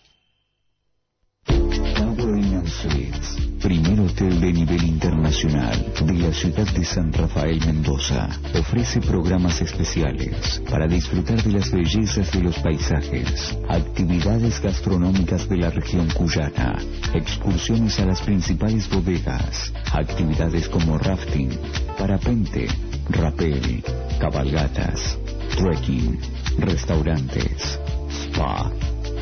Tower 1.46 2.70
Suites, 2.70 3.38
primer 3.62 4.00
hotel 4.00 4.40
de 4.40 4.54
nivel 4.54 4.82
internacional 4.82 5.94
de 6.06 6.14
la 6.14 6.32
ciudad 6.32 6.66
de 6.72 6.86
San 6.86 7.12
Rafael 7.12 7.60
Mendoza, 7.66 8.30
ofrece 8.58 9.02
programas 9.02 9.60
especiales 9.62 10.62
para 10.70 10.88
disfrutar 10.88 11.44
de 11.44 11.52
las 11.52 11.70
bellezas 11.70 12.32
de 12.32 12.44
los 12.44 12.58
paisajes, 12.60 13.58
actividades 13.68 14.62
gastronómicas 14.62 15.50
de 15.50 15.58
la 15.58 15.70
región 15.70 16.08
cuyana, 16.12 16.78
excursiones 17.14 18.00
a 18.00 18.06
las 18.06 18.22
principales 18.22 18.90
bodegas, 18.90 19.74
actividades 19.92 20.70
como 20.70 20.98
rafting, 20.98 21.50
parapente, 21.98 22.68
rappel, 23.10 23.84
cabalgatas, 24.18 25.20
trekking, 25.58 26.18
restaurantes, 26.58 27.80
spa, 28.10 28.72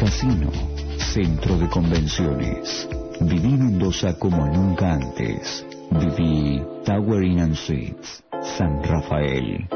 casino, 0.02 0.50
Centro 0.98 1.60
de 1.60 1.70
Convenciones. 1.70 2.90
Viví 3.20 3.56
Mendoza 3.56 4.18
como 4.18 4.48
nunca 4.48 4.94
antes. 4.94 5.64
Viví 5.92 6.60
Tower 6.84 7.24
Inn 7.24 7.40
and 7.40 7.54
Suites, 7.54 8.24
San 8.58 8.82
Rafael. 8.84 9.70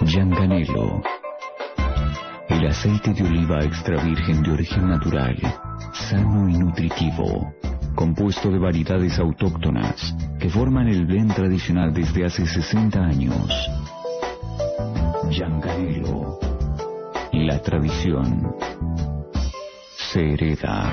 Yanganelo. 0.00 1.02
El 2.48 2.66
aceite 2.68 3.12
de 3.12 3.22
oliva 3.22 3.58
extra 3.62 4.02
virgen 4.02 4.42
de 4.42 4.52
origen 4.52 4.88
natural, 4.88 5.36
sano 5.92 6.48
y 6.48 6.56
nutritivo, 6.56 7.52
compuesto 7.94 8.50
de 8.50 8.58
variedades 8.58 9.18
autóctonas 9.18 10.16
que 10.38 10.48
forman 10.48 10.88
el 10.88 11.04
blend 11.04 11.34
tradicional 11.34 11.92
desde 11.92 12.24
hace 12.24 12.46
60 12.46 12.98
años. 12.98 13.70
Yanganelo. 15.30 15.89
La 17.46 17.58
tradición 17.62 18.54
se 19.96 20.32
hereda. 20.32 20.92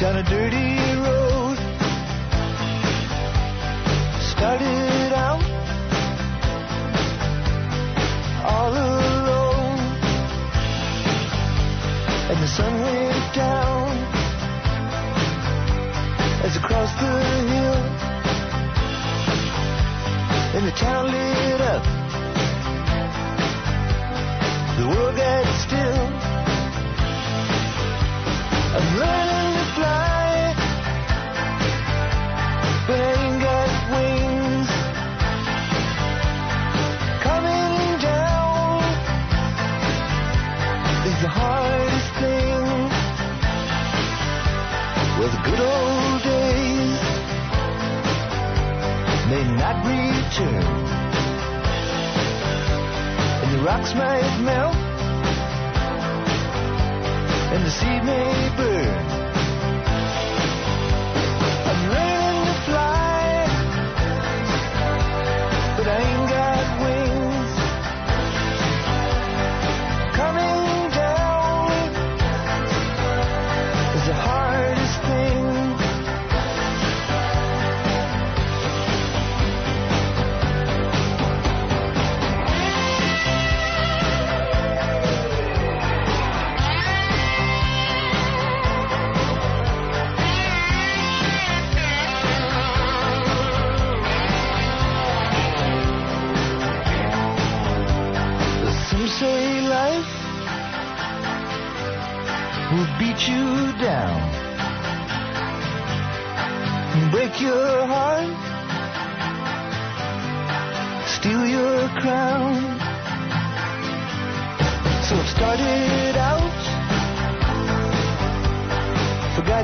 Out 0.00 0.16
a 0.16 0.22
dirty 0.22 0.76
road. 0.96 1.58
And 12.30 12.38
the 12.42 12.46
sun 12.46 12.80
went 12.82 13.34
down 13.34 13.88
as 16.44 16.56
I 16.56 16.60
crossed 16.60 16.98
the 17.00 17.12
hill, 17.52 17.80
and 20.56 20.66
the 20.66 20.72
town 20.72 21.10
lit 21.10 21.60
up. 21.60 21.82
The 24.78 24.86
world 24.88 25.16
got 25.16 25.46
still. 25.64 26.04
I'm 28.76 28.88
learning 29.00 29.54
to 29.58 29.64
fly, 29.74 30.17
The 45.28 45.40
good 45.44 45.60
old 45.60 46.22
days. 46.22 47.00
May 49.28 49.44
not 49.62 49.76
return. 49.84 50.64
And 53.42 53.50
the 53.54 53.62
rocks 53.62 53.94
might 53.94 54.40
melt, 54.40 54.76
and 57.52 57.62
the 57.66 57.70
sea 57.70 58.00
may 58.00 58.50
burn. 58.56 59.07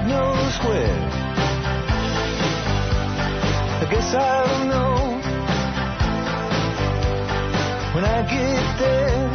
Knows 0.07 0.57
where. 0.65 1.11
I 3.83 3.87
guess 3.91 4.15
I'll 4.15 4.65
know 4.67 4.95
when 7.95 8.05
I 8.05 8.23
get 8.23 8.79
there. 8.79 9.34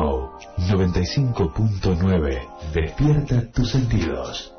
Snow 0.00 0.32
95.9. 0.56 2.72
Despierta 2.72 3.52
tus 3.52 3.70
sentidos. 3.70 4.54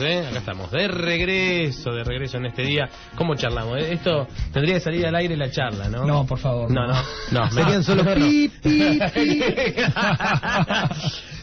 Estamos 0.00 0.24
¿eh? 0.24 0.28
Acá 0.28 0.38
estamos, 0.38 0.70
de 0.70 0.88
regreso, 0.88 1.92
de 1.92 2.04
regreso 2.04 2.38
en 2.38 2.46
este 2.46 2.62
día. 2.62 2.88
¿Cómo 3.16 3.34
charlamos? 3.34 3.78
eh? 3.78 3.92
Esto 3.92 4.26
tendría 4.52 4.74
que 4.74 4.80
salir 4.80 5.06
al 5.06 5.14
aire 5.14 5.36
la 5.36 5.50
charla, 5.50 5.88
¿no? 5.88 6.04
No, 6.04 6.26
por 6.26 6.38
favor. 6.38 6.70
No, 6.70 6.86
no, 6.86 6.94
no. 7.32 7.50
Serían 7.50 7.76
no, 7.78 7.82
solo 7.82 8.02
no, 8.04 8.14
no. 8.14 8.24
pi, 8.26 8.48
pi, 8.62 8.98
pi. 9.14 9.42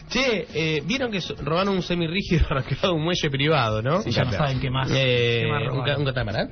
Che, 0.08 0.46
eh, 0.54 0.82
vieron 0.86 1.10
que 1.12 1.20
robaron 1.42 1.74
un 1.74 1.82
semirrígido 1.82 2.46
arrancado 2.50 2.94
un 2.94 3.04
muelle 3.04 3.28
privado, 3.30 3.82
¿no? 3.82 4.00
Sí, 4.00 4.10
ya 4.10 4.24
no 4.24 4.32
saben 4.32 4.58
qué 4.58 4.70
más. 4.70 4.88
Eh, 4.90 5.42
qué 5.44 5.50
más 5.52 5.62
un, 5.74 5.84
ca- 5.84 5.98
un 5.98 6.04
catamarán. 6.06 6.50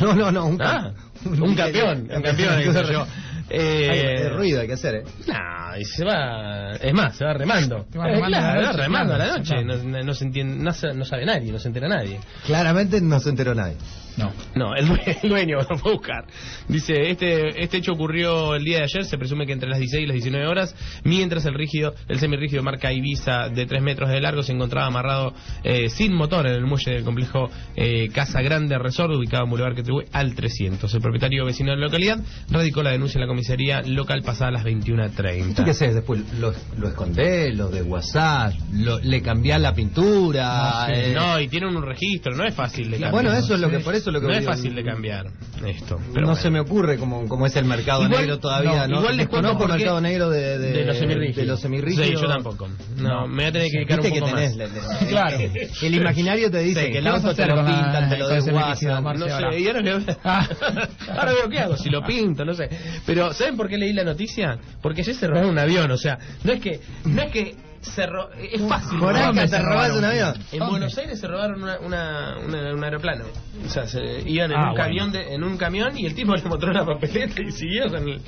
No, 0.00 0.14
no, 0.14 0.32
no, 0.32 0.46
un, 0.46 0.62
Ah, 0.62 0.92
un 1.26 1.54
campeón, 1.54 2.08
un 2.16 2.22
campeón. 2.22 3.06
Eh, 3.48 4.24
Hay 4.24 4.28
ruido 4.30 4.60
hay 4.60 4.66
que 4.66 4.72
hacer, 4.74 4.94
¿eh? 4.96 5.04
No, 5.28 5.78
y 5.78 5.84
se 5.84 6.04
va. 6.04 6.72
Es 6.72 6.92
más, 6.92 7.16
se 7.16 7.24
va 7.24 7.32
remando. 7.34 7.86
Se 7.92 7.98
va 7.98 8.08
Eh, 8.08 8.14
remando 8.14 8.36
a 8.36 8.40
la 8.40 8.52
claro, 8.52 8.66
noche, 8.66 8.76
remando 8.82 9.14
a 9.14 9.18
la 9.18 9.38
noche. 9.38 9.64
No, 9.64 10.14
se 10.14 10.24
entiende, 10.24 10.54
no, 10.64 10.94
no 10.94 11.04
sabe 11.04 11.24
nadie, 11.26 11.52
no 11.52 11.58
se 11.58 11.68
entera 11.68 11.88
nadie. 11.88 12.18
Claramente 12.44 13.00
no 13.00 13.20
se 13.20 13.30
enteró 13.30 13.54
nadie. 13.54 13.76
No. 14.16 14.32
No, 14.54 14.74
el, 14.74 14.88
due- 14.88 15.18
el 15.22 15.28
dueño 15.28 15.58
lo 15.70 15.76
fue 15.78 15.90
a 15.90 15.94
buscar. 15.94 16.24
Dice, 16.68 17.10
este, 17.10 17.62
este 17.62 17.76
hecho 17.78 17.92
ocurrió 17.92 18.54
el 18.54 18.64
día 18.64 18.78
de 18.78 18.84
ayer, 18.84 19.04
se 19.04 19.18
presume 19.18 19.46
que 19.46 19.52
entre 19.52 19.68
las 19.68 19.78
16 19.78 20.04
y 20.04 20.06
las 20.06 20.14
19 20.14 20.46
horas, 20.46 20.74
mientras 21.04 21.44
el 21.46 21.54
rígido, 21.54 21.94
el 22.08 22.18
semirrígido 22.18 22.62
marca 22.62 22.92
Ibiza 22.92 23.48
de 23.48 23.66
3 23.66 23.82
metros 23.82 24.08
de 24.10 24.20
largo 24.20 24.42
se 24.42 24.52
encontraba 24.52 24.86
amarrado 24.86 25.34
eh, 25.64 25.88
sin 25.90 26.14
motor 26.14 26.46
en 26.46 26.54
el 26.54 26.64
muelle 26.66 26.92
del 26.92 27.04
complejo 27.04 27.50
eh, 27.76 28.08
Casa 28.12 28.40
Grande 28.42 28.78
Resort, 28.78 29.12
ubicado 29.14 29.44
en 29.44 29.50
Boulevard 29.50 29.74
que 29.74 29.80
atribuye 29.82 30.06
al 30.12 30.34
300. 30.34 30.92
El 30.94 31.00
propietario 31.00 31.44
vecino 31.44 31.70
de 31.72 31.76
la 31.78 31.84
localidad 31.86 32.18
radicó 32.50 32.82
la 32.82 32.90
denuncia 32.92 33.18
en 33.18 33.22
la 33.22 33.26
comisaría 33.28 33.82
local 33.82 34.22
pasada 34.22 34.48
a 34.48 34.52
las 34.52 34.62
¿Tú 34.64 34.68
qué 34.82 34.92
21.30. 34.92 35.68
haces 35.70 35.94
después? 35.94 36.20
¿Lo, 36.40 36.52
lo 36.78 36.88
escondés? 36.88 37.54
¿Lo 37.56 37.68
de 37.68 37.82
WhatsApp? 37.82 38.54
Lo, 38.72 38.98
¿Le 39.00 39.20
cambiás 39.22 39.60
la 39.60 39.74
pintura? 39.74 40.86
eh, 40.88 41.12
No, 41.14 41.38
y 41.40 41.48
tiene 41.48 41.66
un 41.66 41.82
registro, 41.82 42.34
no 42.34 42.44
es 42.44 42.54
fácil 42.54 42.84
de 42.90 42.92
cambiar. 42.98 43.12
bueno, 43.12 43.32
eso 43.32 43.54
es 43.54 43.60
lo 43.60 43.70
que, 43.70 43.78
por 43.80 43.94
eso 43.94 44.05
es 44.10 44.14
lo 44.14 44.20
que 44.20 44.26
No 44.26 44.32
es 44.32 44.40
digo, 44.40 44.52
fácil 44.52 44.74
de 44.74 44.84
cambiar 44.84 45.26
esto. 45.66 45.96
no 45.98 46.12
Pero 46.14 46.26
bueno. 46.26 46.36
se 46.36 46.50
me 46.50 46.60
ocurre 46.60 46.98
cómo, 46.98 47.26
cómo 47.28 47.46
es 47.46 47.56
el 47.56 47.64
mercado 47.64 48.04
Igual- 48.04 48.20
negro 48.20 48.38
todavía, 48.38 48.86
no, 48.86 48.94
¿no? 48.96 49.00
igual 49.00 49.16
les 49.16 49.26
el 49.32 49.68
mercado 49.68 50.00
negro 50.00 50.30
de, 50.30 50.58
de, 50.58 50.72
de 50.72 50.84
los 50.84 50.96
semirrígidos. 50.98 51.36
de 51.36 51.44
los 51.46 51.60
semirrígidos. 51.60 52.06
Sí, 52.06 52.12
yo 52.14 52.28
tampoco. 52.28 52.68
No, 52.96 53.26
me 53.26 53.34
voy 53.36 53.44
a 53.44 53.52
tener 53.52 53.70
que 53.70 53.76
dedicar 53.78 54.00
un 54.00 54.04
que 54.06 54.20
poco 54.20 54.26
tenés, 54.34 54.56
más. 54.56 54.56
le- 54.56 54.68
le- 54.68 55.06
Claro. 55.08 55.38
El 55.82 55.94
imaginario 55.94 56.50
te 56.50 56.58
dice 56.60 56.84
Sí, 56.86 56.92
que 56.92 56.98
el 56.98 57.04
¿qué 57.04 57.10
vas 57.10 57.24
a 57.24 57.28
auto 57.28 57.36
te 57.42 57.46
lo 57.48 57.56
pintan, 57.56 58.08
te 58.08 58.18
lo. 58.18 58.26
Marce, 58.56 58.86
No 58.86 59.26
sé, 59.26 59.32
ahora? 59.32 59.56
y 59.58 59.66
ahora, 59.66 59.82
veo- 59.82 60.00
ahora 60.24 61.32
veo 61.32 61.48
qué 61.50 61.58
hago, 61.60 61.76
si 61.76 61.90
lo 61.90 62.02
pinto, 62.02 62.44
no 62.44 62.54
sé. 62.54 62.68
Pero, 63.06 63.32
¿saben 63.32 63.56
por 63.56 63.68
qué 63.68 63.76
leí 63.78 63.92
la 63.92 64.04
noticia? 64.04 64.58
Porque 64.82 65.02
ayer 65.02 65.14
se 65.14 65.26
robaron 65.26 65.50
un 65.50 65.58
avión, 65.58 65.90
o 65.90 65.96
sea, 65.96 66.18
no 66.44 66.52
es 66.52 66.60
que, 66.60 66.80
no 67.04 67.22
es 67.22 67.32
que 67.32 67.54
se 67.94 68.06
ro- 68.06 68.30
es 68.34 68.60
fácil. 68.68 68.98
¿te 68.98 69.58
robás 69.62 69.90
un 69.92 70.04
avión? 70.04 70.34
En 70.52 70.68
Buenos 70.68 70.96
Aires 70.98 71.18
se 71.20 71.26
robaron 71.26 71.62
una, 71.62 71.78
una, 71.80 72.38
una- 72.44 72.74
un 72.74 72.84
aeroplano. 72.84 73.24
O 73.64 73.68
sea, 73.68 73.86
se 73.86 74.00
iban 74.28 74.50
en 74.50 74.56
Ah, 74.56 74.60
un 74.60 74.70
bueno. 74.70 74.84
camión 74.84 75.12
de, 75.12 75.34
en 75.34 75.42
un 75.44 75.56
camión 75.56 75.96
y 75.98 76.06
el 76.06 76.14
tipo 76.14 76.34
le 76.34 76.42
mostró 76.42 76.70
una 76.70 76.84
papeleta 76.84 77.40
y 77.40 77.50
siguió 77.52 77.88
con 77.88 78.08
el. 78.08 78.20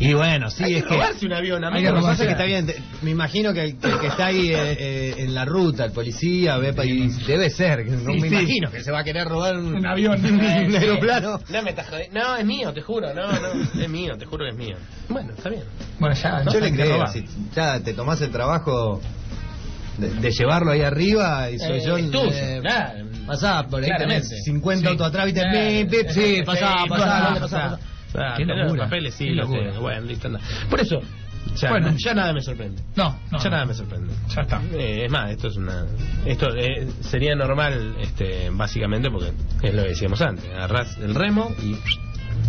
Y 0.00 0.14
bueno, 0.14 0.50
sí, 0.50 0.64
Hay 0.64 0.76
es 0.76 0.82
que 0.82 0.88
que... 0.88 0.94
robarse 0.94 1.26
un 1.26 1.32
avión, 1.34 1.62
Hay 1.62 1.68
amigo. 1.70 1.88
que 1.88 1.92
no 1.94 2.00
robarse 2.00 2.24
que 2.24 2.32
está 2.32 2.44
bien. 2.44 2.64
te- 2.66 2.82
Me 3.02 3.10
imagino 3.10 3.52
que 3.52 3.62
el 3.64 3.76
que, 3.78 3.86
el 3.88 3.98
que 4.00 4.06
está 4.06 4.26
ahí 4.26 4.48
eh, 4.50 4.76
eh, 4.78 5.14
en 5.18 5.34
la 5.34 5.44
ruta, 5.44 5.84
el 5.84 5.92
policía, 5.92 6.56
ve 6.56 6.74
y 6.84 7.08
debe 7.26 7.50
ser. 7.50 7.84
que 7.84 7.90
No 7.90 7.98
Sí, 8.14 8.18
me 8.18 8.28
sí. 8.30 8.34
imagino 8.34 8.70
que 8.70 8.82
se 8.82 8.90
va 8.90 9.00
a 9.00 9.04
querer 9.04 9.28
robar 9.28 9.58
un, 9.58 9.74
Un 9.74 9.86
avión. 9.86 10.24
un 10.24 10.40
Eh, 10.40 10.78
aeroplano. 10.78 11.38
No, 11.50 11.62
me 11.62 11.70
estás 11.70 11.88
jodiendo. 11.90 12.18
No, 12.18 12.34
es 12.34 12.46
mío, 12.46 12.72
te 12.72 12.80
juro. 12.80 13.12
No, 13.12 13.30
no, 13.30 13.48
es 13.82 13.88
mío, 13.90 14.16
te 14.16 14.24
juro 14.24 14.44
que 14.46 14.50
es 14.52 14.56
mío. 14.56 14.76
Bueno, 15.10 15.32
está 15.36 15.50
bien. 15.50 15.64
Bueno, 15.98 16.14
ya. 16.14 16.44
¿no? 16.44 16.50
Yo 16.52 16.60
le 16.60 16.66
Hay 16.66 16.72
que 16.72 16.78
creo, 16.78 17.06
si 17.08 17.24
ya 17.54 17.78
te 17.80 17.92
tomás 17.92 18.20
el 18.22 18.30
trabajo 18.30 19.02
de, 19.98 20.08
de 20.14 20.30
llevarlo 20.30 20.70
ahí 20.72 20.80
arriba 20.80 21.50
y 21.50 21.58
soy 21.58 21.76
Eh, 21.78 21.82
yo. 21.84 21.96
es 21.98 22.10
tuyo, 22.10 22.30
eh, 22.32 22.58
claro. 22.62 23.04
pasá, 23.26 23.66
por 23.66 23.82
ahí 23.84 23.90
tenés 23.98 24.26
50 24.44 24.80
Sí. 24.80 24.86
autos 24.88 25.06
atrás, 25.08 25.26
viste, 25.26 25.42
Claro. 25.42 26.14
sí, 26.14 26.42
pasá, 26.46 26.84
pasá, 26.88 26.88
pasá, 26.88 27.34
pasá. 27.40 27.40
pasá. 27.70 27.78
Ah, 28.14 28.34
Qué 28.36 28.44
pero 28.46 28.58
locura, 28.58 28.76
los 28.82 28.86
papeles 28.86 29.14
sí, 29.14 29.30
lo 29.30 29.46
sé. 29.46 29.70
Bueno, 29.80 30.00
listo, 30.06 30.26
anda. 30.28 30.40
Por 30.68 30.80
eso, 30.80 31.00
sea, 31.54 31.70
Bueno. 31.70 31.94
ya 31.96 32.14
nada 32.14 32.32
me 32.32 32.40
sorprende. 32.42 32.82
No, 32.96 33.18
no. 33.30 33.38
ya 33.38 33.44
no. 33.44 33.50
nada 33.50 33.64
me 33.66 33.74
sorprende. 33.74 34.12
Ya 34.34 34.42
está. 34.42 34.60
Eh, 34.72 35.04
es 35.06 35.10
más, 35.12 35.30
esto 35.30 35.48
es 35.48 35.56
una. 35.56 35.84
Esto 36.26 36.48
eh, 36.56 36.86
sería 37.00 37.34
normal, 37.34 37.96
este, 38.00 38.50
básicamente, 38.50 39.10
porque 39.10 39.32
es 39.62 39.74
lo 39.74 39.82
que 39.82 39.88
decíamos 39.90 40.20
antes. 40.22 40.44
Agarrás 40.50 40.96
el 40.98 41.14
remo 41.14 41.50
y 41.62 41.76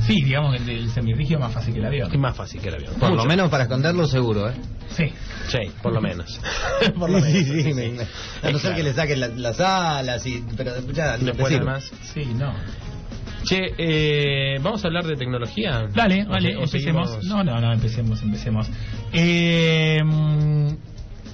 Sí, 0.08 0.24
digamos 0.24 0.56
que 0.56 0.64
el, 0.64 0.70
el 0.70 0.90
semirrígido 0.90 1.40
es 1.40 1.46
más 1.46 1.54
fácil 1.54 1.74
que 1.74 1.80
el 1.80 1.86
avión. 1.86 2.12
es 2.12 2.20
más 2.20 2.36
fácil 2.36 2.60
que 2.62 2.70
el 2.70 2.76
avión. 2.76 2.94
Por 3.00 3.12
lo 3.12 3.24
menos 3.26 3.50
para 3.50 3.64
esconderlo 3.64 4.08
seguro, 4.08 4.50
¿eh? 4.50 4.54
Sí. 4.90 5.14
Sí, 5.48 5.72
por 5.84 5.94
lo 5.94 6.02
menos. 6.02 6.40
por 7.00 7.10
lo 7.10 7.20
menos. 7.20 7.32
sí, 7.32 7.44
sí, 7.64 7.74
me- 7.74 7.90
sí. 7.90 7.92
me- 7.98 8.02
a 8.02 8.48
Es 8.48 8.54
no 8.54 8.60
ser 8.60 8.60
claro. 8.60 8.76
que 8.78 8.84
le 8.84 8.94
saquen 8.94 9.20
la- 9.20 9.28
las 9.28 9.60
alas 9.60 10.26
y 10.26 10.44
pero 10.58 10.72
ya 10.92 11.18
no 11.18 11.34
sirve. 11.34 11.56
además. 11.58 11.92
Sí, 12.14 12.26
no. 12.36 12.52
Che, 13.44 13.74
eh, 13.78 14.60
¿vamos 14.62 14.84
a 14.84 14.88
hablar 14.88 15.06
de 15.06 15.16
tecnología? 15.16 15.88
Dale, 15.94 16.24
¿O 16.24 16.30
vale, 16.30 16.52
empecemos. 16.54 17.10
seguimos? 17.12 17.24
No, 17.26 17.44
no, 17.44 17.60
no, 17.60 17.74
empecemos, 17.74 18.22
empecemos. 18.22 18.70
Eh, 19.14 19.98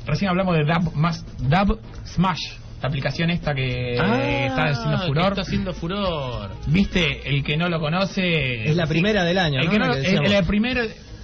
recién 0.06 0.30
hablamos 0.30 0.56
de 0.56 0.64
Dab, 0.66 0.94
más, 0.96 1.26
Dab 1.50 1.78
Smash, 2.06 2.40
la 2.82 2.88
aplicación 2.90 3.30
esta 3.30 3.54
que 3.54 3.98
Ah, 4.00 4.46
está 4.48 4.64
haciendo 4.70 5.00
furor. 5.08 5.30
Está 5.30 5.42
haciendo 5.42 5.74
furor. 5.74 6.52
Viste, 6.68 7.28
el 7.30 7.44
que 7.44 7.58
no 7.58 7.68
lo 7.70 7.80
conoce. 7.80 8.70
Es 8.70 8.76
la 8.76 8.88
primera 8.88 9.24
del 9.24 9.38
año, 9.38 9.60
El, 9.60 9.66
¿no? 9.66 9.72
que 9.72 9.80
no 9.80 9.86
La 9.86 9.88
lo- 9.88 9.94
que 9.96 10.00
el, 10.00 10.06
decíamos. 10.16 10.32
el 10.32 10.46
primero. 10.46 10.82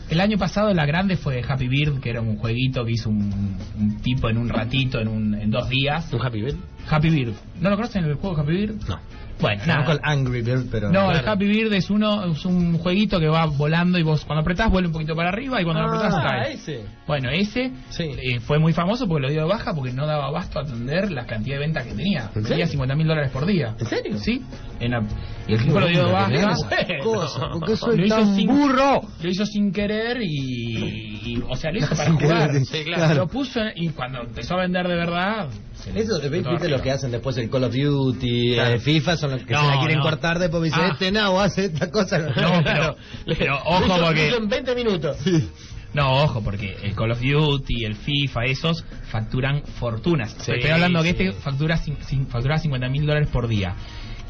El 0.09 0.19
año 0.19 0.38
pasado 0.38 0.71
la 0.73 0.86
grande 0.86 1.15
fue 1.15 1.41
Happy 1.47 1.67
Bird, 1.69 1.99
que 2.01 2.09
era 2.09 2.21
un 2.21 2.38
jueguito 2.38 2.84
que 2.86 2.91
hizo 2.91 3.09
un, 3.09 3.57
un 3.79 4.01
tipo 4.01 4.29
en 4.29 4.38
un 4.38 4.49
ratito, 4.49 4.99
en, 4.99 5.07
un, 5.07 5.34
en 5.34 5.49
dos 5.49 5.69
días. 5.69 6.11
¿Un 6.11 6.21
Happy 6.23 6.41
Bird? 6.41 6.57
Happy 6.89 7.09
Bird. 7.09 7.34
¿No 7.61 7.69
lo 7.69 7.77
conocen 7.77 8.03
el 8.03 8.15
juego 8.15 8.38
Happy 8.39 8.51
Bird? 8.51 8.75
No. 8.88 8.99
Bueno, 9.39 9.61
nada. 9.65 9.91
el 9.93 9.99
Angry 10.03 10.41
Bird, 10.41 10.65
pero 10.71 10.89
No, 10.91 11.11
el. 11.11 11.27
Happy 11.27 11.45
Bird 11.47 11.73
es 11.73 11.89
uno 11.89 12.25
es 12.31 12.45
un 12.45 12.77
jueguito 12.77 13.19
que 13.19 13.27
va 13.27 13.45
volando 13.45 13.97
y 13.97 14.03
vos 14.03 14.23
cuando 14.25 14.41
apretás 14.41 14.69
vuelve 14.71 14.88
un 14.88 14.93
poquito 14.93 15.15
para 15.15 15.29
arriba 15.29 15.59
y 15.61 15.63
cuando 15.65 15.81
lo 15.81 15.89
apretás 15.89 16.13
Ah, 16.15 16.23
cae. 16.29 16.53
ese. 16.53 16.86
Bueno, 17.07 17.29
ese 17.29 17.71
Sí. 17.89 18.03
eh, 18.03 18.39
fue 18.39 18.59
muy 18.59 18.73
famoso 18.73 19.07
porque 19.07 19.23
lo 19.23 19.29
dio 19.31 19.41
de 19.41 19.47
baja 19.47 19.73
porque 19.73 19.91
no 19.91 20.05
daba 20.05 20.27
abasto 20.27 20.59
a 20.59 20.61
atender 20.61 21.11
la 21.11 21.25
cantidad 21.25 21.55
de 21.55 21.59
ventas 21.61 21.86
que 21.86 21.93
tenía. 21.93 22.23
¿En 22.36 22.43
Tenía 22.43 22.47
serio? 22.49 22.67
50 22.67 22.95
mil 22.95 23.07
dólares 23.07 23.31
por 23.31 23.45
día. 23.45 23.75
¿En 23.79 23.86
serio? 23.86 24.17
Sí. 24.17 24.41
En 24.79 24.91
la- 24.91 25.03
y 25.47 25.53
el 25.53 25.63
tipo 25.63 25.79
lo 25.79 25.88
dio 25.88 26.05
de 26.05 26.11
baja. 26.11 26.29
Bueno. 26.34 27.03
Cosa, 27.03 27.49
¿por 27.51 27.65
qué 27.67 27.75
soy 27.75 27.97
Lo 27.97 28.05
hizo 28.05 28.15
tan 28.15 28.36
sin- 28.36 28.47
burro? 28.47 29.01
Lo 29.21 29.29
hizo 29.29 29.45
sin 29.45 29.71
querer 29.71 30.21
y, 30.21 31.36
y- 31.36 31.43
o 31.49 31.55
sea, 31.55 31.71
lo 31.71 31.79
hizo 31.79 31.89
para 31.95 32.11
jugar. 32.11 32.51
sí, 32.65 32.84
claro. 32.86 33.15
Lo 33.15 33.27
puso 33.27 33.59
en- 33.61 33.73
y 33.75 33.89
cuando 33.89 34.21
empezó 34.21 34.55
a 34.55 34.61
vender 34.61 34.88
de 34.88 34.95
verdad. 34.95 35.49
Eso, 35.95 36.19
fue 36.19 36.29
¿viste 36.29 36.69
los 36.69 36.81
que 36.81 36.91
hacen 36.91 37.11
después 37.11 37.38
el 37.38 37.49
Call 37.49 37.63
of 37.65 37.73
Duty, 37.73 38.53
Claro. 38.53 38.75
eh, 38.75 38.79
FIFA? 38.79 39.17
Son 39.17 39.31
los 39.31 39.43
que 39.43 39.53
No, 39.53 39.61
se 39.61 39.67
la 39.67 39.79
quieren 39.79 39.97
no. 39.97 40.03
cortar 40.03 40.39
después. 40.39 40.63
Dice, 40.63 40.75
Ah. 40.79 40.89
este 40.93 41.11
no, 41.11 41.39
hace 41.39 41.65
esta 41.65 41.89
cosa. 41.91 42.19
No, 42.19 42.61
pero, 42.63 42.95
pero 43.38 43.57
ojo 43.65 43.79
Lo 43.81 43.86
hizo- 43.95 44.05
porque... 44.05 44.31
lo 44.31 44.38
en 44.38 44.49
20 44.49 44.75
minutos. 44.75 45.17
No, 45.93 46.23
ojo, 46.23 46.41
porque 46.43 46.75
el 46.84 46.95
Call 46.95 47.11
of 47.11 47.19
Duty, 47.21 47.86
el 47.86 47.95
FIFA, 47.95 48.45
esos 48.45 48.84
facturan 49.11 49.61
fortunas. 49.79 50.36
Sí, 50.39 50.51
Estoy 50.53 50.71
hablando 50.71 51.03
que 51.03 51.09
este 51.09 51.31
factura, 51.34 51.77
factura 52.29 52.57
50 52.57 52.89
mil 52.89 53.05
dólares 53.05 53.29
por 53.31 53.47
día. 53.47 53.75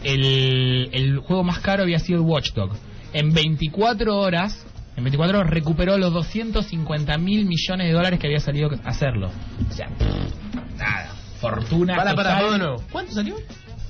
El, 0.03 0.89
el 0.91 1.19
juego 1.19 1.43
más 1.43 1.59
caro 1.59 1.83
había 1.83 1.99
sido 1.99 2.19
el 2.19 2.25
Watchdog. 2.25 2.71
En 3.13 3.33
24 3.33 4.17
horas, 4.17 4.65
en 4.97 5.03
24 5.05 5.39
horas 5.39 5.49
recuperó 5.51 5.97
los 5.97 6.11
250 6.13 7.17
mil 7.17 7.45
millones 7.45 7.87
de 7.87 7.93
dólares 7.93 8.19
que 8.19 8.27
había 8.27 8.39
salido 8.41 8.69
a 8.83 8.89
hacerlo. 8.89 9.31
O 9.69 9.73
sea, 9.73 9.87
pff, 9.87 10.77
nada, 10.77 11.15
fortuna 11.51 11.95
Para, 11.95 12.15
para, 12.15 12.39
total. 12.39 12.59
nuevo. 12.59 12.83
¿Cuánto 12.91 13.11
salió? 13.13 13.35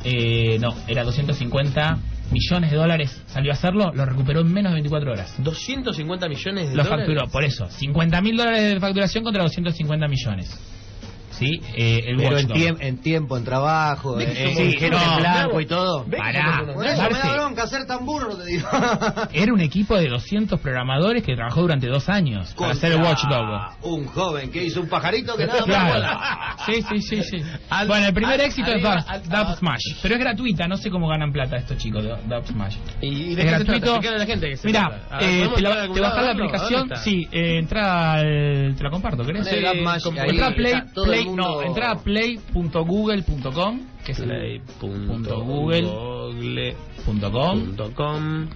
Eh, 0.04 0.58
no, 0.60 0.76
era 0.88 1.04
250 1.04 1.97
millones 2.32 2.72
de 2.72 2.78
dólares 2.78 3.22
salió 3.28 3.51
a 3.51 3.54
hacerlo, 3.54 3.91
lo 3.93 4.06
recuperó 4.06 4.41
en 4.41 4.51
menos 4.51 4.72
de 4.72 4.76
24 4.76 5.12
horas. 5.12 5.34
250 5.38 6.28
millones 6.28 6.70
de 6.70 6.76
Lo 6.76 6.84
dólares. 6.84 7.06
facturó, 7.08 7.28
por 7.32 7.43
eso. 7.43 7.68
50 7.70 8.22
mil 8.22 8.36
dólares 8.38 8.74
de 8.74 8.80
facturación 8.80 9.24
contra 9.24 9.43
250 9.43 10.08
millones. 10.08 10.60
¿Sí? 11.38 11.50
Eh, 11.76 12.04
el 12.08 12.18
Pero 12.18 12.38
en, 12.38 12.48
tiemp- 12.50 12.78
en 12.80 12.98
tiempo, 12.98 13.38
en 13.38 13.44
trabajo, 13.44 14.16
¿Ves 14.16 14.30
en, 14.30 14.34
que 14.36 14.44
en 14.44 14.54
somos- 14.56 14.80
gente 14.80 14.90
no, 14.92 15.14
en 15.14 15.20
blanco 15.20 15.62
y 15.62 15.66
todo. 15.66 16.04
¿Ves 16.06 16.12
que 16.12 16.18
Pará. 16.18 16.62
eso 16.64 17.10
me 17.12 17.20
da 17.20 17.34
bronca 17.34 17.68
ser 17.68 17.86
tan 17.86 18.06
burro, 18.06 18.36
te 18.36 18.46
digo. 18.46 18.68
Era 19.34 19.54
un 19.54 19.62
equipo 19.62 19.98
de 19.98 20.08
200 20.10 20.60
programadores 20.60 21.24
que 21.24 21.36
trabajó 21.36 21.62
durante 21.62 21.88
dos 21.88 22.08
años 22.10 22.54
para 22.58 22.72
hacer 22.72 22.92
el 22.94 23.02
Contra 23.02 23.12
Watchdog. 23.42 23.72
Un 23.84 24.06
joven 24.06 24.52
que 24.52 24.64
hizo 24.64 24.82
un 24.82 24.88
pajarito 24.90 25.36
que 25.36 25.46
nada 25.48 25.60
más 25.60 25.66
Claro. 25.66 25.90
vuela. 25.90 26.40
Sí, 26.66 26.82
sí, 26.82 27.02
sí, 27.02 27.24
sí. 27.24 27.38
Al- 27.70 27.88
bueno, 27.88 28.08
el 28.08 28.14
primer 28.14 28.40
al- 28.40 28.46
éxito 28.48 28.72
arriba, 28.72 28.96
es 29.00 29.08
al- 29.10 29.24
Dub, 29.24 29.56
Smash. 29.58 29.82
Pero 30.02 30.16
es 30.16 30.20
gratuita, 30.22 30.68
no 30.68 30.78
sé 30.78 30.90
cómo 30.90 31.08
ganan 31.10 31.32
plata 31.34 31.58
estos 31.58 31.78
chicos 31.78 32.04
de 32.04 32.10
Dub 32.10 32.46
Smash. 32.48 32.76
¿Y 33.02 33.34
de 33.36 33.42
Es 33.42 33.50
se 33.50 33.56
gratuito. 33.56 33.74
Explícale 33.96 34.16
a 34.16 34.20
la 34.20 34.26
gente 34.26 34.50
que 34.50 34.58
se 34.58 34.68
Mira. 34.68 35.02
Ah, 35.12 35.18
eh, 35.22 35.48
¿podemos 35.50 35.56
te, 35.56 35.62
la, 35.62 36.10
bajás 36.10 36.24
la 36.26 36.32
aplicación. 36.32 36.90
Sí, 37.04 37.28
eh, 37.32 37.58
entra 37.58 38.14
al. 38.14 38.76
Te 38.78 38.84
la 38.84 38.90
comparto, 38.92 39.26
¿querés? 39.26 39.48
Entra 39.48 40.52
play, 40.56 41.22
play- 41.24 41.30
mundo- 41.36 41.61
no, 41.61 41.61
entra 41.63 41.91
a 41.91 41.95
play.google.com, 41.97 43.80
que 44.05 44.11
es 44.11 44.19
el 44.19 44.61
punto 44.80 45.43
google 45.43 45.82
Google 45.82 46.76
punto 47.05 47.32
com. 47.32 47.59
punto 47.65 47.91
com. 47.93 48.47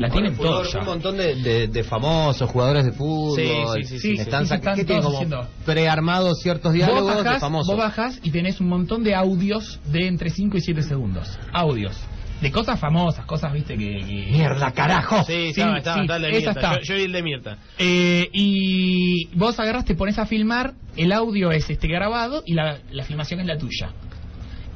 La 0.00 0.08
tienen 0.10 0.36
Furor, 0.36 0.62
todos. 0.62 0.74
Un 0.76 0.84
montón 0.84 1.16
de, 1.16 1.34
de- 1.36 1.66
de 1.68 1.84
famosos, 1.84 2.48
jugadores 2.50 2.84
de 2.84 2.92
fútbol. 2.92 3.36
Sí, 3.36 3.48
sí, 3.88 3.98
sí, 3.98 3.98
sí, 4.16 4.20
Están, 4.20 4.46
sí. 4.46 4.52
sac- 4.52 4.58
Están 4.58 4.76
¿qué 4.76 4.84
tienen 4.84 5.02
todos 5.02 5.14
como 5.14 5.26
haciendo. 5.26 5.48
prearmados 5.64 6.38
ciertos 6.40 6.70
Vos 6.72 6.74
diálogos 6.74 7.16
de 7.16 7.22
bajás, 7.24 7.40
famosos. 7.40 7.66
vos 7.74 7.84
bajás 7.84 8.20
y 8.22 8.30
tenés 8.30 8.60
un 8.60 8.68
montón 8.68 9.02
de 9.02 9.14
audios 9.14 9.80
de 9.86 10.06
entre 10.06 10.30
5 10.30 10.56
y 10.58 10.60
7 10.60 10.82
segundos. 10.82 11.36
Audios. 11.52 11.96
De 12.40 12.50
cosas 12.52 12.78
famosas, 12.78 13.24
cosas, 13.24 13.52
viste, 13.52 13.76
que... 13.78 13.98
que- 14.04 14.28
Mierda, 14.30 14.70
carajo. 14.72 15.24
Sí, 15.24 15.32
Sí, 15.54 15.60
estaba, 15.60 15.78
estaba, 15.78 15.96
sí, 15.96 16.00
está 16.02 16.16
el 16.16 16.22
de 16.22 16.28
esa 16.28 16.36
Mirta. 16.52 16.60
está. 16.60 16.72
Yo, 16.80 16.84
yo 16.84 16.94
vi 16.96 17.02
el 17.04 17.12
de 17.12 17.22
Mirta. 17.22 17.58
Eh, 17.78 18.28
y 18.32 19.26
vos 19.36 19.58
agarras, 19.58 19.84
te 19.84 19.94
pones 19.94 20.18
a 20.18 20.26
filmar, 20.26 20.74
el 20.96 21.12
audio 21.12 21.50
es 21.50 21.68
este 21.70 21.88
grabado 21.88 22.42
y 22.44 22.54
la, 22.54 22.78
la 22.90 23.04
filmación 23.04 23.40
es 23.40 23.46
la 23.46 23.56
tuya. 23.58 23.90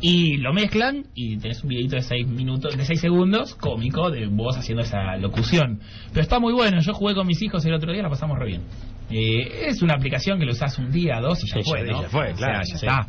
Y 0.02 0.38
lo 0.38 0.52
mezclan 0.54 1.04
y 1.14 1.36
tenés 1.38 1.62
un 1.62 1.68
videito 1.68 1.96
de 1.96 2.02
6 2.02 2.26
minutos, 2.26 2.74
de 2.76 2.84
6 2.84 3.00
segundos, 3.00 3.54
cómico, 3.54 4.10
de 4.10 4.26
vos 4.28 4.56
haciendo 4.56 4.82
esa 4.82 5.16
locución. 5.18 5.80
Pero 6.12 6.22
está 6.22 6.38
muy 6.38 6.54
bueno, 6.54 6.80
yo 6.80 6.94
jugué 6.94 7.14
con 7.14 7.26
mis 7.26 7.40
hijos 7.42 7.64
el 7.66 7.74
otro 7.74 7.92
día, 7.92 8.02
la 8.02 8.08
pasamos 8.08 8.38
re 8.38 8.46
bien. 8.46 8.62
Eh, 9.10 9.66
es 9.66 9.82
una 9.82 9.94
aplicación 9.94 10.38
que 10.38 10.46
lo 10.46 10.52
usás 10.52 10.78
un 10.78 10.90
día, 10.92 11.20
dos 11.20 11.42
y 11.44 11.48
ya 11.48 11.56
Sí, 11.62 11.68
fue, 11.68 11.80
ya- 11.84 11.92
¿no? 11.92 12.02
ya 12.02 12.08
fue, 12.08 12.32
O 12.32 12.36
claro, 12.36 12.64
sea, 12.64 12.74
ya 12.74 12.78
sí. 12.78 12.86
está. 12.86 13.06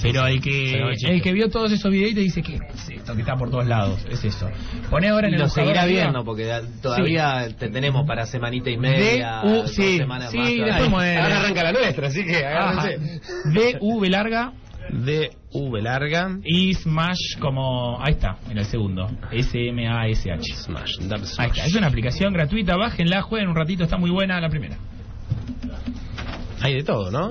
Pero 0.00 0.26
el 0.28 0.40
que, 0.40 0.80
el 1.08 1.20
que 1.22 1.32
vio 1.32 1.50
todos 1.50 1.72
esos 1.72 1.90
videitos 1.90 2.22
dice 2.22 2.40
que 2.40 2.54
es 2.54 2.88
esto 2.88 3.14
que 3.14 3.20
está 3.20 3.36
por 3.36 3.50
todos 3.50 3.66
lados, 3.66 3.98
es 4.08 4.24
eso. 4.24 4.48
Poné 4.88 5.08
ahora 5.08 5.26
en 5.26 5.32
Y 5.32 5.36
el 5.36 5.42
lo 5.42 5.48
seguirá 5.48 5.84
viendo 5.86 6.24
porque 6.24 6.44
da- 6.44 6.62
todavía 6.80 7.48
te 7.58 7.68
tenemos 7.68 8.06
para 8.06 8.24
semanita 8.26 8.70
y 8.70 8.78
media. 8.78 9.42
Sí, 9.66 9.98
semanas 9.98 10.32
más. 10.32 10.48
Ahora 10.48 11.40
arranca 11.40 11.64
la 11.64 11.72
nuestra, 11.72 12.06
así 12.08 12.24
que 12.24 12.36
agárrense. 12.46 13.20
D, 13.52 13.78
B 14.00 14.08
larga 14.08 14.52
D, 14.88 15.30
V 15.52 15.82
larga. 15.82 16.38
y 16.44 16.74
Smash 16.74 17.38
como... 17.38 17.98
Ahí 18.02 18.12
está, 18.14 18.38
en 18.50 18.58
el 18.58 18.64
segundo. 18.64 19.08
S-M-A-S-H. 19.30 20.54
Smash, 20.54 20.98
Ahí 21.38 21.48
está, 21.50 21.66
es 21.66 21.74
una 21.74 21.86
aplicación 21.88 22.32
gratuita, 22.32 22.76
bájenla, 22.76 23.22
jueguen 23.22 23.48
un 23.50 23.56
ratito, 23.56 23.84
está 23.84 23.96
muy 23.98 24.10
buena 24.10 24.40
la 24.40 24.48
primera. 24.48 24.76
Hay 26.60 26.74
de 26.74 26.82
todo, 26.82 27.10
¿no? 27.10 27.30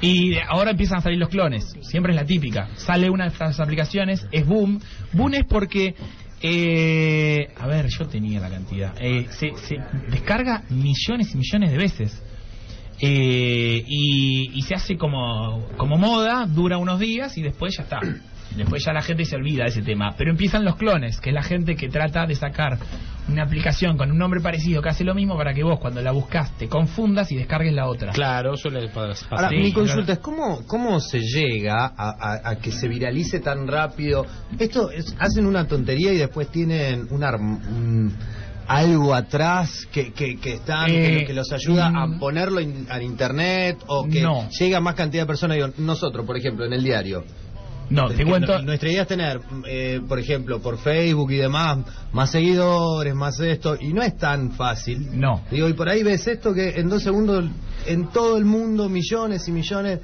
Y 0.00 0.30
de- 0.30 0.42
ahora 0.42 0.72
empiezan 0.72 0.98
a 0.98 1.00
salir 1.02 1.18
los 1.18 1.28
clones, 1.28 1.64
siempre 1.82 2.12
es 2.12 2.16
la 2.16 2.26
típica. 2.26 2.68
Sale 2.76 3.08
una 3.10 3.24
de 3.24 3.30
estas 3.30 3.58
aplicaciones, 3.60 4.26
es 4.32 4.46
Boom. 4.46 4.80
Boom 5.12 5.34
es 5.34 5.44
porque... 5.46 5.94
eh, 6.42 7.48
a 7.58 7.66
ver, 7.66 7.86
yo 7.88 8.06
tenía 8.06 8.40
la 8.40 8.50
cantidad. 8.50 8.94
Eh, 9.00 9.26
se, 9.30 9.54
se 9.56 9.76
descarga 10.10 10.64
millones 10.70 11.32
y 11.34 11.38
millones 11.38 11.70
de 11.70 11.76
veces. 11.78 12.22
Eh, 13.00 13.84
y, 13.86 14.50
y 14.58 14.62
se 14.62 14.74
hace 14.74 14.96
como, 14.96 15.66
como 15.76 15.98
moda, 15.98 16.46
dura 16.46 16.78
unos 16.78 16.98
días 16.98 17.36
y 17.36 17.42
después 17.42 17.76
ya 17.76 17.82
está. 17.84 18.00
Después 18.56 18.82
ya 18.86 18.94
la 18.94 19.02
gente 19.02 19.26
se 19.26 19.36
olvida 19.36 19.64
de 19.64 19.68
ese 19.70 19.82
tema. 19.82 20.14
Pero 20.16 20.30
empiezan 20.30 20.64
los 20.64 20.76
clones, 20.76 21.20
que 21.20 21.28
es 21.28 21.34
la 21.34 21.42
gente 21.42 21.76
que 21.76 21.90
trata 21.90 22.24
de 22.26 22.34
sacar 22.36 22.78
una 23.28 23.42
aplicación 23.42 23.98
con 23.98 24.10
un 24.10 24.16
nombre 24.16 24.40
parecido 24.40 24.80
que 24.80 24.88
hace 24.88 25.04
lo 25.04 25.14
mismo 25.14 25.36
para 25.36 25.52
que 25.52 25.62
vos 25.62 25.78
cuando 25.78 26.00
la 26.00 26.10
buscas 26.12 26.56
te 26.56 26.66
confundas 26.66 27.30
y 27.32 27.36
descargues 27.36 27.74
la 27.74 27.86
otra. 27.86 28.12
Claro, 28.12 28.56
suele 28.56 28.88
pasar. 28.88 29.28
Ahora, 29.30 29.48
Sí, 29.50 29.56
mi 29.56 29.72
claro. 29.72 29.86
consulta 29.88 30.12
es 30.14 30.18
cómo, 30.20 30.66
cómo 30.66 31.00
se 31.00 31.20
llega 31.20 31.84
a, 31.84 31.92
a- 31.98 32.50
a 32.50 32.56
que 32.56 32.70
se 32.72 32.88
viralice 32.88 33.40
tan 33.40 33.66
rápido. 33.66 34.24
Esto 34.58 34.90
es- 34.90 35.14
hacen 35.18 35.44
una 35.44 35.66
tontería 35.66 36.14
y 36.14 36.16
después 36.16 36.48
tienen 36.48 37.08
un, 37.10 37.24
arm- 37.24 37.60
un- 37.68 38.16
algo 38.68 39.14
atrás 39.14 39.86
que, 39.92 40.12
que, 40.12 40.36
que 40.38 40.54
están 40.54 40.90
Eh, 40.90 41.18
que, 41.20 41.26
que 41.26 41.32
los 41.34 41.52
ayuda 41.52 41.86
a 41.86 42.06
mm, 42.06 42.18
ponerlo 42.18 42.60
in- 42.60 42.86
al 42.90 43.02
internet 43.02 43.78
o 43.86 44.06
que 44.08 44.22
No. 44.22 44.48
llega 44.50 44.80
más 44.80 44.94
cantidad 44.94 45.22
de 45.22 45.26
personas. 45.26 45.56
Digo, 45.56 45.68
nosotros, 45.78 46.26
por 46.26 46.36
ejemplo, 46.36 46.64
en 46.64 46.72
el 46.72 46.82
diario. 46.82 47.24
No, 47.88 48.08
te 48.08 48.24
cuento. 48.24 48.58
nu- 48.58 48.64
Nuestra 48.64 48.90
idea 48.90 49.02
es 49.02 49.08
tener, 49.08 49.40
eh, 49.68 50.00
por 50.08 50.18
ejemplo, 50.18 50.60
por 50.60 50.76
Facebook 50.78 51.30
y 51.30 51.36
demás, 51.36 51.78
más 52.12 52.30
seguidores, 52.30 53.14
más 53.14 53.38
esto, 53.38 53.76
y 53.80 53.92
no 53.92 54.02
es 54.02 54.16
tan 54.16 54.50
fácil. 54.50 55.08
No. 55.12 55.42
Digo, 55.52 55.68
y 55.68 55.72
por 55.74 55.88
ahí 55.88 56.02
ves 56.02 56.26
esto 56.26 56.52
que 56.52 56.70
en 56.80 56.88
dos 56.88 57.04
segundos, 57.04 57.44
en 57.86 58.08
todo 58.08 58.36
el 58.38 58.44
mundo, 58.44 58.88
millones 58.88 59.46
y 59.46 59.52
millones. 59.52 60.00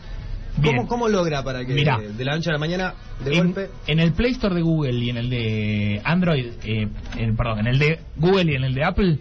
Bien. 0.58 0.76
¿Cómo, 0.76 0.88
¿Cómo 0.88 1.08
logra 1.08 1.42
para 1.42 1.64
que 1.64 1.72
Mirá. 1.72 1.98
de 1.98 2.24
la 2.24 2.34
noche 2.36 2.50
a 2.50 2.52
la 2.52 2.58
mañana, 2.58 2.94
de 3.24 3.32
en, 3.36 3.44
golpe? 3.46 3.70
en 3.86 3.98
el 4.00 4.12
Play 4.12 4.32
Store 4.32 4.54
de 4.54 4.60
Google 4.62 4.92
y 4.98 5.10
en 5.10 5.16
el 5.16 5.30
de 5.30 6.00
Android, 6.04 6.46
eh, 6.64 6.88
en- 7.16 7.36
perdón, 7.36 7.60
en 7.60 7.66
el 7.68 7.78
de 7.78 7.98
Google 8.16 8.52
y 8.52 8.56
en 8.56 8.64
el 8.64 8.74
de 8.74 8.84
Apple, 8.84 9.18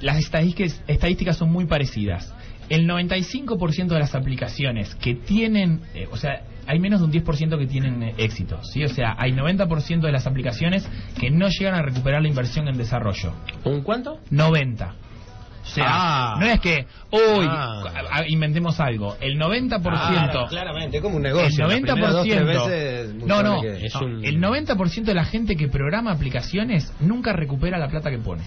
las 0.00 0.16
estadísticas, 0.18 0.82
estadísticas 0.88 1.36
son 1.36 1.52
muy 1.52 1.66
parecidas. 1.66 2.32
El 2.70 2.86
95% 2.86 3.88
de 3.94 3.98
las 4.00 4.14
aplicaciones 4.14 4.94
que 4.94 5.14
tienen, 5.14 5.80
eh, 5.94 6.08
o 6.10 6.16
sea, 6.16 6.42
hay 6.66 6.78
menos 6.78 7.00
de 7.00 7.06
un 7.06 7.12
10% 7.12 7.58
que 7.58 7.66
tienen 7.66 8.02
eh, 8.02 8.14
éxito, 8.16 8.62
¿sí? 8.62 8.84
O 8.84 8.88
sea, 8.88 9.16
hay 9.18 9.32
90% 9.32 10.00
de 10.06 10.12
las 10.12 10.26
aplicaciones 10.26 10.88
que 11.18 11.30
no 11.30 11.48
llegan 11.48 11.74
a 11.74 11.82
recuperar 11.82 12.22
la 12.22 12.28
inversión 12.28 12.68
en 12.68 12.78
desarrollo. 12.78 13.32
¿Un 13.64 13.82
cuánto? 13.82 14.20
90. 14.30 14.94
O 15.62 15.66
sea, 15.66 15.84
Ah. 15.88 16.36
no 16.40 16.46
es 16.46 16.58
que, 16.60 16.86
uy, 17.12 17.46
Ah. 17.48 18.22
inventemos 18.28 18.80
algo. 18.80 19.16
El 19.20 19.38
90%. 19.38 20.30
Claro, 20.32 20.46
claramente, 20.48 20.96
es 20.96 21.02
como 21.02 21.16
un 21.16 21.22
negocio. 21.22 21.46
El 21.46 21.52
Las 21.58 21.80
90%. 21.80 21.92
primeras 21.94 22.12
dos, 22.14 22.26
tres 22.26 22.46
veces, 22.46 23.14
muy 23.14 23.28
no, 23.28 23.42
no. 23.42 23.60
que- 23.60 23.88
no, 24.00 24.22
El 24.24 24.40
90% 24.40 25.10
de 25.10 25.14
la 25.14 25.24
gente 25.24 25.56
que 25.56 25.68
programa 25.68 26.12
aplicaciones 26.12 26.92
nunca 27.00 27.32
recupera 27.34 27.78
la 27.78 27.88
plata 27.88 28.10
que 28.10 28.18
pone. 28.18 28.42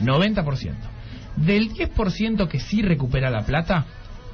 90%. 0.00 0.88
Del 1.36 1.72
10% 1.72 2.48
que 2.48 2.60
sí 2.60 2.82
recupera 2.82 3.30
la 3.30 3.42
plata, 3.44 3.86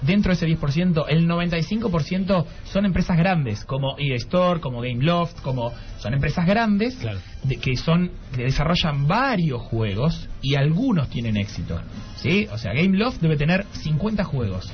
dentro 0.03 0.31
de 0.31 0.35
ese 0.37 0.47
10%, 0.47 1.05
el 1.09 1.27
95% 1.29 2.45
son 2.65 2.85
empresas 2.87 3.17
grandes, 3.17 3.65
como 3.65 3.97
EA 3.99 4.17
Store, 4.17 4.61
como 4.61 4.81
Gameloft, 4.81 5.41
como 5.43 5.73
son 5.99 6.15
empresas 6.15 6.47
grandes 6.47 6.99
de- 7.45 7.57
que 7.57 7.77
son 7.77 8.11
que 8.35 8.45
desarrollan 8.45 9.07
varios 9.07 9.63
juegos 9.63 10.29
y 10.43 10.55
algunos 10.55 11.09
tienen 11.09 11.37
éxito. 11.37 11.81
¿Sí? 12.17 12.47
O 12.53 12.59
sea, 12.59 12.73
Gameloft 12.73 13.21
debe 13.21 13.37
tener 13.37 13.65
50 13.73 14.25
juegos. 14.25 14.71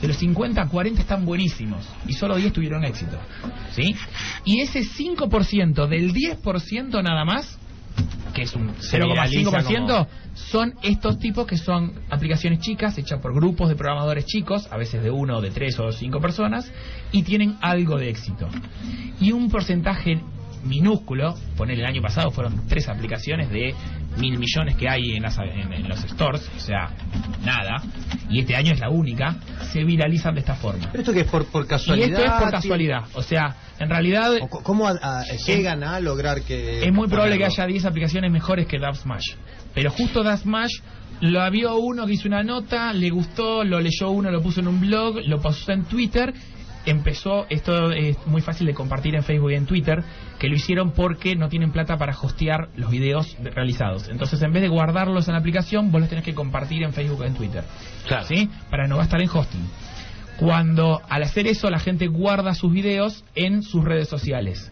De 0.00 0.08
los 0.08 0.16
50, 0.18 0.66
40 0.68 1.00
están 1.00 1.24
buenísimos 1.24 1.86
y 2.06 2.12
solo 2.12 2.36
10 2.36 2.52
tuvieron 2.52 2.84
éxito. 2.84 3.18
¿Sí? 3.72 3.94
Y 4.44 4.60
ese 4.60 4.82
5% 4.84 5.86
del 5.86 6.12
10% 6.12 7.02
nada 7.02 7.24
más 7.24 7.58
que 8.34 8.42
es 8.42 8.54
un 8.54 8.74
Se 8.80 8.98
0,5%, 8.98 9.08
viraliza 9.08 10.08
son 10.36 10.74
estos 10.82 11.18
tipos 11.18 11.46
que 11.46 11.56
son 11.56 11.92
aplicaciones 12.10 12.60
chicas 12.60 12.96
hechas 12.98 13.20
por 13.20 13.34
grupos 13.34 13.68
de 13.68 13.74
programadores 13.74 14.26
chicos, 14.26 14.68
a 14.70 14.76
veces 14.76 15.02
de 15.02 15.10
uno, 15.10 15.40
de 15.40 15.50
tres 15.50 15.78
o 15.80 15.90
cinco 15.92 16.20
personas, 16.20 16.70
y 17.10 17.22
tienen 17.22 17.56
algo 17.62 17.98
de 17.98 18.10
éxito. 18.10 18.48
Y 19.18 19.32
un 19.32 19.50
porcentaje 19.50 20.20
minúsculo, 20.66 21.34
poner 21.56 21.78
el 21.78 21.86
año 21.86 22.02
pasado 22.02 22.30
fueron 22.30 22.66
tres 22.68 22.88
aplicaciones 22.88 23.50
de 23.50 23.74
mil 24.18 24.38
millones 24.38 24.76
que 24.76 24.88
hay 24.88 25.12
en, 25.12 25.22
las- 25.22 25.38
en- 25.38 25.72
en 25.72 25.88
los 25.88 26.00
stores, 26.00 26.50
o 26.56 26.60
sea, 26.60 26.90
nada, 27.44 27.82
y 28.30 28.40
este 28.40 28.56
año 28.56 28.72
es 28.72 28.80
la 28.80 28.88
única, 28.90 29.36
se 29.72 29.84
viralizan 29.84 30.34
de 30.34 30.40
esta 30.40 30.54
forma. 30.54 30.88
Pero 30.90 31.00
esto 31.02 31.12
que 31.12 31.20
es 31.20 31.26
por, 31.26 31.44
por 31.46 31.64
Y 31.64 31.68
casualidad. 31.68 32.08
esto 32.20 32.24
es 32.24 32.40
por 32.40 32.50
casualidad, 32.50 33.04
o 33.14 33.22
sea, 33.22 33.56
en 33.78 33.88
realidad... 33.90 34.32
¿Cómo 34.48 34.88
a- 34.88 34.98
a- 35.02 35.24
llegan 35.46 35.84
a 35.84 36.00
lograr 36.00 36.42
que.? 36.42 36.84
Es 36.86 36.92
muy 36.92 37.08
probable 37.08 37.36
que 37.38 37.44
haya 37.44 37.66
10 37.66 37.84
aplicaciones 37.84 38.30
mejores 38.32 38.66
que 38.66 38.78
Dub 38.78 38.94
Smash. 38.96 39.34
Pero 39.74 39.90
justo 39.90 40.22
Dub 40.24 40.36
Smash 40.38 40.72
lo 41.20 41.50
vio 41.50 41.76
uno 41.76 42.06
que 42.06 42.14
hizo 42.14 42.28
una 42.28 42.42
nota, 42.42 42.92
le 42.94 43.10
gustó, 43.10 43.64
lo 43.64 43.80
leyó 43.80 44.10
uno, 44.10 44.30
lo 44.30 44.42
puso 44.42 44.60
en 44.60 44.68
un 44.68 44.80
blog, 44.80 45.16
lo 45.26 45.40
pasó 45.40 45.72
en 45.72 45.84
Twitter. 45.84 46.32
Empezó, 46.86 47.46
esto 47.50 47.90
es 47.90 48.16
muy 48.26 48.40
fácil 48.40 48.66
de 48.66 48.72
compartir 48.74 49.16
en 49.16 49.24
Facebook 49.24 49.50
y 49.50 49.56
en 49.56 49.66
Twitter, 49.66 50.04
que 50.38 50.48
lo 50.48 50.54
hicieron 50.54 50.92
porque 50.92 51.34
no 51.34 51.48
tienen 51.48 51.72
plata 51.72 51.96
para 51.98 52.16
hostear 52.16 52.68
los 52.76 52.90
videos 52.90 53.36
de- 53.42 53.50
realizados. 53.50 54.08
Entonces, 54.08 54.40
en 54.42 54.52
vez 54.52 54.62
de 54.62 54.68
guardarlos 54.68 55.26
en 55.26 55.34
la 55.34 55.40
aplicación, 55.40 55.90
vos 55.90 56.00
los 56.00 56.08
tenés 56.08 56.24
que 56.24 56.34
compartir 56.34 56.84
en 56.84 56.92
Facebook 56.92 57.20
o 57.20 57.24
en 57.24 57.34
Twitter. 57.34 57.64
¿Sí? 58.28 58.48
Para 58.70 58.86
no 58.86 58.96
gastar 58.98 59.20
en 59.20 59.28
hosting. 59.28 59.68
Cuando 60.38 61.00
al 61.08 61.22
hacer 61.22 61.46
eso 61.46 61.70
la 61.70 61.78
gente 61.78 62.06
guarda 62.06 62.54
sus 62.54 62.72
videos 62.72 63.24
en 63.34 63.62
sus 63.62 63.84
redes 63.84 64.08
sociales 64.08 64.70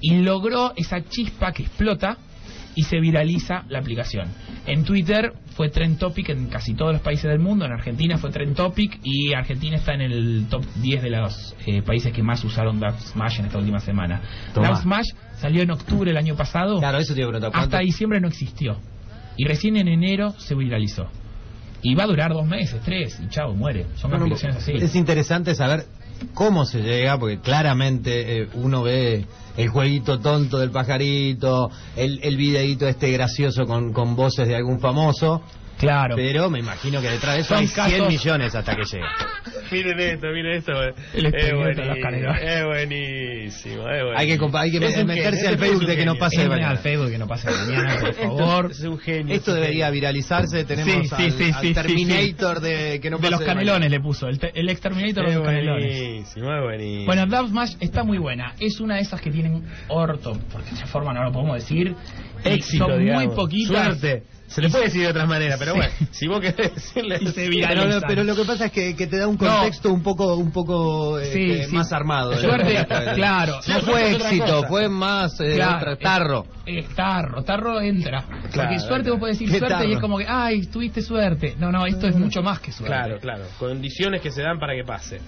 y 0.00 0.16
logró 0.16 0.72
esa 0.76 1.00
chispa 1.08 1.52
que 1.52 1.62
explota 1.62 2.18
y 2.76 2.82
se 2.84 3.00
viraliza 3.00 3.64
la 3.68 3.80
aplicación. 3.80 4.28
En 4.66 4.84
Twitter 4.84 5.32
fue 5.56 5.70
trend 5.70 5.98
topic 5.98 6.28
en 6.28 6.46
casi 6.46 6.74
todos 6.74 6.92
los 6.92 7.00
países 7.00 7.28
del 7.28 7.40
mundo, 7.40 7.64
en 7.64 7.72
Argentina 7.72 8.18
fue 8.18 8.30
trend 8.30 8.54
topic 8.54 9.00
y 9.02 9.32
Argentina 9.32 9.76
está 9.76 9.94
en 9.94 10.02
el 10.02 10.46
top 10.48 10.62
10 10.76 11.02
de 11.02 11.10
los 11.10 11.56
eh, 11.66 11.82
países 11.82 12.12
que 12.12 12.22
más 12.22 12.44
usaron 12.44 12.78
Dub 12.78 12.94
Smash 13.00 13.40
en 13.40 13.46
esta 13.46 13.58
última 13.58 13.80
semana. 13.80 14.20
Dub 14.54 14.64
Smash 14.76 15.06
salió 15.40 15.62
en 15.62 15.70
octubre 15.70 16.10
el 16.10 16.16
año 16.18 16.36
pasado. 16.36 16.78
Claro, 16.78 16.98
eso 16.98 17.14
te 17.14 17.20
iba 17.20 17.28
a 17.28 17.32
preguntar. 17.32 17.50
¿cuánto- 17.50 17.76
Hasta 17.76 17.84
diciembre 17.84 18.20
no 18.20 18.28
existió. 18.28 18.76
Y 19.38 19.44
recién 19.46 19.76
en 19.76 19.88
enero 19.88 20.30
se 20.38 20.54
viralizó. 20.54 21.08
Y 21.82 21.94
va 21.94 22.04
a 22.04 22.06
durar 22.06 22.32
dos 22.32 22.46
meses, 22.46 22.80
tres, 22.84 23.20
y 23.24 23.28
chao, 23.28 23.54
muere. 23.54 23.86
Son 23.96 24.12
aplicaciones 24.12 24.56
así. 24.58 24.72
Es 24.72 24.94
interesante 24.96 25.54
saber 25.54 25.84
cómo 26.34 26.64
se 26.64 26.82
llega, 26.82 27.18
porque 27.18 27.40
claramente 27.40 28.42
eh, 28.42 28.48
uno 28.54 28.82
ve 28.82 29.24
el 29.56 29.68
jueguito 29.68 30.20
tonto 30.20 30.58
del 30.58 30.70
pajarito, 30.70 31.70
el, 31.96 32.20
el 32.22 32.36
este 32.86 33.10
gracioso 33.10 33.66
con, 33.66 33.92
con 33.92 34.16
voces 34.16 34.48
de 34.48 34.56
algún 34.56 34.80
famoso. 34.80 35.42
Claro. 35.78 36.16
Pero 36.16 36.48
me 36.50 36.58
imagino 36.60 37.00
que 37.02 37.08
detrás 37.10 37.34
de 37.34 37.40
eso 37.42 37.48
Son 37.54 37.58
hay 37.58 37.66
100 37.68 37.84
casos- 37.90 38.08
millones 38.08 38.54
hasta 38.54 38.74
que 38.76 38.82
llega. 38.84 39.06
Miren 39.70 39.98
esto, 39.98 40.26
miren 40.28 40.52
esto. 40.58 40.72
eh. 40.84 40.94
El 41.12 41.26
es, 41.26 41.32
de 41.32 41.52
los 41.52 41.58
buenísimo, 41.60 42.34
es 42.40 42.64
buenísimo, 42.64 43.82
es 43.88 44.02
buenísimo. 44.04 44.12
Hay 44.16 44.26
que, 44.26 44.56
hay 44.58 44.70
que 44.70 44.80
meterse 44.80 44.96
genio, 45.00 45.26
al 45.28 45.34
este 45.54 45.56
Facebook 45.58 45.86
de 45.86 45.96
que 45.96 46.06
no 46.06 46.14
pase 46.16 46.40
de 46.42 46.48
mañana. 46.48 46.70
al 46.70 46.78
Facebook 46.78 47.10
que 47.10 47.18
no 47.18 47.26
pase 47.26 47.50
de 47.50 47.56
mañana, 47.56 47.96
por 48.00 48.14
favor. 48.38 48.70
Es 48.70 48.80
un 48.82 48.98
genio. 48.98 49.34
Esto 49.34 49.54
debería 49.54 49.86
genio. 49.86 49.92
viralizarse. 49.94 50.64
Tenemos 50.64 51.08
Sí, 51.08 51.16
sí, 51.16 51.24
al, 51.24 51.32
sí, 51.32 51.50
al 51.52 51.60
sí, 51.62 51.74
Terminator 51.74 52.60
de 52.60 53.00
que 53.00 53.10
no 53.10 53.16
de 53.16 53.22
pase 53.22 53.30
los 53.32 53.40
mañana. 53.40 53.54
canelones 53.54 53.90
le 53.90 54.00
puso, 54.00 54.28
el, 54.28 54.38
el 54.54 54.68
exterminator 54.68 55.28
de 55.28 55.34
los 55.34 55.44
canelones. 55.44 56.00
buenísimo, 56.00 56.54
es 56.54 56.62
buenísimo. 56.62 57.06
Bueno, 57.06 57.26
Dub 57.26 57.48
Smash 57.48 57.74
está 57.80 58.04
muy 58.04 58.18
buena. 58.18 58.54
Es 58.60 58.78
una 58.80 58.94
de 58.96 59.00
esas 59.02 59.20
que 59.20 59.30
tienen 59.30 59.64
orto, 59.88 60.38
porque 60.52 60.70
de 60.70 60.76
esa 60.76 60.86
forma 60.86 61.12
no 61.12 61.24
lo 61.24 61.32
podemos 61.32 61.56
decir. 61.56 61.94
Éxito, 62.44 62.86
Son 62.86 62.98
digamos. 63.00 63.24
muy 63.26 63.34
poquitas. 63.34 63.98
Suerte. 63.98 64.22
Se 64.46 64.62
le 64.62 64.70
puede 64.70 64.84
decir 64.84 65.02
de 65.02 65.08
otra 65.08 65.26
manera, 65.26 65.56
pero 65.58 65.72
Sí. 65.72 65.78
bueno, 65.78 65.92
si 66.12 66.26
vos 66.28 66.40
querés 66.40 66.74
decirle... 66.74 67.18
Y 67.20 67.26
se 67.28 67.48
Pero, 67.66 68.00
pero 68.06 68.24
lo 68.24 68.36
que 68.36 68.44
pasa 68.44 68.66
es 68.66 68.72
que, 68.72 68.94
que 68.96 69.06
te 69.06 69.18
da 69.18 69.26
un 69.26 69.36
contexto 69.36 69.92
un 69.92 70.02
poco 70.02 70.34
un 70.36 70.52
poco 70.52 71.18
Sí, 71.20 71.50
este, 71.50 71.64
sí. 71.68 71.74
más 71.74 71.92
armado. 71.92 72.36
Suerte, 72.36 72.86
claro. 73.14 73.56
No 73.56 73.62
Suerte 73.62 73.90
fue 73.90 74.10
éxito, 74.12 74.44
cosa. 74.46 74.68
fue 74.68 74.88
más 74.88 75.40
eh, 75.40 75.54
Claro, 75.56 75.92
otra- 75.92 75.96
tarro. 75.98 76.46
Eh, 76.66 76.78
eh, 76.80 76.86
tarro, 76.96 77.42
tarro 77.44 77.80
entra. 77.80 78.22
Porque 78.28 78.48
Claro, 78.50 78.80
suerte 78.80 79.10
vos 79.10 79.20
podés 79.20 79.38
decir 79.38 79.52
¿Qué 79.52 79.58
suerte 79.58 79.86
y 79.88 79.92
es 79.92 80.00
como 80.00 80.18
que, 80.18 80.26
ay, 80.28 80.66
tuviste 80.66 81.00
suerte. 81.02 81.54
No, 81.58 81.70
no, 81.70 81.86
esto 81.86 82.06
es 82.08 82.16
mucho 82.16 82.42
más 82.42 82.58
que 82.60 82.72
suerte. 82.72 82.92
Claro, 82.96 83.18
claro. 83.20 83.44
Condiciones 83.58 84.20
que 84.20 84.30
se 84.30 84.42
dan 84.42 84.58
para 84.58 84.74
que 84.74 84.82
pase. 84.84 85.20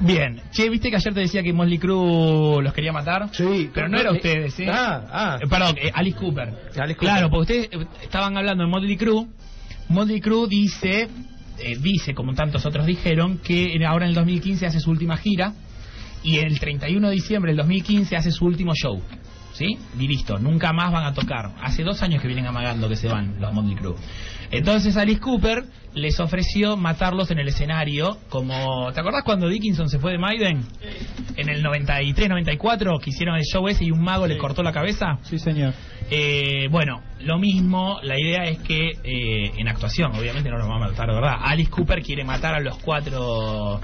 Bien. 0.00 0.40
Che, 0.52 0.68
viste 0.68 0.90
que 0.90 0.96
ayer 0.96 1.14
te 1.14 1.20
decía 1.20 1.42
que 1.42 1.52
Mosley 1.52 1.78
Crue 1.78 2.62
los 2.62 2.72
quería 2.74 2.92
matar. 2.92 3.28
Sí, 3.32 3.70
Pero 3.72 3.88
no 3.88 3.98
era 3.98 4.12
ustedes, 4.12 4.58
¿eh? 4.60 4.66
Ah, 4.70 5.02
ah. 5.10 5.38
Eh, 5.40 5.46
Perdón, 5.48 5.76
eh, 5.80 5.90
Alice 5.94 6.18
Cooper. 6.18 6.48
Alice 6.48 6.76
Cooper. 6.76 6.96
Claro, 6.96 7.30
porque 7.30 7.58
ustedes 7.60 7.68
eh, 7.82 7.86
estaban 8.02 8.36
hablando 8.36 8.53
de 8.62 8.68
Motley 8.68 8.96
Crue. 8.96 9.26
Motley 9.88 10.20
Crue 10.20 10.48
dice, 10.48 11.08
eh, 11.58 11.78
dice, 11.80 12.14
como 12.14 12.34
tantos 12.34 12.64
otros 12.64 12.86
dijeron, 12.86 13.38
que 13.38 13.78
ahora 13.86 14.04
en 14.04 14.10
el 14.10 14.14
2015 14.14 14.66
hace 14.66 14.80
su 14.80 14.90
última 14.90 15.16
gira 15.16 15.52
y 16.22 16.38
el 16.38 16.58
31 16.58 17.08
de 17.08 17.14
diciembre 17.14 17.50
del 17.50 17.58
2015 17.58 18.16
hace 18.16 18.30
su 18.30 18.46
último 18.46 18.72
show. 18.74 19.00
¿Sí? 19.54 19.78
Y 19.98 20.08
listo, 20.08 20.38
nunca 20.38 20.72
más 20.72 20.92
van 20.92 21.04
a 21.04 21.14
tocar. 21.14 21.52
Hace 21.62 21.84
dos 21.84 22.02
años 22.02 22.20
que 22.20 22.26
vienen 22.26 22.46
amagando 22.46 22.88
que 22.88 22.96
se 22.96 23.08
van 23.08 23.40
los 23.40 23.52
Motley 23.52 23.76
Crue. 23.76 23.94
Entonces 24.50 24.96
Alice 24.96 25.20
Cooper 25.20 25.64
les 25.94 26.18
ofreció 26.18 26.76
matarlos 26.76 27.30
en 27.30 27.38
el 27.38 27.48
escenario, 27.48 28.18
como... 28.28 28.92
¿Te 28.92 29.00
acordás 29.00 29.22
cuando 29.24 29.48
Dickinson 29.48 29.88
se 29.88 29.98
fue 29.98 30.12
de 30.12 30.18
Maiden? 30.18 30.64
En 31.36 31.48
el 31.48 31.62
93-94, 31.64 33.00
que 33.00 33.10
hicieron 33.10 33.36
el 33.36 33.44
show 33.44 33.66
ese 33.68 33.84
y 33.84 33.90
un 33.90 34.02
mago 34.02 34.26
le 34.26 34.36
cortó 34.36 34.62
la 34.62 34.72
cabeza. 34.72 35.18
Sí, 35.22 35.38
señor. 35.38 35.72
Eh, 36.10 36.68
bueno, 36.70 37.02
lo 37.20 37.38
mismo, 37.38 37.98
la 38.02 38.18
idea 38.18 38.44
es 38.44 38.58
que 38.58 38.90
eh, 39.02 39.52
en 39.56 39.68
actuación, 39.68 40.14
obviamente 40.14 40.50
no 40.50 40.58
nos 40.58 40.68
va 40.68 40.76
a 40.76 40.90
matar, 40.90 41.06
¿verdad? 41.08 41.36
Alice 41.40 41.70
Cooper 41.70 42.02
quiere 42.02 42.24
matar 42.24 42.54
a 42.54 42.60
los 42.60 42.76
cuatro 42.78 43.80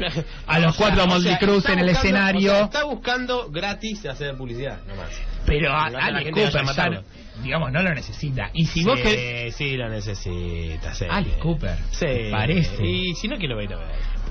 a 0.46 0.58
los 0.58 0.74
O 0.80 0.82
sea, 0.82 0.96
cuatro 0.96 1.04
o 1.04 1.20
sea, 1.20 1.38
está 1.38 1.72
en 1.72 1.78
el 1.78 1.88
escenario, 1.88 2.52
o 2.52 2.54
sea, 2.56 2.64
está 2.64 2.84
buscando 2.84 3.50
gratis 3.50 4.04
hacer 4.06 4.36
publicidad, 4.36 4.80
nomás. 4.86 5.08
pero 5.46 5.59
a, 5.68 5.88
Igual 5.88 5.92
que 5.92 5.98
la 5.98 6.06
Alice 6.06 6.28
a 6.28 6.32
Cooper 6.32 6.74
ya, 6.76 7.02
digamos 7.42 7.72
no 7.72 7.82
lo 7.82 7.94
necesita. 7.94 8.50
Y 8.52 8.66
si 8.66 8.80
sí, 8.80 8.84
vos 8.84 9.00
querés 9.00 9.54
sí 9.54 9.76
lo 9.76 9.88
necesita, 9.88 10.94
sí. 10.94 11.04
Alice 11.08 11.38
Cooper, 11.38 11.76
Sí. 11.90 12.06
parece. 12.30 12.84
Y 12.86 13.14
si 13.14 13.28
no, 13.28 13.38
que 13.38 13.48
lo 13.48 13.56
va 13.56 13.62
a 13.62 13.64
ir 13.64 13.72
a 13.74 13.76
ver. 13.78 13.86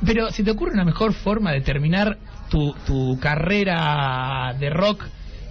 Pero 0.06 0.30
si 0.32 0.44
te 0.44 0.52
ocurre 0.52 0.74
una 0.74 0.86
mejor 0.86 1.14
forma 1.14 1.52
de 1.52 1.62
terminar 1.62 2.18
tu, 2.50 2.74
tu 2.88 3.20
carrera 3.20 4.56
de 4.58 4.70
rock 4.70 5.06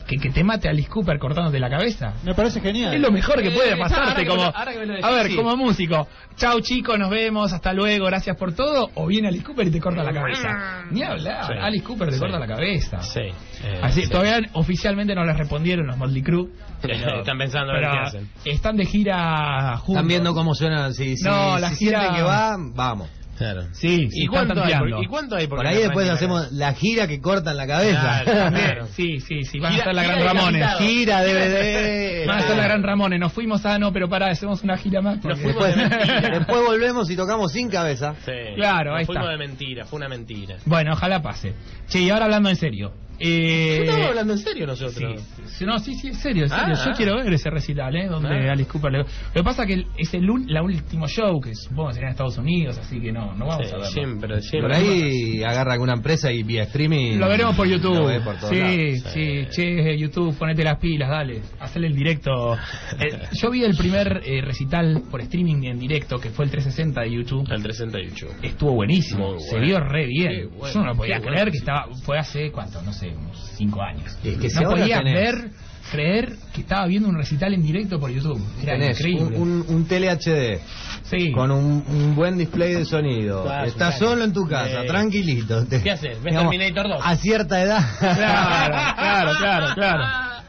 que 0.09 0.16
que 0.16 0.30
te 0.30 0.42
mate 0.42 0.66
a 0.68 0.70
Alice 0.72 0.88
Cooper 0.88 1.18
cortándote 1.18 1.61
la 1.61 1.68
cabeza. 1.70 2.14
Me 2.24 2.34
parece 2.34 2.61
genial. 2.61 2.94
Es 2.94 3.00
lo 3.00 3.12
mejor 3.12 3.40
que 3.42 3.48
Eh, 3.48 3.54
puede 3.54 3.72
ahora 3.74 3.84
pasarte 3.88 4.26
como 4.26 4.42
lo- 4.44 5.06
a 5.06 5.11
ver 5.11 5.26
sí. 5.28 5.36
como 5.36 5.56
músico 5.56 6.09
chau 6.34 6.61
chicos 6.61 6.98
nos 6.98 7.11
vemos 7.11 7.52
hasta 7.52 7.72
luego 7.72 8.06
gracias 8.06 8.36
por 8.36 8.52
todo 8.54 8.88
o 8.94 9.06
viene 9.06 9.28
Alice 9.28 9.44
Cooper 9.44 9.66
y 9.66 9.70
te 9.70 9.80
corta 9.80 10.02
la 10.04 10.12
cabeza 10.12 10.84
ni 10.90 11.02
hablar 11.02 11.44
Sí. 11.46 11.52
Alice 11.61 11.84
Cooper 11.84 12.09
te 12.09 12.14
Sí. 12.14 12.20
corta 12.20 12.38
la 12.38 12.46
cabeza 12.46 13.02
Sí. 13.02 13.20
eh, 13.20 13.80
así 13.82 14.02
sí. 14.04 14.09
todavía 14.09 14.38
oficialmente 14.54 15.14
no 15.14 15.24
les 15.24 15.36
respondieron 15.36 15.86
los 15.86 15.96
Motley 15.96 16.22
Crue 16.22 16.48
Están 16.82 17.36
pensando 17.38 17.72
a 17.72 17.74
ver 17.74 17.82
pero 17.84 17.92
qué 17.92 17.98
hacen. 18.09 18.30
están 18.44 18.76
de 18.76 18.86
gira 18.86 19.76
juntos 19.78 19.96
Están 19.96 20.09
viendo 20.09 20.32
cómo 20.32 20.54
suena. 20.54 20.90
Si, 20.92 21.16
si, 21.16 21.24
No, 21.24 21.56
si 21.56 21.61
la 21.61 21.70
gira- 21.70 22.14
que 22.14 22.22
va, 22.22 22.56
vamos. 22.59 23.09
Claro. 23.39 23.62
Sí, 23.72 24.09
sí, 24.11 24.24
¿Y 24.24 24.26
cuánto, 24.26 24.62
hay 24.62 24.74
por. 24.74 25.03
¿Y 25.03 25.07
cuánto 25.07 25.36
hay 25.36 25.47
Por 25.47 25.66
ahí 25.66 25.78
después 25.78 26.09
hacemos 26.11 26.51
la 26.53 26.74
gira 26.74 27.07
que 27.07 27.20
cortan 27.20 27.57
la 27.57 27.66
cabeza. 27.66 28.22
Claro, 28.24 28.32
También, 28.32 28.64
claro. 28.66 28.86
Sí, 28.97 29.20
sí, 29.20 29.43
sí, 29.45 29.61
van 29.61 29.72
a 29.72 29.76
Gira- 29.76 29.82
hacer 29.82 29.95
la 29.95 30.03
gran 30.03 30.24
Ramones. 30.24 30.68
gira, 30.78 31.22
DVD. 31.22 32.26
Van 32.26 32.39
a 32.39 32.41
hacer 32.43 32.57
la 32.57 32.64
gran 32.64 32.82
Ramones. 32.82 33.20
Nos 33.20 33.32
fuimos 33.32 33.64
a 33.64 33.78
no, 33.78 33.93
pero 33.93 34.09
pará, 34.09 34.26
hacemos 34.30 34.62
una 34.62 34.76
gira 34.76 35.01
más. 35.01 35.22
de. 35.22 35.28
Después 36.32 36.64
volvemos 36.66 37.11
y 37.11 37.16
tocamos 37.16 37.53
sin 37.53 37.68
cabeza. 37.70 38.14
Sí. 38.24 38.32
Claro, 38.57 38.91
Nos 38.91 39.01
ahí 39.01 39.07
fuimos 39.07 39.24
está. 39.24 39.32
de 39.32 39.39
mentira, 39.47 39.84
fue 39.86 39.99
una 39.99 40.09
mentira. 40.09 40.57
Bueno, 40.66 40.93
ojalá 40.95 41.22
pase. 41.22 41.55
Che, 41.89 42.01
y 42.01 42.11
ahora 42.11 42.24
hablando 42.26 42.49
en 42.49 42.57
serio. 42.57 42.93
Eh, 43.20 43.78
Estamos 43.82 44.06
hablando 44.06 44.32
en 44.34 44.38
serio 44.38 44.66
nosotros. 44.66 45.20
Sí, 45.36 45.44
sí, 45.46 45.64
no, 45.64 45.78
sí, 45.78 45.94
sí, 45.94 46.08
en 46.08 46.14
serio, 46.14 46.44
en 46.44 46.50
serio. 46.50 46.74
Ah, 46.76 46.84
Yo 46.84 46.90
ah. 46.92 46.94
quiero 46.96 47.16
ver 47.16 47.32
ese 47.32 47.50
recital, 47.50 47.96
¿eh? 47.96 48.06
Donde 48.08 48.28
Ah. 48.48 48.52
Alice 48.52 48.70
Cooper 48.70 48.92
le... 48.92 48.98
Lo 48.98 49.04
que 49.34 49.42
pasa 49.42 49.66
que 49.66 49.84
es 49.96 50.14
el 50.14 50.28
un- 50.30 50.46
la 50.52 50.62
último 50.62 51.08
show, 51.08 51.40
que 51.40 51.54
supongo 51.54 51.88
que 51.88 51.94
será 51.94 52.06
en 52.08 52.10
Estados 52.12 52.38
Unidos, 52.38 52.78
así 52.78 53.00
que 53.00 53.10
no, 53.12 53.34
no 53.34 53.46
vamos 53.46 53.66
Sí, 53.66 53.72
a 53.74 53.76
verlo. 53.78 53.90
siempre, 53.90 54.40
siempre. 54.42 54.68
Por 54.70 54.72
ahí 54.76 55.42
agarra 55.42 55.72
alguna 55.72 55.94
empresa 55.94 56.30
y 56.32 56.42
vía 56.42 56.62
streaming. 56.64 57.16
Lo 57.18 57.28
veremos 57.28 57.56
por 57.56 57.66
YouTube. 57.66 58.22
Por 58.22 58.36
sí, 58.48 58.56
lados. 58.56 59.12
sí, 59.12 59.46
che, 59.50 59.98
YouTube, 59.98 60.36
ponete 60.36 60.62
las 60.62 60.78
pilas, 60.78 61.08
dale. 61.10 61.40
Hacele 61.60 61.88
el 61.88 61.94
directo. 61.96 62.56
Eh, 63.00 63.18
yo 63.40 63.50
vi 63.50 63.62
el 63.64 63.76
primer 63.76 64.22
eh, 64.24 64.40
recital 64.40 65.02
por 65.10 65.20
streaming 65.20 65.62
en 65.64 65.78
directo, 65.78 66.18
que 66.18 66.30
fue 66.30 66.44
el 66.46 66.50
360 66.50 67.00
de 67.02 67.10
YouTube. 67.12 67.46
El 67.52 67.62
38. 67.62 68.26
Estuvo 68.42 68.72
buenísimo, 68.72 69.32
Muy 69.34 69.40
se 69.42 69.58
vio 69.60 69.78
re 69.78 70.06
bien. 70.06 70.48
Bueno, 70.56 70.74
Yo 70.74 70.80
no 70.80 70.86
lo 70.86 70.94
podía 70.96 71.18
creer 71.20 71.34
bueno. 71.36 71.52
que 71.52 71.58
estaba, 71.58 71.86
fue 72.04 72.18
hace, 72.18 72.50
¿cuánto? 72.50 72.82
No 72.82 72.92
sé, 72.92 73.07
unos 73.16 73.50
5 73.56 73.82
años. 73.82 74.16
Es 74.24 74.38
que 74.38 74.48
no 74.61 74.68
ahora 74.68 74.80
podía 74.82 74.98
tenés- 75.00 75.14
ver, 75.14 75.50
creer 75.90 76.36
que 76.54 76.61
estaba 76.61 76.86
viendo 76.86 77.09
un 77.09 77.16
recital 77.16 77.54
en 77.54 77.62
directo 77.62 77.98
por 77.98 78.11
YouTube. 78.11 78.40
Era 78.62 78.72
Tenés 78.74 78.98
increíble. 79.00 79.36
un, 79.38 79.50
un, 79.50 79.64
un 79.68 79.84
tele 79.86 80.11
HD 80.11 80.61
sí. 81.04 81.32
con 81.32 81.50
un, 81.50 81.82
un 81.88 82.14
buen 82.14 82.36
display 82.36 82.74
de 82.74 82.84
sonido. 82.84 83.44
Claro, 83.44 83.66
Estás 83.66 83.96
claro. 83.96 84.12
solo 84.12 84.24
en 84.24 84.32
tu 84.32 84.46
casa, 84.46 84.84
tranquilito. 84.86 85.64
Te- 85.66 85.82
¿Qué 85.82 85.90
haces? 85.92 86.22
¿Ves 86.22 86.24
digamos, 86.34 86.50
Terminator 86.50 86.88
2? 86.88 87.00
A 87.02 87.16
cierta 87.16 87.62
edad. 87.62 87.80
Claro, 87.98 88.94
claro, 88.96 89.32
claro, 89.38 89.74
claro. 89.74 90.04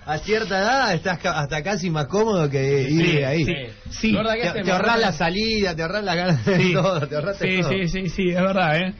A 0.05 0.17
cierta 0.17 0.57
edad 0.57 0.93
estás 0.95 1.19
hasta 1.23 1.61
casi 1.61 1.89
más 1.91 2.07
cómodo 2.07 2.49
que 2.49 2.81
ir 2.89 3.05
Sí, 3.05 3.23
ahí. 3.23 3.45
sí, 3.45 3.53
sí. 3.91 4.11
Gorda, 4.13 4.33
¿qué 4.35 4.49
Te, 4.49 4.63
te 4.63 4.71
ahorras 4.71 4.99
la 4.99 5.11
salida, 5.11 5.75
te 5.75 5.83
ahorras 5.83 6.03
la 6.03 6.15
ganas 6.15 6.45
de 6.45 6.71
todo, 6.73 7.07
te 7.07 7.15
ahorras 7.15 7.37
sí, 7.37 7.59
todo. 7.61 7.69
sí, 7.69 7.87
sí, 7.87 8.09
sí, 8.09 8.29
es 8.31 8.41
verdad, 8.41 8.75
¿eh? 8.77 8.93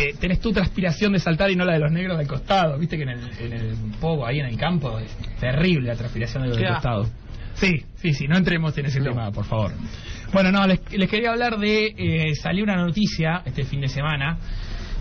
Te- 0.00 0.12
tenés 0.14 0.40
tu 0.40 0.52
transpiración 0.52 1.12
de 1.12 1.18
saltar 1.20 1.50
y 1.50 1.56
no 1.56 1.64
la 1.64 1.74
de 1.74 1.78
los 1.80 1.92
negros 1.92 2.16
del 2.18 2.26
costado. 2.26 2.78
Viste 2.78 2.96
que 2.96 3.02
en 3.04 3.08
el, 3.10 3.20
en 3.40 3.52
el 3.52 3.74
pogo, 4.00 4.26
ahí 4.26 4.40
en 4.40 4.46
el 4.46 4.56
campo, 4.56 4.98
es 4.98 5.10
terrible 5.38 5.88
la 5.88 5.96
transpiración 5.96 6.42
de 6.44 6.48
los 6.48 6.56
del 6.58 6.66
costado. 6.74 7.08
Sí, 7.54 7.84
sí, 7.96 8.14
sí, 8.14 8.26
no 8.28 8.36
entremos 8.38 8.76
en 8.78 8.86
ese 8.86 9.00
tema, 9.00 9.30
por 9.32 9.44
favor. 9.44 9.72
Bueno, 10.32 10.50
no, 10.52 10.66
les, 10.66 10.80
les 10.92 11.08
quería 11.10 11.30
hablar 11.32 11.58
de. 11.58 11.92
eh, 11.96 12.34
salió 12.36 12.64
una 12.64 12.76
noticia 12.76 13.42
este 13.44 13.64
fin 13.64 13.80
de 13.80 13.88
semana 13.88 14.38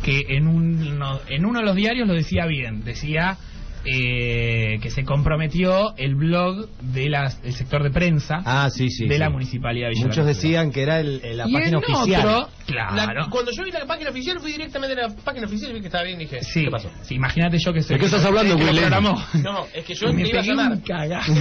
que 0.04 0.26
en, 0.30 0.48
un, 0.48 1.00
en 1.28 1.46
uno 1.46 1.60
de 1.60 1.66
los 1.66 1.76
diarios 1.76 2.08
lo 2.08 2.14
decía 2.14 2.46
bien. 2.48 2.84
Decía 2.84 3.38
eh, 3.86 4.80
que 4.82 4.90
se 4.90 5.04
comprometió 5.04 5.96
el 5.98 6.16
blog 6.16 6.68
del 6.82 7.16
sector 7.54 7.84
de 7.84 7.92
prensa 7.92 8.42
Ah, 8.46 8.70
sí, 8.70 8.90
sí. 8.90 9.06
de 9.08 9.14
sí. 9.16 9.20
la 9.20 9.30
municipalidad 9.30 9.88
de 9.88 9.94
Villa 9.96 10.06
Muchos 10.08 10.26
decían 10.26 10.72
que 10.72 10.82
era 10.84 11.00
el, 11.00 11.22
el- 11.24 11.38
la 11.38 11.48
Y 11.48 11.54
página 11.54 11.70
en 11.70 11.76
oficial. 11.76 12.26
otro, 12.28 12.50
claro. 12.66 12.96
La- 12.96 13.28
cuando 13.30 13.52
yo 13.52 13.64
vi 13.64 13.72
la 13.72 13.86
página 13.86 14.10
oficial, 14.10 14.40
fui 14.40 14.52
directamente 14.52 15.00
a 15.02 15.08
la 15.08 15.16
página 15.16 15.46
oficial 15.48 15.72
y 15.72 15.74
vi 15.76 15.80
que 15.82 15.88
estaba 15.88 16.04
bien 16.04 16.20
y 16.22 16.26
dije, 16.26 16.42
Sí, 16.44 16.66
¿qué 16.66 16.72
pasó? 16.72 16.90
sí, 17.04 17.16
imagínate 17.16 17.58
yo 17.58 17.74
que 17.74 17.82
soy. 17.82 17.96
¿De 17.96 18.00
qué 18.00 18.06
estás 18.08 18.26
hablando, 18.26 18.58
que 18.58 18.64
Willy? 18.66 18.80
programó. 18.80 19.16
No, 19.44 19.66
es 19.74 19.86
que 19.86 19.94
yo 19.94 20.12
Me 20.14 20.24
te 20.24 20.30
iba 20.30 20.40
a 20.40 20.44
llamar. 20.44 20.80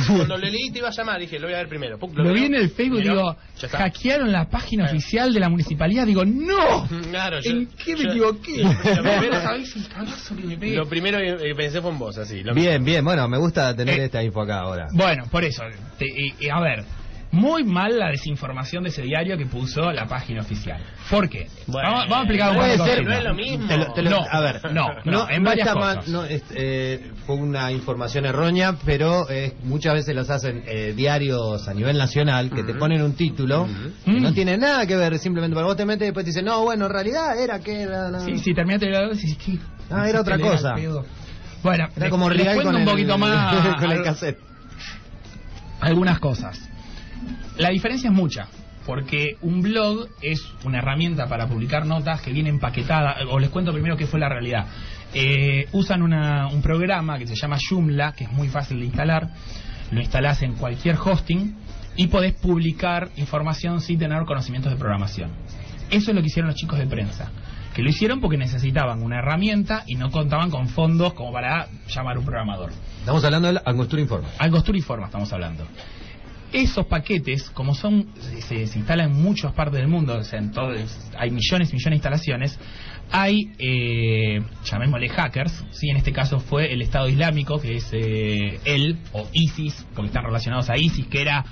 Cuando 0.07 0.36
lo 0.36 0.39
leí 0.39 0.70
te 0.70 0.78
iba 0.78 0.89
a 0.89 0.93
llamar, 0.93 1.20
dije, 1.20 1.39
lo 1.39 1.47
voy 1.47 1.55
a 1.55 1.59
ver 1.59 1.68
primero. 1.68 1.99
Lo 2.14 2.32
vi 2.32 2.45
en 2.45 2.55
el 2.55 2.70
Facebook 2.70 2.99
y 3.01 3.03
miró, 3.03 3.14
digo, 3.14 3.36
hackearon 3.72 4.30
la 4.32 4.49
página 4.49 4.84
oficial 4.84 5.32
de 5.32 5.41
la 5.41 5.49
municipalidad. 5.49 6.07
Digo, 6.07 6.24
¡no! 6.24 6.89
Claro, 7.11 7.41
yo- 7.41 7.51
¿En 7.51 7.66
qué 7.66 7.97
me 7.97 8.03
yo- 8.05 8.11
equivoqué? 8.11 8.62
Lo 8.62 9.03
primero, 9.03 9.32
¿Sabés 9.43 9.74
el 9.76 9.89
cagazo 9.89 10.36
que 10.36 10.57
me 10.57 10.70
lo 10.74 10.86
primero 10.89 11.18
que 11.18 11.55
pensé 11.55 11.80
fue 11.80 11.91
en 11.91 11.99
vos, 11.99 12.16
así. 12.28 12.42
lo 12.42 12.54
Bien, 12.54 12.84
bien, 12.84 13.04
bueno, 13.04 13.26
me 13.28 13.38
gusta 13.38 13.74
tener 13.74 13.98
Eh. 14.00 14.04
esta 14.04 14.22
info 14.22 14.42
acá 14.42 14.60
ahora. 14.60 14.88
Bueno, 14.92 15.24
por 15.30 15.44
eso. 15.44 15.62
te- 15.98 16.06
y- 16.06 16.34
y 16.46 16.48
a 16.50 16.60
ver, 16.60 16.84
muy 17.30 17.62
mal 17.62 17.98
la 17.98 18.08
desinformación 18.08 18.84
de 18.84 18.88
ese 18.88 19.02
diario 19.02 19.36
que 19.36 19.44
puso 19.44 19.92
la 19.92 20.06
página 20.06 20.40
oficial. 20.40 20.80
¿Por 21.10 21.28
qué? 21.28 21.46
Bueno, 21.66 21.90
vamos, 21.90 22.04
vamos 22.08 22.16
a 22.16 22.20
explicar 22.22 22.50
un 22.52 22.56
puede 22.56 22.76
poco. 22.78 22.88
ser, 22.88 23.04
no 23.04 23.12
es 23.12 23.24
lo 23.24 23.34
mismo. 23.34 23.66
Te 23.68 23.76
lo- 23.76 23.92
te 23.92 24.02
lo- 24.02 24.10
No, 24.10 24.24
a 24.30 24.40
ver, 24.40 24.72
no, 24.72 24.88
no, 25.04 25.28
en 25.28 25.44
varias 25.44 25.68
está 25.68 25.78
mal, 25.78 25.96
cosas. 25.96 26.10
no, 26.10 26.24
es- 26.24 26.42
eh, 26.54 27.10
fue 27.26 27.36
una 27.36 27.70
información 27.70 28.24
errónea, 28.24 28.74
pero 28.84 29.28
eh, 29.28 29.52
muchas 29.64 29.92
veces 29.92 30.14
los 30.14 30.30
hacen 30.30 30.62
eh, 30.66 30.94
diarios 30.96 31.68
a 31.68 31.74
nivel 31.74 31.98
nacional 31.98 32.50
que 32.50 32.62
te 32.62 32.74
ponen 32.74 33.02
un 33.02 33.12
título 33.14 33.66
que 34.06 34.10
Mm. 34.10 34.22
no 34.22 34.32
tiene 34.32 34.56
nada 34.56 34.86
que 34.86 34.96
ver, 34.96 35.18
simplemente 35.18 35.54
para 35.54 35.66
vos 35.66 35.76
te 35.76 35.84
metes 35.84 36.02
y 36.02 36.06
después 36.06 36.24
te 36.24 36.30
dicen, 36.30 36.46
no, 36.46 36.62
bueno, 36.64 36.86
en 36.86 36.92
realidad 36.92 37.38
era 37.38 37.58
que 37.58 37.82
era... 37.82 38.10
no". 38.10 38.20
Sí, 38.24 38.38
sí, 38.38 38.54
terminaste 38.54 38.86
de 38.86 39.04
y 39.04 39.08
decís, 39.10 39.36
¿qué? 39.44 39.58
Ah, 39.90 40.08
era 40.08 40.20
otra 40.22 40.38
cosa. 40.38 40.74
pedo. 40.74 41.04
Bueno, 41.62 41.84
Era 41.96 42.04
les- 42.06 42.11
como 42.11 42.30
les 42.30 42.42
Real 42.44 42.54
cuento 42.54 42.70
un 42.76 42.82
el- 42.82 42.88
poquito 42.88 43.18
más 43.18 43.76
con 43.80 43.90
el 43.92 44.02
cassette. 44.02 44.38
algunas 45.80 46.18
cosas. 46.18 46.59
La 47.56 47.70
diferencia 47.70 48.11
es 48.11 48.14
mucha, 48.14 48.46
porque 48.86 49.36
un 49.42 49.61
blog 49.62 50.09
es 50.22 50.40
una 50.64 50.78
herramienta 50.78 51.26
para 51.26 51.46
publicar 51.48 51.86
notas 51.86 52.20
que 52.20 52.32
viene 52.32 52.48
empaquetada, 52.48 53.16
o 53.30 53.38
les 53.38 53.50
cuento 53.50 53.72
primero 53.72 53.96
qué 53.96 54.06
fue 54.06 54.20
la 54.20 54.28
realidad. 54.28 54.66
Eh, 55.14 55.66
usan 55.72 56.02
una- 56.02 56.48
un 56.48 56.62
programa 56.62 57.18
que 57.18 57.26
se 57.26 57.34
llama 57.34 57.56
Joomla, 57.68 58.12
que 58.12 58.24
es 58.24 58.32
muy 58.32 58.48
fácil 58.48 58.78
de 58.80 58.86
instalar, 58.86 59.28
lo 59.90 60.00
instalás 60.00 60.42
en 60.42 60.54
cualquier 60.54 60.96
hosting 60.96 61.56
y 61.96 62.06
podés 62.09 62.34
publicar 62.34 63.09
información 63.16 63.80
sin 63.80 63.98
tener 63.98 64.22
conocimientos 64.24 64.70
de 64.72 64.78
programación. 64.78 65.30
Eso 65.90 66.11
es 66.11 66.14
lo 66.14 66.20
que 66.20 66.26
hicieron 66.28 66.48
los 66.50 66.56
chicos 66.56 66.78
de 66.78 66.86
prensa. 66.86 67.30
Que 67.78 67.84
lo 67.84 67.90
hicieron 67.90 68.20
porque 68.20 68.36
necesitaban 68.36 69.04
una 69.04 69.20
herramienta 69.20 69.84
y 69.86 69.94
no 69.94 70.10
contaban 70.10 70.50
con 70.50 70.66
fondos 70.66 71.14
como 71.14 71.32
para 71.32 71.68
llamar 71.86 72.18
un 72.18 72.24
programador. 72.24 72.72
Estamos 72.98 73.22
hablando 73.22 73.46
del 73.46 73.60
Angostura 73.64 74.02
Informa. 74.02 74.26
Angostura 74.36 74.78
y 74.78 74.80
Forma 74.80 75.06
estamos 75.06 75.32
hablando. 75.32 75.64
Esos 76.52 76.86
paquetes, 76.86 77.48
como 77.50 77.76
son, 77.76 78.08
se, 78.48 78.66
se 78.66 78.78
instalan 78.80 79.12
en 79.12 79.22
muchas 79.22 79.52
partes 79.52 79.78
del 79.78 79.86
mundo, 79.86 80.18
o 80.18 80.24
sea, 80.24 80.40
en 80.40 80.50
todo, 80.50 80.72
hay 81.16 81.30
millones 81.30 81.70
y 81.70 81.74
millones 81.74 81.84
de 81.84 81.94
instalaciones, 81.94 82.58
hay, 83.12 83.52
eh, 83.60 84.42
llamémosle 84.64 85.08
hackers, 85.10 85.64
¿sí? 85.70 85.88
en 85.88 85.98
este 85.98 86.12
caso 86.12 86.40
fue 86.40 86.72
el 86.72 86.82
Estado 86.82 87.08
Islámico, 87.08 87.60
que 87.60 87.76
es 87.76 87.88
eh, 87.92 88.58
él, 88.64 88.98
o 89.12 89.28
ISIS, 89.32 89.86
porque 89.94 90.08
están 90.08 90.24
relacionados 90.24 90.68
a 90.68 90.76
ISIS, 90.76 91.06
que 91.06 91.22
era... 91.22 91.44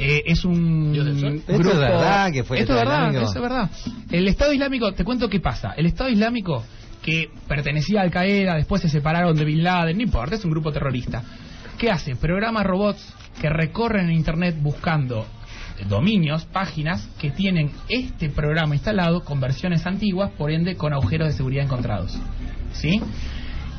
eh, 0.00 0.22
es 0.24 0.44
un 0.46 0.94
Sol. 1.20 1.34
Esto 1.36 1.52
grupo... 1.52 1.70
es 1.72 1.78
verdad 1.78 2.32
que 2.32 2.42
fue 2.42 2.56
el 2.56 2.62
Esto 2.62 2.74
es 2.74 2.78
Estado 2.82 2.90
verdad, 2.90 3.08
Islámico. 3.10 3.30
eso 3.30 3.38
es 3.38 3.42
verdad. 3.42 3.70
El 4.10 4.28
Estado 4.28 4.52
Islámico, 4.54 4.92
te 4.92 5.04
cuento 5.04 5.28
qué 5.28 5.40
pasa. 5.40 5.74
El 5.76 5.86
Estado 5.86 6.08
Islámico, 6.08 6.64
que 7.02 7.30
pertenecía 7.46 8.00
a 8.00 8.04
Al 8.04 8.10
Qaeda, 8.10 8.54
después 8.54 8.80
se 8.80 8.88
separaron 8.88 9.36
de 9.36 9.44
Bin 9.44 9.62
Laden, 9.62 9.96
no 9.96 10.02
importa, 10.02 10.36
es 10.36 10.44
un 10.44 10.50
grupo 10.52 10.72
terrorista. 10.72 11.22
¿Qué 11.78 11.90
hace? 11.90 12.16
Programa 12.16 12.62
robots 12.62 13.14
que 13.40 13.50
recorren 13.50 14.06
en 14.06 14.12
Internet 14.16 14.56
buscando 14.60 15.26
dominios, 15.88 16.46
páginas 16.46 17.08
que 17.18 17.30
tienen 17.30 17.70
este 17.88 18.30
programa 18.30 18.74
instalado 18.74 19.22
con 19.22 19.38
versiones 19.40 19.86
antiguas, 19.86 20.30
por 20.32 20.50
ende 20.50 20.76
con 20.76 20.92
agujeros 20.92 21.28
de 21.28 21.34
seguridad 21.34 21.64
encontrados. 21.64 22.18
¿Sí? 22.72 23.00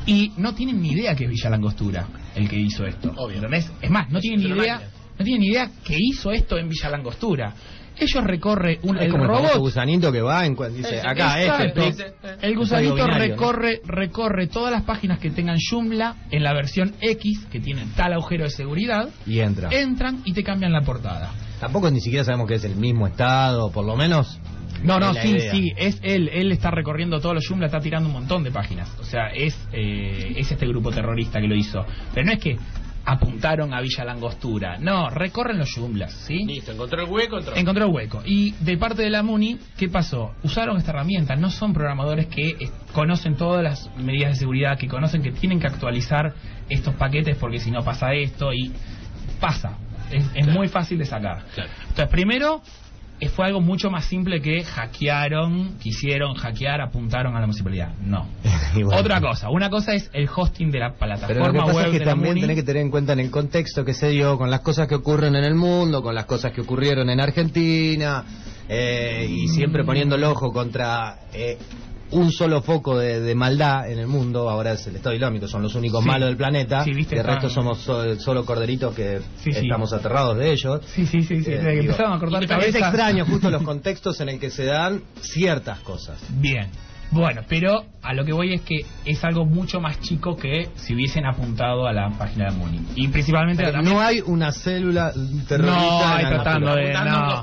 Y 0.06 0.32
no 0.36 0.54
tienen 0.54 0.80
ni 0.80 0.92
idea 0.92 1.14
que 1.14 1.24
es 1.24 1.30
Villa 1.30 1.50
Langostura 1.50 2.06
el 2.34 2.48
que 2.48 2.56
hizo 2.56 2.86
esto. 2.86 3.12
Obvio. 3.16 3.36
¿Entendés? 3.36 3.70
Es 3.80 3.90
más, 3.90 4.10
no 4.10 4.20
tienen 4.20 4.40
ni 4.40 4.58
idea. 4.58 4.80
No 5.22 5.24
tienen 5.24 5.42
idea 5.44 5.70
que 5.84 5.96
hizo 5.98 6.30
esto 6.32 6.58
en 6.58 6.68
Villa 6.68 6.90
Langostura. 6.90 7.54
Ellos 7.98 8.24
recorre 8.24 8.78
un, 8.84 8.96
Es 8.96 9.04
el 9.04 9.10
como 9.10 9.24
el 9.24 9.28
robot 9.28 9.58
gusanito 9.58 10.10
que 10.10 10.22
va 10.22 10.46
en 10.46 10.56
dice, 10.74 10.96
Eh, 10.96 11.02
acá, 11.04 11.40
Exacto. 11.40 11.82
este, 11.82 12.04
Dice, 12.04 12.14
eh, 12.22 12.36
El 12.40 12.56
gusanito 12.56 13.06
recorre, 13.06 13.80
recorre 13.84 14.46
todas 14.46 14.72
las 14.72 14.82
páginas 14.84 15.18
que 15.18 15.30
tengan 15.30 15.58
Joomla 15.58 16.16
en 16.30 16.42
la 16.42 16.54
versión 16.54 16.94
X, 17.00 17.46
que 17.50 17.60
tienen 17.60 17.90
tal 17.94 18.14
agujero 18.14 18.44
de 18.44 18.50
seguridad, 18.50 19.10
y 19.26 19.40
entra. 19.40 19.68
entran 19.70 20.22
y 20.24 20.32
te 20.32 20.42
cambian 20.42 20.72
la 20.72 20.80
portada. 20.80 21.32
Tampoco 21.60 21.90
ni 21.90 22.00
siquiera 22.00 22.24
sabemos 22.24 22.48
que 22.48 22.54
es 22.54 22.64
el 22.64 22.76
mismo 22.76 23.06
estado, 23.06 23.70
por 23.70 23.84
lo 23.84 23.94
menos. 23.94 24.40
No, 24.82 24.98
no, 24.98 25.12
sí, 25.14 25.28
idea. 25.28 25.52
sí, 25.52 25.72
es 25.76 26.00
él, 26.02 26.28
él 26.32 26.50
está 26.50 26.70
recorriendo 26.72 27.20
todos 27.20 27.34
los 27.36 27.46
Joomla, 27.46 27.66
está 27.66 27.78
tirando 27.78 28.08
un 28.08 28.14
montón 28.14 28.42
de 28.42 28.50
páginas. 28.50 28.90
O 28.98 29.04
sea, 29.04 29.28
es, 29.28 29.56
eh, 29.72 30.32
es 30.36 30.50
este 30.50 30.66
grupo 30.66 30.90
terrorista 30.90 31.40
que 31.40 31.46
lo 31.46 31.54
hizo. 31.54 31.84
Pero 32.14 32.26
no 32.26 32.32
es 32.32 32.40
que 32.40 32.56
apuntaron 33.04 33.74
a 33.74 33.80
Villa 33.80 34.04
Langostura, 34.04 34.78
no, 34.78 35.10
recorren 35.10 35.58
los 35.58 35.74
Joomlas, 35.74 36.12
¿sí? 36.12 36.44
Listo, 36.44 36.72
encontró 36.72 37.02
el 37.02 37.10
hueco, 37.10 37.38
entró. 37.38 37.56
Encontró 37.56 37.86
el 37.86 37.92
hueco. 37.92 38.22
Y 38.24 38.52
de 38.60 38.76
parte 38.76 39.02
de 39.02 39.10
la 39.10 39.22
MUNI, 39.22 39.58
¿qué 39.76 39.88
pasó? 39.88 40.32
Usaron 40.42 40.76
esta 40.76 40.92
herramienta. 40.92 41.36
No 41.36 41.50
son 41.50 41.72
programadores 41.72 42.26
que 42.26 42.48
eh, 42.50 42.70
conocen 42.92 43.36
todas 43.36 43.62
las 43.62 43.90
medidas 43.96 44.32
de 44.32 44.36
seguridad, 44.36 44.78
que 44.78 44.88
conocen 44.88 45.22
que 45.22 45.32
tienen 45.32 45.60
que 45.60 45.66
actualizar 45.66 46.34
estos 46.68 46.94
paquetes 46.94 47.36
porque 47.36 47.58
si 47.58 47.70
no 47.70 47.82
pasa 47.82 48.12
esto 48.12 48.52
y 48.52 48.72
pasa. 49.40 49.78
Es, 50.10 50.24
es 50.34 50.46
muy 50.48 50.68
fácil 50.68 50.98
de 50.98 51.06
sacar. 51.06 51.44
Claro. 51.54 51.70
Entonces, 51.80 52.08
primero, 52.08 52.62
fue 53.28 53.46
algo 53.46 53.60
mucho 53.60 53.90
más 53.90 54.06
simple 54.06 54.40
que 54.40 54.64
hackearon, 54.64 55.78
quisieron 55.78 56.34
hackear, 56.34 56.80
apuntaron 56.80 57.36
a 57.36 57.40
la 57.40 57.46
municipalidad. 57.46 57.94
No. 58.00 58.26
Bueno. 58.72 59.00
Otra 59.00 59.20
cosa. 59.20 59.50
Una 59.50 59.68
cosa 59.68 59.92
es 59.92 60.08
el 60.14 60.26
hosting 60.34 60.70
de 60.70 60.78
la 60.78 60.94
plataforma 60.94 61.28
Pero 61.28 61.46
lo 61.46 61.52
que 61.52 61.58
pasa 61.58 61.72
web 61.74 61.86
es 61.86 61.92
que 61.92 61.98
de 61.98 62.04
también 62.06 62.40
tenés 62.40 62.56
que 62.56 62.62
tener 62.62 62.80
en 62.80 62.90
cuenta 62.90 63.12
en 63.12 63.20
el 63.20 63.30
contexto 63.30 63.84
que 63.84 63.92
se 63.92 64.08
dio, 64.08 64.38
con 64.38 64.50
las 64.50 64.60
cosas 64.60 64.88
que 64.88 64.94
ocurren 64.94 65.36
en 65.36 65.44
el 65.44 65.54
mundo, 65.54 66.02
con 66.02 66.14
las 66.14 66.24
cosas 66.24 66.52
que 66.52 66.62
ocurrieron 66.62 67.10
en 67.10 67.20
Argentina. 67.20 68.24
eh, 68.68 69.26
y 69.28 69.48
siempre 69.48 69.84
poniendo 69.84 70.14
el 70.16 70.24
ojo 70.24 70.52
contra 70.52 71.18
eh, 71.34 71.58
un 72.12 72.30
solo 72.32 72.62
foco 72.62 72.98
de, 72.98 73.20
de 73.20 73.34
maldad 73.34 73.90
en 73.90 73.98
el 73.98 74.06
mundo, 74.06 74.48
ahora 74.48 74.72
es 74.72 74.86
el 74.86 74.96
Estado 74.96 75.14
Islámico, 75.14 75.48
son 75.48 75.62
los 75.62 75.74
únicos 75.74 76.02
Sí. 76.02 76.08
malos 76.08 76.28
del 76.28 76.36
planeta, 76.36 76.84
Sí, 76.84 76.92
viste, 76.92 77.16
de 77.16 77.22
resto 77.22 77.48
somos 77.50 77.78
so- 77.78 78.18
solo 78.20 78.44
corderitos 78.44 78.94
que 78.94 79.20
Sí, 79.42 79.50
estamos 79.50 79.92
aterrados 79.92 80.36
de 80.38 80.52
ellos. 80.52 80.80
Sí, 80.94 81.06
sí, 81.06 81.22
sí, 81.22 81.42
sí. 81.42 81.50
Eh, 81.50 81.56
desde 81.56 81.64
que 81.64 81.70
digo, 81.72 81.82
empezaron 81.92 82.12
a 82.12 82.18
cortar 82.18 82.60
es 82.64 82.74
extraño 82.74 83.24
justo 83.26 83.50
los 83.50 83.62
contextos 83.72 84.20
en 84.20 84.28
el 84.28 84.38
que 84.38 84.50
se 84.50 84.64
dan 84.64 85.02
ciertas 85.20 85.80
cosas. 85.80 86.18
Bien. 86.30 86.68
Bueno, 87.12 87.42
pero 87.48 87.84
a 88.02 88.14
lo 88.14 88.24
que 88.24 88.32
voy 88.32 88.54
es 88.54 88.62
que 88.62 88.80
es 89.04 89.22
algo 89.22 89.44
mucho 89.44 89.80
más 89.80 90.00
chico 90.00 90.34
que 90.34 90.70
si 90.76 90.94
hubiesen 90.94 91.26
apuntado 91.26 91.86
a 91.86 91.92
la 91.92 92.08
página 92.18 92.46
de 92.50 92.52
Muni. 92.56 92.80
Y 92.96 93.08
principalmente 93.08 93.62
Pero 93.62 93.74
también- 93.74 93.94
no 93.94 94.00
hay 94.00 94.20
una 94.24 94.50
célula 94.50 95.12
terrorista 95.46 95.80
No, 95.80 96.04
hay 96.08 96.24
tratando 96.24 96.74
de. 96.74 96.92
No, 96.92 97.42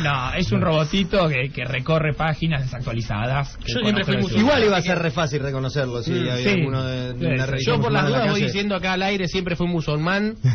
no, 0.00 0.34
es 0.34 0.50
un 0.50 0.62
robotito 0.62 1.28
que, 1.28 1.50
que 1.50 1.64
recorre 1.64 2.14
páginas 2.14 2.62
desactualizadas. 2.62 3.58
Yo 3.66 3.80
siempre 3.80 4.04
fui 4.04 4.16
la 4.16 4.38
Igual 4.40 4.64
iba 4.64 4.76
a 4.78 4.82
ser 4.82 4.98
re 4.98 5.10
fácil 5.10 5.40
reconocerlo 5.40 6.02
si 6.02 6.12
Mm, 6.12 6.18
había 6.30 6.36
sí. 6.38 6.48
alguno 6.48 6.82
de, 6.84 7.12
de 7.12 7.26
una 7.26 7.56
Yo 7.58 7.80
por 7.80 7.92
las 7.92 8.02
la 8.04 8.08
dudas 8.08 8.30
voy 8.30 8.42
diciendo 8.42 8.74
acá 8.74 8.94
al 8.94 9.02
aire, 9.02 9.28
siempre 9.28 9.56
fui 9.56 9.66
musulmán. 9.68 10.36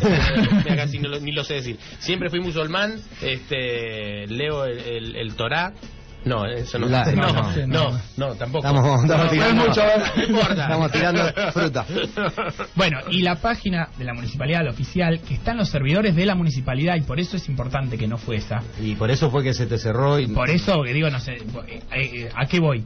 Eh, 0.67 0.75
casi 0.75 0.97
ni 0.99 1.07
lo, 1.07 1.19
ni 1.19 1.31
lo 1.31 1.43
sé 1.43 1.55
decir. 1.55 1.77
Siempre 1.99 2.29
fui 2.29 2.39
musulmán, 2.41 2.95
este, 3.21 4.25
leo 4.27 4.65
el, 4.65 4.79
el, 4.79 5.15
el 5.15 5.33
Torá. 5.35 5.73
No, 6.25 6.45
eso 6.45 6.77
no. 6.79 6.87
La- 6.87 7.05
no, 7.11 7.31
no, 7.31 7.51
no, 7.51 7.67
no. 7.67 8.01
no, 8.17 8.35
tampoco. 8.35 8.67
Estamos, 8.67 9.29
tirando, 9.29 9.67
mucho. 9.67 9.81
Estamos 10.91 10.91
fruta. 11.53 11.85
Bueno, 12.75 12.99
y 13.09 13.21
la 13.21 13.35
página 13.35 13.89
de 13.97 14.03
la 14.03 14.13
municipalidad, 14.13 14.63
la 14.63 14.71
oficial, 14.71 15.19
que 15.21 15.35
está 15.35 15.51
en 15.51 15.57
los 15.57 15.69
servidores 15.69 16.15
de 16.15 16.25
la 16.25 16.35
municipalidad, 16.35 16.95
y 16.95 17.01
por 17.01 17.19
eso 17.19 17.37
es 17.37 17.47
importante 17.49 17.97
que 17.97 18.07
no 18.07 18.17
fue 18.17 18.37
esa. 18.37 18.61
Y 18.81 18.95
por 18.95 19.09
eso 19.11 19.29
fue 19.29 19.43
que 19.43 19.53
se 19.53 19.67
te 19.67 19.77
cerró 19.77 20.19
y 20.19 20.27
Por 20.27 20.49
eso 20.49 20.81
que 20.83 20.93
digo, 20.93 21.09
no 21.09 21.19
sé, 21.19 21.33
eh, 21.33 21.81
eh, 21.91 22.29
¿a 22.35 22.45
qué 22.45 22.59
voy? 22.59 22.83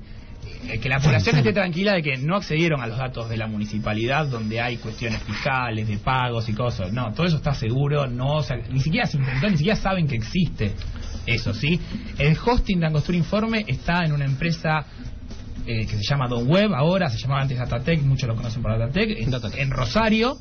Eh, 0.68 0.80
que 0.80 0.90
la 0.90 1.00
población 1.00 1.38
esté 1.38 1.54
tranquila 1.54 1.94
de 1.94 2.04
que 2.04 2.18
no 2.18 2.36
accedieron 2.36 2.82
a 2.82 2.88
los 2.88 2.98
datos 2.98 3.30
de 3.30 3.38
la 3.38 3.48
municipalidad 3.48 4.28
donde 4.28 4.62
hay 4.62 4.78
cuestiones 4.78 5.22
fiscales, 5.24 5.88
de 5.88 5.98
pagos 5.98 6.50
y 6.50 6.54
cosas. 6.54 6.92
No, 6.94 7.14
todo 7.14 7.26
eso 7.26 7.38
está 7.38 7.54
seguro, 7.54 8.08
no, 8.08 8.38
o 8.38 8.44
sea, 8.44 8.58
ni 8.58 8.80
siquiera 8.80 9.08
se 9.08 9.18
ni 9.18 9.58
siquiera 9.58 9.76
saben 9.76 10.08
que 10.08 10.16
existe. 10.16 10.74
Eso 11.26 11.54
sí. 11.54 11.80
El 12.18 12.38
hosting 12.44 12.80
de 12.80 12.88
Angostura 12.88 13.18
Informe 13.18 13.66
está 13.68 14.04
en 14.04 14.14
una 14.14 14.26
empresa 14.26 14.86
eh, 15.66 15.86
que 15.86 15.98
se 15.98 16.04
llama 16.04 16.28
Don 16.28 16.48
Web 16.48 16.74
ahora, 16.74 17.10
se 17.10 17.20
llamaba 17.20 17.42
antes 17.42 17.60
Datatec, 17.60 18.02
muchos 18.02 18.28
lo 18.28 18.36
conocen 18.36 18.62
por 18.62 18.72
Datatec, 18.72 19.12
en, 19.20 19.34
en 19.60 19.70
Rosario, 19.70 20.38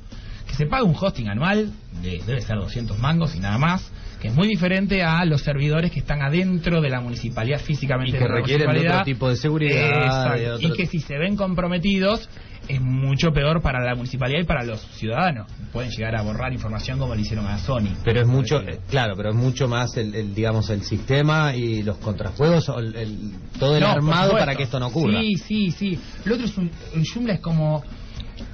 que 0.46 0.54
se 0.54 0.66
paga 0.66 0.84
un 0.84 0.96
hosting 0.98 1.28
anual, 1.28 1.70
de, 2.02 2.22
debe 2.26 2.40
ser 2.40 2.56
200 2.56 2.98
mangos 2.98 3.34
y 3.34 3.40
nada 3.40 3.58
más, 3.58 3.90
que 4.20 4.28
es 4.28 4.34
muy 4.34 4.46
diferente 4.48 5.02
a 5.02 5.24
los 5.24 5.40
servidores 5.42 5.90
que 5.90 6.00
están 6.00 6.20
adentro 6.22 6.80
de 6.80 6.90
la 6.90 7.00
municipalidad 7.00 7.58
físicamente 7.60 8.10
Y 8.10 8.12
que 8.18 8.24
de 8.24 8.28
la 8.28 8.34
requieren 8.36 8.72
de 8.72 8.88
otro 8.88 9.02
tipo 9.04 9.28
de 9.28 9.36
seguridad, 9.36 9.88
Exacto. 10.04 10.38
de 10.40 10.50
otro- 10.52 10.68
Y 10.68 10.72
que 10.76 10.86
si 10.86 11.00
se 11.00 11.16
ven 11.18 11.36
comprometidos 11.36 12.28
es 12.68 12.80
mucho 12.80 13.32
peor 13.32 13.62
para 13.62 13.82
la 13.82 13.94
municipalidad 13.94 14.40
y 14.42 14.44
para 14.44 14.62
los 14.64 14.80
ciudadanos. 14.80 15.50
Pueden 15.72 15.90
llegar 15.90 16.14
a 16.16 16.22
borrar 16.22 16.52
información 16.52 16.98
como 16.98 17.14
le 17.14 17.22
hicieron 17.22 17.46
a 17.46 17.56
Sony. 17.58 17.88
pero 18.04 18.20
es 18.20 18.26
mucho 18.26 18.60
eh, 18.60 18.80
claro 18.90 19.14
pero 19.16 19.30
es 19.30 19.34
mucho 19.36 19.66
más 19.66 19.96
el, 19.96 20.14
el, 20.14 20.34
digamos 20.34 20.68
el 20.70 20.82
sistema 20.82 21.54
y 21.56 21.82
los 21.82 21.96
contrajuegos 21.96 22.68
el, 22.78 22.94
el- 22.96 23.32
todo 23.58 23.74
el 23.76 23.80
No, 23.82 23.88
armado 23.88 24.32
para 24.32 24.54
que 24.54 24.64
esto 24.64 24.78
no 24.78 24.88
ocurra 24.88 25.18
Sí, 25.20 25.34
sí, 25.36 25.70
sí. 25.70 25.98
Lo 26.26 26.34
otro 26.34 26.46
es 26.46 26.56
un, 26.58 26.70
un 26.94 27.04
Joomla 27.04 27.34
es 27.34 27.40
como 27.40 27.82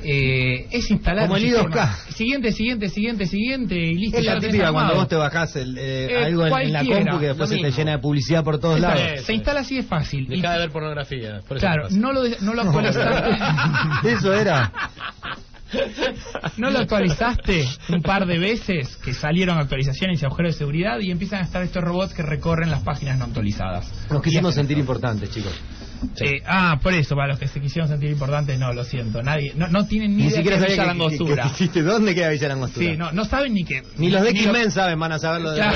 eh, 0.03 0.67
es 0.71 0.91
instalar 0.91 1.25
Como 1.25 1.37
el 1.37 1.43
sistema. 1.43 1.69
I2K. 1.69 2.13
Siguiente, 2.13 2.53
siguiente, 2.53 2.89
siguiente, 2.89 3.27
siguiente 3.27 3.75
y 3.77 3.95
listo. 3.95 4.19
es 4.19 4.25
la 4.25 4.39
típica 4.39 4.73
cuando 4.73 4.95
vos 4.95 5.09
te 5.09 5.17
bajás 5.17 5.57
el, 5.57 5.77
eh, 5.79 6.07
Eh, 6.11 6.25
algo 6.25 6.47
en, 6.47 6.55
en 6.67 6.73
la 6.73 6.85
compu 6.85 7.19
que 7.19 7.27
después 7.27 7.51
se 7.51 7.59
te 7.59 7.71
llena 7.71 7.93
de 7.93 7.99
publicidad 7.99 8.45
por 8.45 8.59
todos 8.59 8.77
Está- 8.77 8.95
lados 8.95 9.21
Se 9.25 9.35
instala 9.35 9.61
así 9.61 9.79
es 9.79 9.87
fácil. 9.87 10.25
Y- 10.33 10.37
Deja 10.41 10.53
de 10.53 10.59
ver 10.59 10.71
pornografía. 10.71 11.41
por 11.47 11.57
eso 11.57 11.67
claro, 11.67 11.89
no 11.91 12.13
lo, 12.13 12.23
no 12.41 12.55
lo 12.55 12.63
actualizaste. 12.67 13.39
eso 14.11 14.33
era 14.35 14.73
No 16.57 16.71
lo 16.71 16.79
actualizaste 16.79 17.67
un 17.89 18.01
par 18.03 18.25
de 18.27 18.39
veces 18.39 18.97
que 18.99 19.13
salieron 19.13 19.59
actualizaciones 19.59 20.23
y 20.23 20.25
agujeros 20.25 20.55
de 20.55 20.59
seguridad 20.59 20.99
y 21.01 21.11
empiezan 21.11 21.41
a 21.41 21.43
estar 21.43 21.63
estos 21.63 21.83
robots 21.83 22.15
que 22.15 22.23
recorren 22.23 22.71
las 22.71 22.83
páginas 22.83 23.19
no 23.19 23.25
actualizadas. 23.25 23.91
nos 24.11 24.21
Y 24.21 24.25
quisimos 24.31 24.55
sentir 24.55 24.79
importantes 24.79 25.31
chicos 25.31 25.53
Eh, 26.21 26.43
ah, 26.47 26.79
por 26.83 26.95
eso, 26.95 27.15
para 27.17 27.29
los 27.29 27.39
que 27.39 27.49
se 27.49 27.61
quisieron 27.61 27.89
sentir 27.89 28.11
importantes, 28.11 28.59
no, 28.59 28.73
lo 28.73 28.85
siento. 28.85 29.23
Nadie, 29.23 29.53
no, 29.57 29.69
no 29.69 29.87
tienen 29.87 30.17
ni, 30.17 30.25
ni 30.25 30.29
idea 30.29 30.37
siquiera 30.37 30.59
sabía 30.59 30.77
Villa 30.77 30.85
que, 30.85 30.89
que, 31.67 31.71
que 31.71 31.83
dónde 31.83 32.15
queda 32.15 32.29
Villa 32.31 32.49
Langostura 32.49 32.87
Sí, 32.93 32.97
no, 32.97 33.13
no 33.13 33.25
saben 33.25 33.55
ni 33.55 33.65
que. 33.65 33.83
ni 33.97 34.11
los 34.11 34.23
de 34.23 34.33
lo- 34.33 34.39
X-Men 34.39 34.71
saben 34.71 34.99
van 34.99 35.13
a 35.13 35.19
saberlo 35.19 35.53
de 35.53 35.63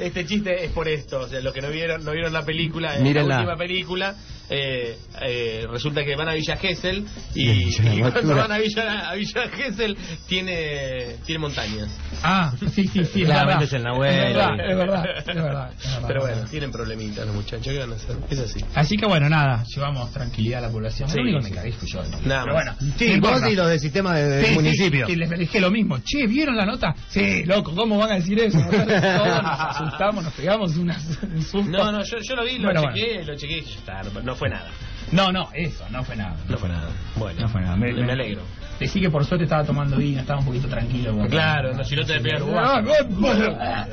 este 0.00 0.26
chiste 0.26 0.64
es 0.64 0.70
por 0.72 0.88
esto, 0.88 1.20
o 1.20 1.28
sea, 1.28 1.40
los 1.40 1.52
que 1.52 1.62
no 1.62 1.70
vieron 1.70 2.04
no 2.04 2.12
vieron 2.12 2.32
la 2.32 2.44
película, 2.44 2.96
Mírenla. 3.00 3.34
la 3.36 3.40
última 3.40 3.56
película, 3.56 4.14
eh, 4.50 4.96
eh, 5.20 5.66
resulta 5.70 6.04
que 6.04 6.16
van 6.16 6.28
a 6.28 6.34
Villa 6.34 6.56
Gesell 6.56 7.04
y, 7.34 7.72
cuando 8.12 8.36
van 8.36 8.52
a 8.52 8.58
Villa, 8.58 9.10
a 9.10 9.14
Villa 9.14 9.48
Gesell 9.50 9.96
tiene, 10.26 11.16
tiene 11.24 11.38
montañas. 11.38 11.88
Ah, 12.22 12.52
sí, 12.72 12.88
sí, 12.88 13.04
sí. 13.04 13.24
Verdad. 13.24 13.62
es 13.62 13.72
el 13.72 13.82
Nahuel. 13.82 14.10
Es 14.10 14.34
verdad, 14.34 14.50
es 14.60 14.76
verdad, 14.76 15.04
es 15.18 15.26
verdad, 15.26 15.72
es 15.72 15.92
verdad. 15.92 16.08
Pero 16.08 16.20
bueno, 16.20 16.44
tienen 16.50 16.72
problemitas 16.72 17.26
los 17.26 17.34
muchachos, 17.34 17.72
¿qué 17.72 17.78
van 17.78 17.92
a 17.92 17.96
hacer? 17.96 18.16
Es 18.30 18.38
así. 18.38 18.60
Así 18.74 18.96
que 18.96 19.06
bueno, 19.06 19.28
nada, 19.28 19.64
llevamos 19.74 20.10
tranquilidad 20.12 20.64
a 20.64 20.68
la 20.68 20.72
población. 20.72 21.08
Sí, 21.08 21.16
Lo 21.16 21.22
único 21.22 21.38
que 21.38 21.44
sí. 21.44 21.50
me 21.50 21.56
cagué 21.56 21.72
fui 21.72 21.88
yo. 21.88 22.02
¿no? 22.02 22.20
Nada 22.22 22.42
Pero 22.42 22.54
bueno, 22.54 22.76
sí 22.96 23.20
vos 23.20 23.42
y 23.50 23.54
los 23.54 23.68
de 23.68 23.78
sistema 23.78 24.14
de, 24.14 24.28
de 24.28 24.42
Sí, 24.42 24.48
sí, 24.48 24.54
municipio 24.54 25.08
y 25.08 25.16
les 25.16 25.30
dije 25.30 25.60
lo 25.60 25.70
mismo. 25.70 25.98
Che, 25.98 26.26
¿vieron 26.26 26.56
la 26.56 26.64
nota? 26.64 26.94
Sí, 27.08 27.44
loco, 27.44 27.74
¿cómo 27.74 27.98
van 27.98 28.12
a 28.12 28.14
decir 28.16 28.38
eso? 28.40 28.58
Todos 28.70 29.42
nos 29.42 29.60
asustamos, 29.60 30.24
nos 30.24 30.32
pegamos 30.34 30.76
unas, 30.76 31.18
un 31.22 31.42
susto. 31.42 31.70
No, 31.70 31.92
no, 31.92 32.02
yo, 32.02 32.18
yo 32.20 32.36
lo 32.36 32.44
vi, 32.44 32.58
lo 32.58 32.72
Bueno, 32.72 32.82
chequeé, 32.92 33.24
lo 33.24 33.36
chequeé 33.36 33.58
y 33.58 34.24
no 34.24 34.34
fue 34.38 34.48
nada. 34.48 34.70
No, 35.10 35.32
no, 35.32 35.48
eso, 35.54 35.84
no 35.90 36.04
fue 36.04 36.16
nada. 36.16 36.36
No 36.48 36.58
fue 36.58 36.68
nada. 36.68 36.90
Bueno, 37.16 37.40
No 37.40 37.48
fue 37.48 37.60
nada. 37.62 37.76
Me, 37.76 37.92
me 37.94 38.12
alegro. 38.12 38.42
Decí 38.78 39.00
que 39.00 39.10
por 39.10 39.24
suerte 39.24 39.44
estaba 39.44 39.64
tomando 39.64 39.96
vino, 39.96 40.20
estaba 40.20 40.38
un 40.38 40.46
poquito 40.46 40.68
tranquilo. 40.68 41.12
porque- 41.14 41.30
Claro, 41.30 41.72
no, 41.74 41.82
si 41.82 41.96
no 41.96 42.04
te 42.04 42.16
a 42.16 42.20
pegar 42.20 42.42
Ah, 42.54 43.86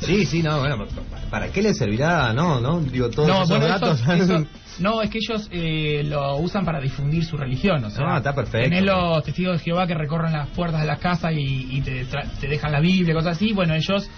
sí 0.00 0.24
sí 0.26 0.42
no 0.42 0.60
bueno 0.60 0.84
para 1.30 1.48
qué 1.48 1.62
le 1.62 1.74
servirá 1.74 2.32
no 2.32 2.60
no 2.60 2.80
digo 2.80 3.10
todos 3.10 3.28
No, 3.28 3.36
esos 3.42 3.48
bueno, 3.48 3.66
datos 3.66 4.00
eso- 4.00 4.12
eso- 4.12 4.46
no, 4.78 5.00
es 5.02 5.10
que 5.10 5.18
ellos 5.18 5.48
eh, 5.50 6.02
lo 6.04 6.36
usan 6.36 6.64
para 6.64 6.80
difundir 6.80 7.24
su 7.24 7.36
religión. 7.38 7.82
O 7.84 7.90
sea, 7.90 8.04
Ah, 8.06 8.16
está 8.18 8.34
perfecto. 8.34 8.68
Tenés 8.68 8.84
los 8.84 9.22
testigos 9.24 9.58
de 9.58 9.64
Jehová 9.64 9.86
que 9.86 9.94
recorren 9.94 10.32
las 10.34 10.48
puertas 10.50 10.82
de 10.82 10.86
las 10.86 10.98
casas 10.98 11.32
y, 11.32 11.66
y 11.70 11.80
te, 11.80 12.06
tra- 12.06 12.28
te 12.38 12.46
dejan 12.46 12.72
la 12.72 12.80
Biblia, 12.80 13.14
cosas 13.14 13.36
así. 13.36 13.52
Bueno, 13.54 13.74
ellos 13.74 14.08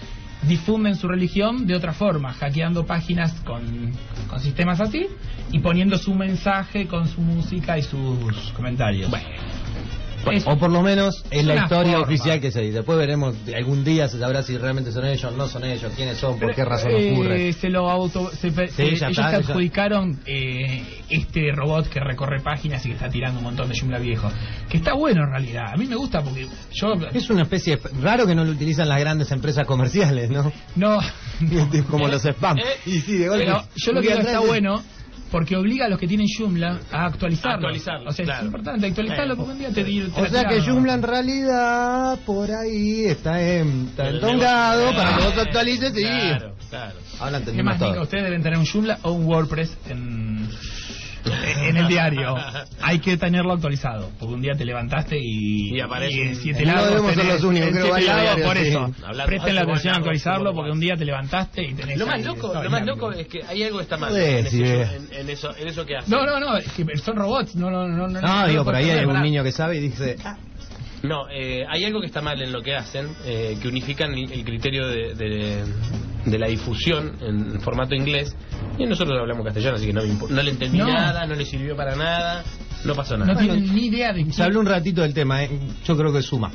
difunden 0.43 0.95
su 0.97 1.09
religión 1.09 1.67
de 1.67 1.75
otra 1.75 1.93
forma, 1.93 2.33
hackeando 2.33 2.87
páginas 2.87 3.33
con, 3.45 3.93
con 4.29 4.41
sistemas 4.41 4.81
así 4.81 5.07
y 5.51 5.59
poniendo 5.61 5.99
su 5.99 6.15
mensaje 6.15 6.87
con 6.87 7.09
su 7.09 7.21
música 7.21 7.79
y 7.79 7.83
sus 7.83 8.53
comentarios. 8.55 9.11
Es- 10.33 10.47
o 10.47 10.57
por 10.59 10.71
lo 10.71 10.83
menos 10.83 11.25
es 11.31 11.45
la 11.45 11.57
historia 11.57 11.93
forma. 11.99 12.07
oficial 12.07 12.41
que 12.41 12.51
se 12.51 12.61
dice. 12.61 12.77
Después 12.79 12.99
veremos, 12.99 13.35
algún 13.57 13.85
día 13.85 14.09
se 14.09 14.19
sabrá 14.19 14.43
si 14.43 14.57
realmente 14.59 14.93
son 14.93 15.05
ellos, 15.07 15.33
no 15.37 15.49
son 15.49 15.65
ellos, 15.65 15.93
quiénes 15.97 16.19
son, 16.19 16.39
por 16.39 16.55
qué 16.55 16.65
razón 16.65 16.91
Eh, 16.93 17.13
ocurre. 17.13 17.53
Se 17.53 17.69
lo 17.69 17.91
auto, 17.91 18.31
se, 18.31 18.51
Sí, 18.51 18.55
ya 18.57 18.85
ellos 18.85 19.03
está, 19.03 19.07
se 19.09 19.15
ya. 19.15 19.27
adjudicaron 19.39 20.21
eh, 20.27 20.85
este 21.09 21.53
robot 21.53 21.89
que 21.89 22.01
recorre 22.01 22.41
páginas 22.41 22.85
y 22.85 22.89
que 22.89 22.95
está 22.95 23.09
tirando 23.09 23.39
un 23.39 23.45
montón 23.45 23.69
de 23.69 23.79
Joomla 23.79 23.99
viejo. 23.99 24.31
Que 24.69 24.77
está 24.79 24.95
bueno 24.95 25.23
en 25.25 25.31
realidad. 25.31 25.65
A 25.73 25.77
mí 25.77 25.87
me 25.87 25.97
gusta 25.97 26.23
porque 26.23 26.47
yo 26.73 26.95
Es 27.13 27.31
una 27.31 27.43
especie 27.43 27.77
de... 27.77 27.83
Raro 28.03 28.27
que 28.27 28.35
no 28.35 28.45
lo 28.45 28.53
utilizan 28.53 28.89
las 28.89 29.01
grandes 29.01 29.31
empresas 29.33 29.67
comerciales, 29.67 30.31
¿no? 30.31 30.53
no 30.77 30.99
Como 31.91 32.09
los 32.09 32.25
spam. 32.25 32.59
Eh, 32.59 32.63
Y 32.87 33.01
sí, 33.01 33.17
de 33.19 33.29
golpe. 33.29 33.45
pero 33.45 33.63
yo 33.77 33.93
lo 33.93 34.01
que 34.03 34.09
está 34.13 34.41
bueno 34.41 34.83
porque 35.31 35.57
obliga 35.57 35.87
a 35.87 35.89
los 35.89 35.99
que 35.99 36.07
tienen 36.07 36.27
Joomla 36.27 36.81
a 36.91 37.07
actualizarlo. 37.07 37.69
Actualizarlo, 37.69 38.11
O 38.11 38.13
sea, 38.13 38.25
claro. 38.25 38.41
es 38.41 38.47
importante 38.47 38.87
actualizarlo 38.87 39.37
porque 39.37 39.53
un 39.53 39.59
día 39.59 39.69
te, 39.69 39.85
te 39.85 40.05
O 40.21 40.27
sea 40.27 40.45
que. 40.45 40.61
Joomla 40.61 40.95
en 40.95 41.03
realidad 41.03 42.19
por 42.27 42.51
ahí 42.51 43.05
está, 43.07 43.41
en, 43.43 43.87
está 43.89 44.09
entongado 44.09 44.81
negocio. 44.91 44.99
para 44.99 45.17
que 45.17 45.25
vos 45.25 45.39
actualices 45.39 45.93
y... 45.97 46.03
Claro, 46.03 46.55
claro. 46.69 46.99
Ahora 47.21 47.41
¿Qué 47.41 47.63
más, 47.63 47.79
todo. 47.79 47.91
Nico? 47.91 48.03
Ustedes 48.03 48.25
deben 48.25 48.43
tener 48.43 48.59
un 48.59 48.67
Joomla 48.67 48.99
o 49.03 49.13
un 49.13 49.27
WordPress 49.27 49.77
en, 49.89 50.49
en 51.69 51.77
el 51.77 51.89
diario. 51.89 52.37
Hay 52.81 52.99
que 53.01 53.17
tenerlo 53.17 53.53
actualizado, 53.53 54.11
porque 54.19 54.35
un 54.35 54.41
día 54.43 54.55
te 54.55 54.65
levantaste 54.65 55.19
y, 55.19 55.77
Y 55.77 55.81
aparece 55.81 56.17
y 56.17 56.21
en 56.21 56.35
siete 56.37 56.65
No 56.65 56.73
lados 56.75 56.89
debemos 56.91 57.15
ser 57.15 57.25
tenés- 57.25 57.33
los 57.35 57.45
únicos, 57.45 57.69
en 57.69 57.75
creo, 57.75 57.85
siete 57.87 58.03
lados, 58.07 58.23
diarios, 58.23 58.47
por 58.49 58.57
sí. 58.57 58.69
eso. 58.69 58.79
Hablando- 59.05 59.27
Presten 59.27 59.55
la 59.55 59.61
hace 59.63 59.71
atención 59.71 59.95
a 59.95 59.97
actualizarlo, 59.99 60.55
porque 60.55 60.71
un 60.71 60.81
día 60.81 60.97
te 60.97 61.05
levantaste 61.05 61.63
y 61.65 61.75
tenés... 61.75 61.99
Lo 61.99 62.07
más 62.07 62.25
loco, 62.25 62.53
lo 62.63 62.71
más 62.71 62.87
loco 62.87 63.13
es 63.13 63.27
que 63.29 63.43
hay 63.43 63.63
algo 63.65 63.79
que 63.79 63.83
está 63.85 63.97
mal 63.97 64.17
en, 64.17 64.37
ese- 64.47 64.51
si 64.51 64.63
ves. 64.63 64.91
en- 64.93 65.09
en 65.21 65.31
eso, 65.31 65.57
en 65.57 65.69
eso 65.69 65.85
que 65.87 65.97
hacen. 65.97 66.11
No, 66.11 66.25
no, 66.25 66.39
no, 66.41 66.57
es 66.57 66.71
que 66.73 66.85
son 66.99 67.17
robots, 67.17 67.55
no, 67.57 67.71
no, 67.71 67.87
no. 67.87 68.09
No, 68.09 68.21
No, 68.21 68.47
digo, 68.49 68.65
por 68.65 68.75
ahí 68.75 68.91
hay 68.91 69.05
un 69.05 69.21
niño 69.23 69.43
que 69.43 69.53
sabe 69.53 69.77
y 69.77 69.81
dice... 69.81 70.17
No, 71.03 71.29
eh, 71.31 71.65
hay 71.69 71.85
algo 71.85 72.01
que 72.01 72.07
está 72.07 72.21
mal 72.21 72.41
en 72.43 72.51
lo 72.53 72.61
que 72.61 72.75
hacen, 72.75 73.09
eh, 73.25 73.57
que 73.63 73.69
unifican 73.69 74.13
el, 74.15 74.31
el 74.33 74.45
criterio 74.45 74.89
de, 74.89 75.15
de- 75.15 75.65
de 76.25 76.39
la 76.39 76.49
difusión 76.49 77.17
en 77.21 77.61
formato 77.61 77.95
inglés. 77.95 78.35
Y 78.79 78.85
nosotros 78.87 79.17
hablamos 79.19 79.45
castellano, 79.45 79.77
así 79.77 79.87
que 79.87 79.93
no, 79.93 80.03
no 80.03 80.43
le 80.43 80.51
entendí 80.51 80.79
No. 80.79 80.87
nada, 80.89 81.25
no 81.27 81.35
le 81.35 81.45
sirvió 81.45 81.77
para 81.77 81.95
nada, 81.97 82.43
no 82.85 82.95
pasó 82.95 83.17
nada. 83.17 83.33
No 83.33 83.39
tienen 83.39 83.75
ni 83.75 83.87
idea 83.87 84.13
de 84.13 84.31
Se 84.33 84.43
habló 84.43 84.61
un 84.61 84.67
ratito 84.67 85.03
del 85.03 85.15
tema, 85.15 85.43
¿eh? 85.45 85.51
yo 85.85 85.97
creo 85.97 86.13
que 86.13 86.21
suma. 86.23 86.51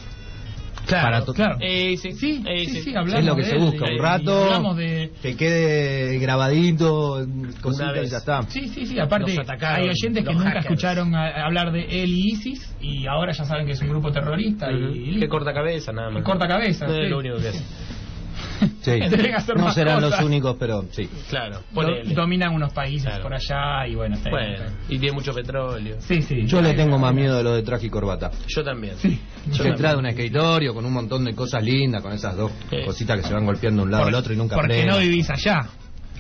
Claro, 0.86 1.26
para 1.26 1.34
claro. 1.34 1.58
Eh, 1.62 1.96
sí, 1.98 2.12
Sí, 2.12 2.44
eh, 2.46 2.66
sí, 2.66 2.72
sí. 2.74 2.82
sí, 2.82 2.96
hablamos 2.96 3.20
es 3.20 3.26
lo 3.26 3.36
que 3.36 3.44
de 3.44 3.50
se 3.50 3.58
busca, 3.58 3.86
y- 3.86 3.90
un 3.92 3.96
y 3.96 4.00
rato, 4.00 4.74
de... 4.76 5.12
que 5.22 5.36
quede 5.38 6.20
grabadito, 6.20 7.26
cositas 7.62 7.94
vez. 7.94 8.08
y 8.08 8.12
ya 8.12 8.18
está. 8.18 8.42
Sí, 8.50 8.68
sí, 8.68 8.86
sí, 8.86 9.00
aparte 9.00 9.40
atacaron, 9.40 9.82
hay 9.84 9.90
oyentes 9.90 10.26
que 10.28 10.34
nunca 10.34 10.46
hackers. 10.50 10.66
escucharon 10.66 11.16
a- 11.16 11.46
hablar 11.46 11.72
de 11.72 12.04
él 12.04 12.10
y 12.12 12.34
ISIS 12.34 12.76
y 12.82 13.08
ahora 13.08 13.32
ya 13.32 13.46
saben 13.46 13.66
que 13.66 13.72
es 13.74 13.82
un 13.82 13.90
grupo 13.90 14.12
terrorista 14.12 14.72
y, 14.72 14.76
Ujú. 14.76 14.94
listo. 14.94 15.20
Que 15.22 15.28
corta 15.30 15.54
cabeza, 15.54 15.92
nada 15.94 16.10
más. 16.10 16.18
Que 16.18 16.24
corta 16.24 16.48
cabeza, 16.48 16.86
No 16.86 16.94
sí. 16.96 17.00
es 17.02 17.10
lo 17.10 17.18
único 17.20 17.38
que 17.38 17.48
hace. 17.48 17.64
Sí. 18.84 18.92
Deben 19.10 19.34
hacer 19.36 19.56
No 19.58 19.64
más 19.64 19.74
serán 19.76 20.02
cosas. 20.02 20.20
los 20.20 20.28
únicos, 20.28 20.56
pero 20.60 20.86
sí. 20.92 21.10
Claro, 21.30 21.62
Do- 21.74 22.14
dominan 22.14 22.54
unos 22.54 22.72
países 22.74 23.06
Claro. 23.08 23.24
por 23.24 23.34
allá 23.34 23.88
y 23.88 23.96
bueno, 23.96 24.16
está 24.16 24.30
bien, 24.30 24.40
Bueno, 24.42 24.54
está 24.66 24.78
bien. 24.78 24.96
y 24.96 25.00
tiene 25.00 25.16
mucho 25.16 25.34
petróleo. 25.34 25.96
Sí, 26.02 26.22
sí. 26.22 26.46
Yo 26.46 26.62
le 26.62 26.74
tengo 26.74 27.00
más 27.00 27.14
miedo 27.14 27.38
de 27.38 27.44
lo 27.44 27.56
de 27.56 27.64
traje 27.64 27.88
y 27.88 27.90
corbata. 27.90 28.30
Yo 28.48 28.64
también. 28.64 28.96
Sí. 28.98 29.20
Yo 29.48 29.52
Que 29.52 29.58
también. 29.58 29.76
trae 29.78 29.96
un 29.96 30.06
escritorio 30.06 30.74
con 30.74 30.86
un 30.86 30.94
montón 30.94 31.24
de 31.24 31.34
cosas 31.34 31.64
lindas, 31.64 32.02
con 32.04 32.12
esas 32.14 32.36
dos 32.36 32.52
Sí. 32.70 32.78
cositas 32.86 33.20
que 33.22 33.28
se 33.28 33.34
van 33.34 33.46
golpeando 33.46 33.82
de 33.82 33.86
un 33.86 33.92
lado 33.92 34.04
Por- 34.04 34.14
al 34.14 34.20
otro 34.20 34.34
y 34.34 34.38
nunca 34.38 34.56
Porque 34.56 34.74
frenan. 34.74 34.96
no 34.96 34.98
vivís 35.02 35.30
allá. 35.30 35.62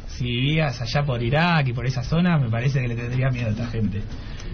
Si 0.07 0.23
vivías 0.25 0.79
allá 0.79 1.03
por 1.03 1.21
Irak 1.21 1.67
y 1.67 1.73
por 1.73 1.85
esa 1.87 2.03
zona, 2.03 2.37
me 2.37 2.49
parece 2.49 2.79
que 2.81 2.87
le 2.87 2.95
tendría 2.95 3.29
miedo 3.29 3.47
a 3.47 3.51
esta 3.51 3.67
gente. 3.67 4.01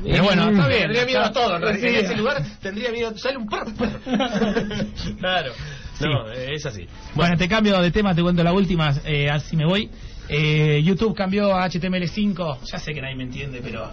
Pero 0.01 0.23
bueno, 0.23 0.49
está 0.49 0.67
bien. 0.67 0.81
Tendría 0.83 1.05
miedo 1.05 1.21
a 1.21 1.31
todo, 1.33 1.55
en 1.57 1.61
realidad. 1.61 1.89
Sí. 1.89 1.95
En 1.97 2.05
ese 2.05 2.15
lugar 2.15 2.41
tendría 2.61 2.91
miedo. 2.91 3.17
Sale 3.17 3.37
un 3.37 3.47
perro. 3.47 3.65
perro. 5.21 5.51
Claro. 5.99 6.23
No, 6.25 6.31
eh, 6.31 6.55
es 6.55 6.65
así. 6.65 6.87
Bueno, 7.13 7.37
te 7.37 7.47
cambio 7.47 7.79
de 7.81 7.91
tema, 7.91 8.15
te 8.15 8.21
cuento 8.23 8.43
la 8.43 8.53
última, 8.53 8.93
eh, 9.05 9.29
así 9.29 9.55
me 9.55 9.65
voy. 9.65 9.89
Eh, 10.27 10.81
YouTube 10.83 11.15
cambió 11.15 11.55
a 11.55 11.67
HTML5. 11.69 12.59
Ya 12.71 12.79
sé 12.79 12.93
que 12.93 13.01
nadie 13.01 13.15
me 13.15 13.23
entiende, 13.23 13.61
pero. 13.63 13.89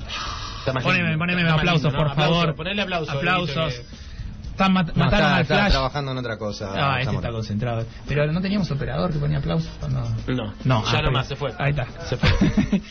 Poneme, 0.82 1.16
poneme 1.16 1.48
aplausos, 1.48 1.84
lindo, 1.84 1.98
¿no? 1.98 2.04
por 2.08 2.14
favor. 2.16 2.54
ponele 2.56 2.82
aplauso, 2.82 3.12
Aplausos. 3.12 3.54
Dieguito, 3.74 3.96
Están 4.50 4.72
mat- 4.72 4.92
No, 4.94 5.04
mataron 5.04 5.26
está, 5.26 5.36
al 5.36 5.42
está 5.42 5.54
Flash. 5.56 5.70
trabajando 5.72 6.12
en 6.12 6.18
otra 6.18 6.38
cosa. 6.38 6.70
Ah, 6.74 7.00
este 7.00 7.14
está 7.14 7.30
concentrado. 7.30 7.84
Pero 8.08 8.32
no 8.32 8.40
teníamos 8.40 8.70
operador 8.70 9.12
que 9.12 9.18
ponía 9.18 9.38
aplausos 9.38 9.70
cuando. 9.78 10.00
No, 10.26 10.54
No, 10.64 10.84
ya 10.90 10.98
ah, 10.98 11.02
nomás, 11.02 11.28
se 11.28 11.36
fue. 11.36 11.52
Ahí 11.58 11.70
está. 11.70 11.86
Se 12.06 12.16
fue. 12.16 12.30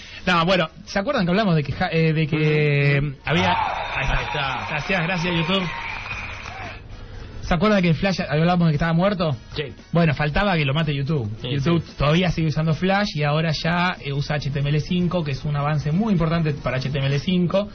no, 0.27 0.45
bueno, 0.45 0.69
¿se 0.85 0.99
acuerdan 0.99 1.25
que 1.25 1.31
hablamos 1.31 1.55
de 1.55 1.63
que, 1.63 1.71
ja- 1.73 1.89
eh, 1.91 2.13
de 2.13 2.27
que 2.27 2.97
eh, 2.97 3.15
había... 3.25 3.51
Ahí 3.51 4.03
está. 4.03 4.17
Ahí 4.19 4.25
está. 4.25 4.67
Gracias, 4.69 5.03
gracias 5.03 5.35
YouTube. 5.35 5.63
¿Se 7.47 7.53
acuerdan 7.53 7.81
que 7.81 7.89
el 7.89 7.95
Flash 7.95 8.21
hablábamos 8.27 8.67
de 8.67 8.71
que 8.71 8.75
estaba 8.75 8.93
muerto? 8.93 9.35
Sí. 9.55 9.63
Bueno, 9.91 10.13
faltaba 10.15 10.55
que 10.55 10.65
lo 10.65 10.73
mate 10.73 10.95
YouTube. 10.95 11.29
Sí, 11.41 11.49
YouTube 11.51 11.83
todavía 11.97 12.31
sigue 12.31 12.47
usando 12.47 12.73
Flash 12.73 13.09
y 13.15 13.23
ahora 13.23 13.51
ya 13.51 13.95
eh, 14.03 14.13
usa 14.13 14.37
HTML5, 14.37 15.23
que 15.23 15.31
es 15.31 15.45
un 15.45 15.55
avance 15.55 15.91
muy 15.91 16.13
importante 16.13 16.53
para 16.53 16.79
HTML5, 16.79 17.67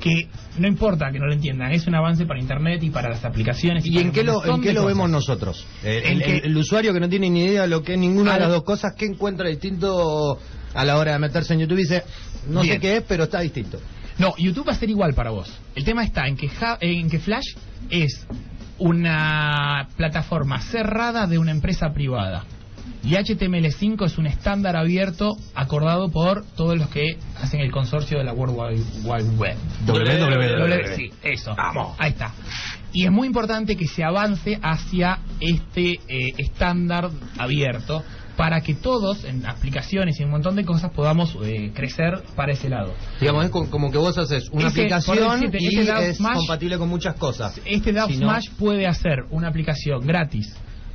que 0.00 0.28
no 0.58 0.66
importa 0.66 1.12
que 1.12 1.18
no 1.20 1.26
lo 1.26 1.32
entiendan, 1.32 1.70
es 1.72 1.86
un 1.86 1.94
avance 1.94 2.26
para 2.26 2.40
Internet 2.40 2.82
y 2.82 2.90
para 2.90 3.08
las 3.10 3.24
aplicaciones. 3.24 3.86
¿Y 3.86 3.90
para 3.94 4.06
en 4.06 4.12
qué 4.12 4.24
lo, 4.24 4.44
en 4.44 4.60
qué 4.60 4.72
lo 4.72 4.84
vemos 4.86 5.08
nosotros? 5.08 5.64
El, 5.84 6.04
En 6.04 6.12
el- 6.12 6.22
que- 6.24 6.36
el 6.46 6.56
usuario 6.56 6.92
que 6.92 7.00
no 7.00 7.08
tiene 7.08 7.30
ni 7.30 7.44
idea 7.44 7.62
de 7.62 7.68
lo 7.68 7.82
que 7.82 7.94
es 7.94 7.98
ninguna 7.98 8.30
de 8.32 8.36
Al- 8.36 8.42
las 8.42 8.50
dos 8.50 8.64
cosas, 8.64 8.94
¿qué 8.96 9.06
encuentra 9.06 9.48
distinto 9.48 10.38
a 10.74 10.84
la 10.84 10.98
hora 10.98 11.12
de 11.12 11.18
meterse 11.20 11.54
en 11.54 11.60
YouTube? 11.60 11.78
Y 11.78 11.82
dice, 11.82 12.02
no 12.48 12.62
Bien. 12.62 12.74
sé 12.74 12.80
qué 12.80 12.96
es, 12.96 13.04
pero 13.06 13.24
está 13.24 13.38
distinto. 13.40 13.78
No, 14.18 14.34
YouTube 14.38 14.66
va 14.68 14.72
a 14.72 14.76
ser 14.76 14.90
igual 14.90 15.14
para 15.14 15.30
vos. 15.30 15.52
El 15.74 15.84
tema 15.84 16.04
está 16.04 16.26
en 16.26 16.36
que, 16.36 16.48
Ja- 16.48 16.78
en 16.80 17.08
que 17.10 17.18
Flash 17.18 17.54
es 17.90 18.26
una 18.78 19.88
plataforma 19.96 20.60
cerrada 20.60 21.26
de 21.26 21.38
una 21.38 21.50
empresa 21.50 21.92
privada. 21.92 22.44
Y 23.02 23.12
HTML5 23.12 24.06
es 24.06 24.18
un 24.18 24.26
estándar 24.26 24.76
abierto 24.76 25.36
acordado 25.54 26.10
por 26.10 26.44
todos 26.56 26.78
los 26.78 26.88
que 26.88 27.18
hacen 27.40 27.60
el 27.60 27.70
consorcio 27.70 28.18
de 28.18 28.24
la 28.24 28.32
World 28.32 28.56
Wide, 28.56 28.84
Wide 29.04 29.36
Web. 29.36 29.56
www. 29.86 30.96
Sí, 30.96 31.10
eso. 31.22 31.54
Vamos. 31.54 31.96
Ahí 31.98 32.10
está. 32.10 32.32
Y 32.92 33.04
es 33.04 33.10
muy 33.10 33.26
importante 33.26 33.76
que 33.76 33.86
se 33.86 34.04
avance 34.04 34.58
hacia 34.62 35.18
este 35.40 36.00
eh, 36.08 36.32
estándar 36.38 37.10
abierto 37.36 38.02
para 38.36 38.60
que 38.62 38.74
todos 38.74 39.24
en 39.24 39.46
aplicaciones 39.46 40.18
y 40.18 40.24
un 40.24 40.30
montón 40.30 40.56
de 40.56 40.64
cosas 40.64 40.90
podamos 40.92 41.36
eh, 41.44 41.70
crecer 41.74 42.22
para 42.34 42.52
ese 42.52 42.68
lado. 42.68 42.92
Digamos, 43.20 43.44
es 43.44 43.50
co- 43.50 43.70
como 43.70 43.90
que 43.92 43.98
vos 43.98 44.16
haces 44.18 44.48
una 44.50 44.68
Ese, 44.68 44.80
aplicación 44.80 45.40
decirte, 45.40 45.58
y 45.60 45.76
Dub 45.86 45.96
es 45.98 46.18
Smash- 46.20 46.34
compatible 46.38 46.78
con 46.78 46.88
muchas 46.88 47.14
cosas. 47.14 47.60
Este 47.64 47.92
DAO 47.92 48.08
Si 48.08 48.16
no- 48.16 48.28
Smash 48.28 48.50
puede 48.58 48.86
hacer 48.86 49.24
una 49.30 49.48
aplicación 49.48 50.06
gratis, 50.06 50.54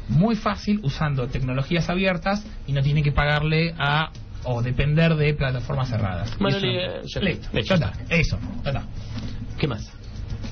muy 0.09 0.35
fácil, 0.35 0.79
usando 0.83 1.27
tecnologías 1.27 1.89
abiertas 1.89 2.43
y 2.67 2.73
no 2.73 2.81
tiene 2.81 3.03
que 3.03 3.11
pagarle 3.11 3.73
a 3.77 4.09
o 4.43 4.61
depender 4.61 5.15
de 5.15 5.33
plataformas 5.33 5.89
cerradas. 5.89 6.31
Bueno, 6.39 6.57
Eso- 6.57 6.65
eh, 6.65 7.01
ya- 7.13 7.21
Listo, 7.21 7.49
listo. 7.53 7.75
ya 7.75 7.85
está. 7.87 7.93
Eso, 8.15 8.39
ya 8.63 8.69
está. 8.71 8.83
¿Qué 9.57 9.67
más? 9.67 9.91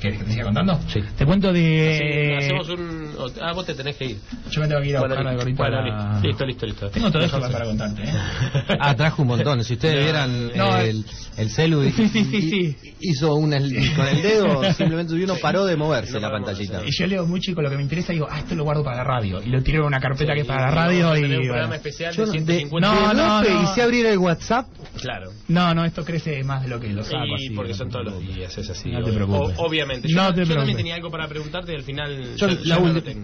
¿Querés 0.01 0.19
que 0.19 0.25
te 0.25 0.31
siga 0.31 0.43
contando? 0.45 0.79
Sí. 0.93 0.99
Te 1.17 1.25
cuento 1.25 1.53
Sí, 1.53 1.59
de... 1.59 2.35
hacemos 2.37 2.69
un. 2.69 3.07
Ah, 3.41 3.53
vos 3.53 3.65
te 3.65 3.73
tenés 3.73 3.95
que 3.97 4.05
ir. 4.05 4.17
Yo 4.51 4.61
me 4.61 4.67
tengo 4.67 4.81
que 4.81 4.89
ir 4.89 4.97
a 4.97 4.99
Bueno, 4.99 5.15
buscar 5.15 5.27
al 5.27 5.33
listo, 5.37 5.43
gorrito 5.43 5.63
bueno, 5.63 5.81
la- 5.97 6.19
listo, 6.21 6.45
listo, 6.45 6.65
listo. 6.65 6.89
Tengo 6.89 7.11
todo 7.11 7.21
Dejá 7.23 7.39
para 7.39 7.65
contarte, 7.65 8.03
¿eh? 8.03 8.07
Ah, 8.79 8.95
trajo 8.95 9.21
un 9.23 9.27
montón. 9.29 9.63
Si 9.63 9.73
ustedes 9.73 9.95
No, 9.95 10.01
vieran 10.03 10.51
no, 10.55 10.77
el, 10.77 11.03
el 11.37 11.49
celu 11.49 11.83
y- 11.83 11.91
Sí, 11.91 12.07
sí, 12.09 12.23
sí, 12.25 12.37
y- 12.37 12.49
sí. 12.73 12.93
hizo 13.01 13.33
un 13.35 13.53
el- 13.53 13.93
con 13.95 14.07
el 14.07 14.21
dedo, 14.21 14.63
simplemente 14.73 15.13
uno 15.15 15.35
paró 15.41 15.65
de 15.65 15.75
moverse 15.75 16.13
No 16.13 16.19
la 16.19 16.31
pantallita. 16.31 16.81
Y 16.85 16.91
yo 16.91 17.07
leo 17.07 17.25
muy 17.25 17.39
chico 17.39 17.61
lo 17.61 17.69
que 17.69 17.75
me 17.77 17.81
interesa 17.83 18.11
y 18.13 18.15
digo, 18.17 18.27
ah, 18.29 18.39
esto 18.39 18.55
lo 18.55 18.63
guardo 18.63 18.83
para 18.83 18.97
la 18.97 19.03
radio. 19.03 19.41
Y 19.43 19.49
lo 19.49 19.61
tiro 19.63 19.79
en 19.81 19.87
una 19.87 19.99
carpeta 19.99 20.33
que 20.33 20.41
es 20.41 20.47
para 20.47 20.69
la 20.69 20.71
radio 20.71 21.15
y... 21.17 21.23
un 21.23 21.29
bueno. 21.29 21.43
programa 21.45 21.75
especial 21.75 22.13
Yo 22.13 22.21
de 22.21 22.27
no- 22.27 22.31
150 22.33 22.87
no, 22.87 23.07
de 23.09 23.15
no, 23.15 23.41
no. 23.61 23.63
hice 23.63 23.81
abrir 23.81 24.05
el 24.05 24.17
WhatsApp. 24.19 24.67
Claro. 25.01 25.31
No, 25.47 25.73
no, 25.73 25.85
esto 25.85 26.03
crece 26.05 26.43
más 26.43 26.61
de 26.63 26.69
lo 26.69 26.79
que 26.79 26.89
lo 26.89 27.03
saco. 27.03 27.25
Y 27.25 27.33
así, 27.33 27.49
porque 27.55 27.73
son 27.73 27.89
todos 27.89 28.05
los 28.05 28.19
días, 28.19 28.57
es 28.57 28.69
así. 28.69 28.89
No 28.91 29.03
te 29.03 29.11
preocupes. 29.11 29.57
o- 29.57 29.63
obviamente. 29.87 30.07
Yo, 30.09 30.15
No 30.21 30.33
te 30.33 30.45
yo 30.45 30.55
también 30.55 30.77
tenía 30.77 30.95
algo 30.95 31.09
para 31.09 31.27
preguntarte 31.27 31.71
y 31.71 31.75
al 31.75 31.83
final. 31.83 32.35
Yo 32.35 32.47
ya- 32.47 32.55
la 32.63 32.79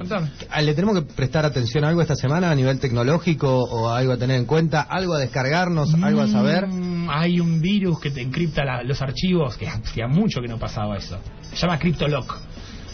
ya 0.05 0.19
no. 0.19 0.29
Ah, 0.49 0.61
¿Le 0.61 0.73
tenemos 0.73 0.95
que 0.99 1.13
prestar 1.13 1.45
atención 1.45 1.83
a 1.83 1.89
algo 1.89 2.01
esta 2.01 2.15
semana 2.15 2.51
a 2.51 2.55
nivel 2.55 2.79
tecnológico 2.79 3.49
o 3.63 3.89
algo 3.89 4.13
a 4.13 4.17
tener 4.17 4.37
en 4.37 4.45
cuenta? 4.45 4.81
¿Algo 4.81 5.13
a 5.13 5.19
descargarnos? 5.19 5.93
¿Algo 6.01 6.21
a 6.21 6.27
saber? 6.27 6.67
Mm, 6.67 7.09
hay 7.09 7.39
un 7.39 7.61
virus 7.61 7.99
que 7.99 8.11
te 8.11 8.21
encripta 8.21 8.63
la- 8.63 8.83
los 8.83 9.01
archivos, 9.01 9.57
que 9.57 9.67
hacía 9.67 10.07
mucho 10.07 10.41
que 10.41 10.47
no 10.47 10.57
pasaba 10.57 10.97
eso. 10.97 11.19
Se 11.53 11.57
llama 11.57 11.77
CryptoLock. 11.79 12.37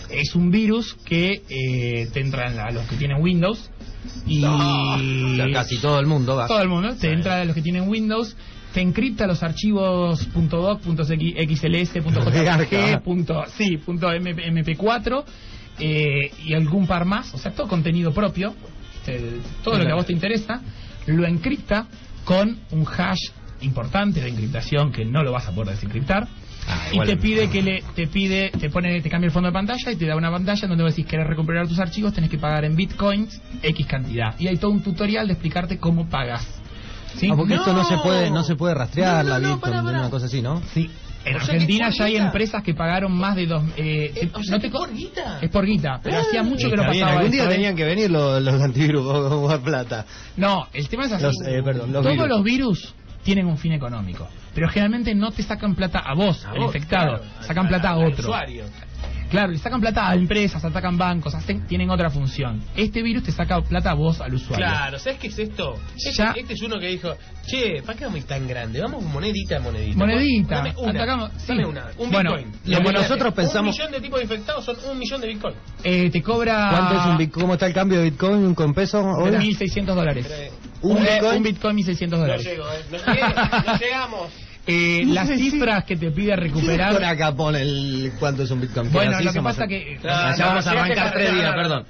Es 0.10 0.34
un 0.36 0.50
virus 0.50 0.96
que 1.06 1.44
eh, 1.50 2.08
te 2.12 2.20
entra 2.22 2.48
en 2.50 2.56
la- 2.58 2.66
a 2.66 2.72
los 2.72 2.86
que 2.88 2.96
tienen 2.96 3.22
Windows 3.22 3.70
y 4.26 4.44
O 4.44 5.36
sea, 5.36 5.46
casi 5.54 5.78
todo 5.78 6.00
el 6.00 6.08
mundo 6.08 6.36
va. 6.36 6.48
todo 6.48 6.62
el 6.62 6.70
mundo 6.70 6.96
te 6.96 7.12
entra 7.14 7.42
a 7.42 7.46
los 7.46 7.54
que 7.56 7.62
tienen 7.62 7.88
Windows 7.88 8.36
te 8.74 8.82
encripta 8.82 9.26
los 9.28 9.42
archivos 9.44 10.28
.doc, 10.34 10.82
.xls, 10.84 11.94
.jpg, 11.94 13.02
punto- 13.04 13.44
sí, 13.58 13.78
punto 13.78 14.12
MP- 14.12 14.52
.mp4 14.52 15.24
eh, 15.80 16.32
y 16.46 16.54
algún 16.54 16.86
par 16.88 17.06
más, 17.06 17.34
o 17.34 17.38
sea, 17.38 17.52
todo 17.52 17.68
contenido 17.68 18.12
propio, 18.14 18.54
te- 19.06 19.40
todo 19.64 19.78
lo 19.78 19.86
que 19.86 19.92
a 19.92 19.96
vos 19.96 20.06
te 20.06 20.14
interesa, 20.14 20.62
lo 21.08 21.26
encripta 21.26 21.88
con 22.26 22.58
un 22.72 22.86
hash 22.86 23.30
importante 23.62 24.22
de 24.22 24.30
encriptación 24.30 24.92
que 24.92 25.04
no 25.06 25.24
lo 25.24 25.32
vas 25.32 25.48
a 25.48 25.52
poder 25.52 25.76
desencriptar. 25.76 26.28
y 26.92 26.94
igual- 26.96 27.08
te 27.08 27.18
pide 27.18 27.50
que 27.50 27.62
le 27.64 27.84
te 27.96 28.06
pide 28.08 28.52
te 28.52 28.70
pone 28.70 29.02
te 29.02 29.10
cambia 29.10 29.26
el 29.28 29.32
fondo 29.32 29.48
de 29.48 29.54
pantalla 29.54 29.92
y 29.92 29.96
te 29.96 30.06
da 30.06 30.16
una 30.16 30.30
pantalla 30.30 30.68
donde 30.68 30.84
vos 30.84 30.96
decís 30.96 31.10
querés 31.10 31.26
recuperar 31.26 31.68
tus 31.68 31.80
archivos 31.80 32.14
tenés 32.14 32.30
que 32.30 32.38
pagar 32.38 32.64
en 32.64 32.76
bitcoins 32.76 33.42
x 33.64 33.86
cantidad 33.88 34.36
y 34.40 34.48
hay 34.48 34.58
todo 34.58 34.70
un 34.72 34.82
tutorial 34.84 35.26
de 35.28 35.34
explicarte 35.34 35.80
cómo 35.80 36.08
pagas 36.10 36.59
¿Sí? 37.18 37.30
Ah, 37.32 37.36
porque 37.36 37.56
esto 37.56 37.74
no 37.74 37.84
se 37.86 37.98
puede 37.98 38.30
no 38.30 38.44
se 38.44 38.56
puede 38.56 38.74
rastrear 38.76 39.26
No, 39.26 39.32
no, 39.34 39.40
la 39.40 39.54
Bitcoin 39.56 39.78
una 39.80 40.10
cosa 40.10 40.26
así, 40.28 40.42
¿no? 40.42 40.62
Sí. 40.74 40.90
En 41.26 41.36
O 41.36 41.40
sea 41.40 41.48
que 41.50 41.54
Argentina 41.56 41.90
ya 41.90 42.06
hay 42.06 42.16
empresas 42.16 42.64
que 42.64 42.74
pagaron 42.74 43.12
más 43.12 43.36
de 43.36 43.46
dos. 43.46 43.62
Eh, 43.76 44.14
Eh, 44.16 44.30
o 44.34 44.42
sea 44.42 44.56
no 44.56 44.62
te 44.62 44.72
co- 44.72 44.80
por 44.80 44.94
guita. 44.94 45.40
Es 45.42 45.50
por 45.50 45.66
guita, 45.66 46.00
pero 46.02 46.20
hacía 46.20 46.44
mucho 46.44 46.70
que 46.70 46.78
no 46.78 46.84
bien, 46.90 47.04
pasaba 47.04 47.18
algún 47.20 47.32
día 47.32 47.44
¿eh? 47.44 47.48
tenían 47.50 47.76
que 47.76 47.84
venir 47.84 48.10
los, 48.10 48.42
los 48.42 48.62
antivirus 48.62 49.06
o 49.06 49.44
o 49.54 49.62
plata. 49.62 50.06
No, 50.38 50.68
el 50.72 50.88
tema 50.88 51.06
es 51.06 51.12
así. 51.14 51.24
Los, 51.24 51.36
eh, 51.46 51.62
perdón, 51.64 51.92
los 51.92 52.04
Todos 52.04 52.16
virus. 52.16 52.30
los 52.30 52.44
virus 52.44 52.94
tienen 53.24 53.48
un 53.48 53.58
fin 53.58 53.74
económico, 53.74 54.28
pero 54.56 54.70
generalmente 54.70 55.14
no 55.14 55.32
te 55.32 55.44
sacan 55.44 55.76
plata 55.76 56.00
a 56.00 56.14
vos, 56.16 56.46
A 56.46 56.54
el 56.54 56.60
vos, 56.60 56.68
infectado, 56.74 57.18
claro, 57.20 57.24
sacan 57.42 57.66
al- 57.66 57.70
plata 57.70 57.90
a 57.90 57.94
al 57.94 58.06
otro. 58.06 58.24
usuario. 58.24 58.64
Claro, 59.30 59.52
le 59.52 59.58
sacan 59.60 59.80
plata 59.80 60.10
a 60.10 60.16
empresas, 60.16 60.64
atacan 60.66 60.98
bancos, 60.98 61.36
hacen, 61.36 61.68
tienen 61.68 61.90
otra 61.90 62.10
función. 62.10 62.64
Este 62.76 63.02
virus 63.04 63.24
te 63.24 63.32
saca 63.32 63.62
plata 63.62 63.92
a 63.92 63.94
vos, 63.94 64.20
al 64.22 64.34
usuario. 64.34 64.66
Claro, 64.66 64.98
¿sabes 65.00 65.20
qué 65.20 65.28
es 65.28 65.38
esto? 65.40 65.76
Este, 65.96 66.12
Ya- 66.14 66.34
este 66.36 66.54
es 66.54 66.62
uno 66.64 66.80
que 66.80 66.88
dijo, 66.88 67.16
che, 67.46 67.82
¿para 67.86 67.98
qué 67.98 68.06
vamos 68.06 68.16
a 68.16 68.20
ir 68.22 68.26
tan 68.26 68.48
grande? 68.48 68.82
Vamos 68.82 69.04
monedita 69.04 69.58
a 69.58 69.60
monedita. 69.60 69.98
Monedita. 69.98 70.56
Dame 70.56 70.74
una. 70.78 70.92
Atacamos- 70.92 71.32
sí. 71.38 71.46
Dame 71.50 71.66
una. 71.66 71.86
Un 71.98 72.10
Bueno, 72.12 72.36
bitcoin. 72.38 72.56
lo 72.66 72.82
que 72.84 72.94
nosotros 72.94 73.34
pensamos- 73.36 73.76
Un 73.76 73.80
millón 73.80 73.92
de 73.92 74.02
tipos 74.02 74.22
infectados 74.22 74.66
son 74.66 74.78
un 74.92 74.98
millón 75.00 75.22
de 75.22 75.28
bitcoin. 75.28 75.56
Eh, 75.84 76.10
te 76.10 76.22
cobra... 76.24 76.70
¿Cuánto 76.72 77.00
es 77.00 77.06
un 77.06 77.18
Bitcoin? 77.18 77.42
¿Cómo 77.44 77.54
está 77.54 77.68
el 77.68 77.74
cambio 77.74 78.00
de 78.00 78.06
Bitcoin 78.10 78.56
con 78.56 78.74
peso 78.74 79.00
hoy? 79.02 79.32
1.600 79.32 79.96
dólares. 79.96 80.26
Eh, 80.30 80.52
¿Un 80.82 80.98
Eh, 80.98 81.02
Bitcoin? 81.14 81.38
Un 81.38 81.44
Bitcoin 81.44 81.76
1.600 81.78 82.10
No 82.10 82.18
dólares. 82.18 82.46
llego, 82.46 82.64
¿eh? 82.66 82.86
No, 82.92 82.98
llegué, 83.14 83.34
no 83.68 83.78
llegamos. 83.78 84.32
Eh, 84.72 85.04
las 85.08 85.28
cifras 85.28 85.84
que 85.84 85.98
te 85.98 86.12
pide 86.12 86.36
recuperar... 86.36 87.04
Acá 87.04 87.36
pone 87.36 87.62
el 87.62 88.12
cuánto 88.20 88.44
es 88.44 88.52
un 88.52 88.62
Bitcoin. 88.62 88.92
Bueno, 88.92 89.16
Así 89.16 89.24
lo 89.26 89.34
que 89.34 89.42
pasa 89.42 89.66
que... 89.68 89.98
Claro, 90.00 90.38
ya 90.38 90.46
vamos 90.46 90.68
a 90.68 90.72
arrancar 90.72 91.12
tres 91.12 91.34
días, 91.34 91.54
perdón. 91.56 91.86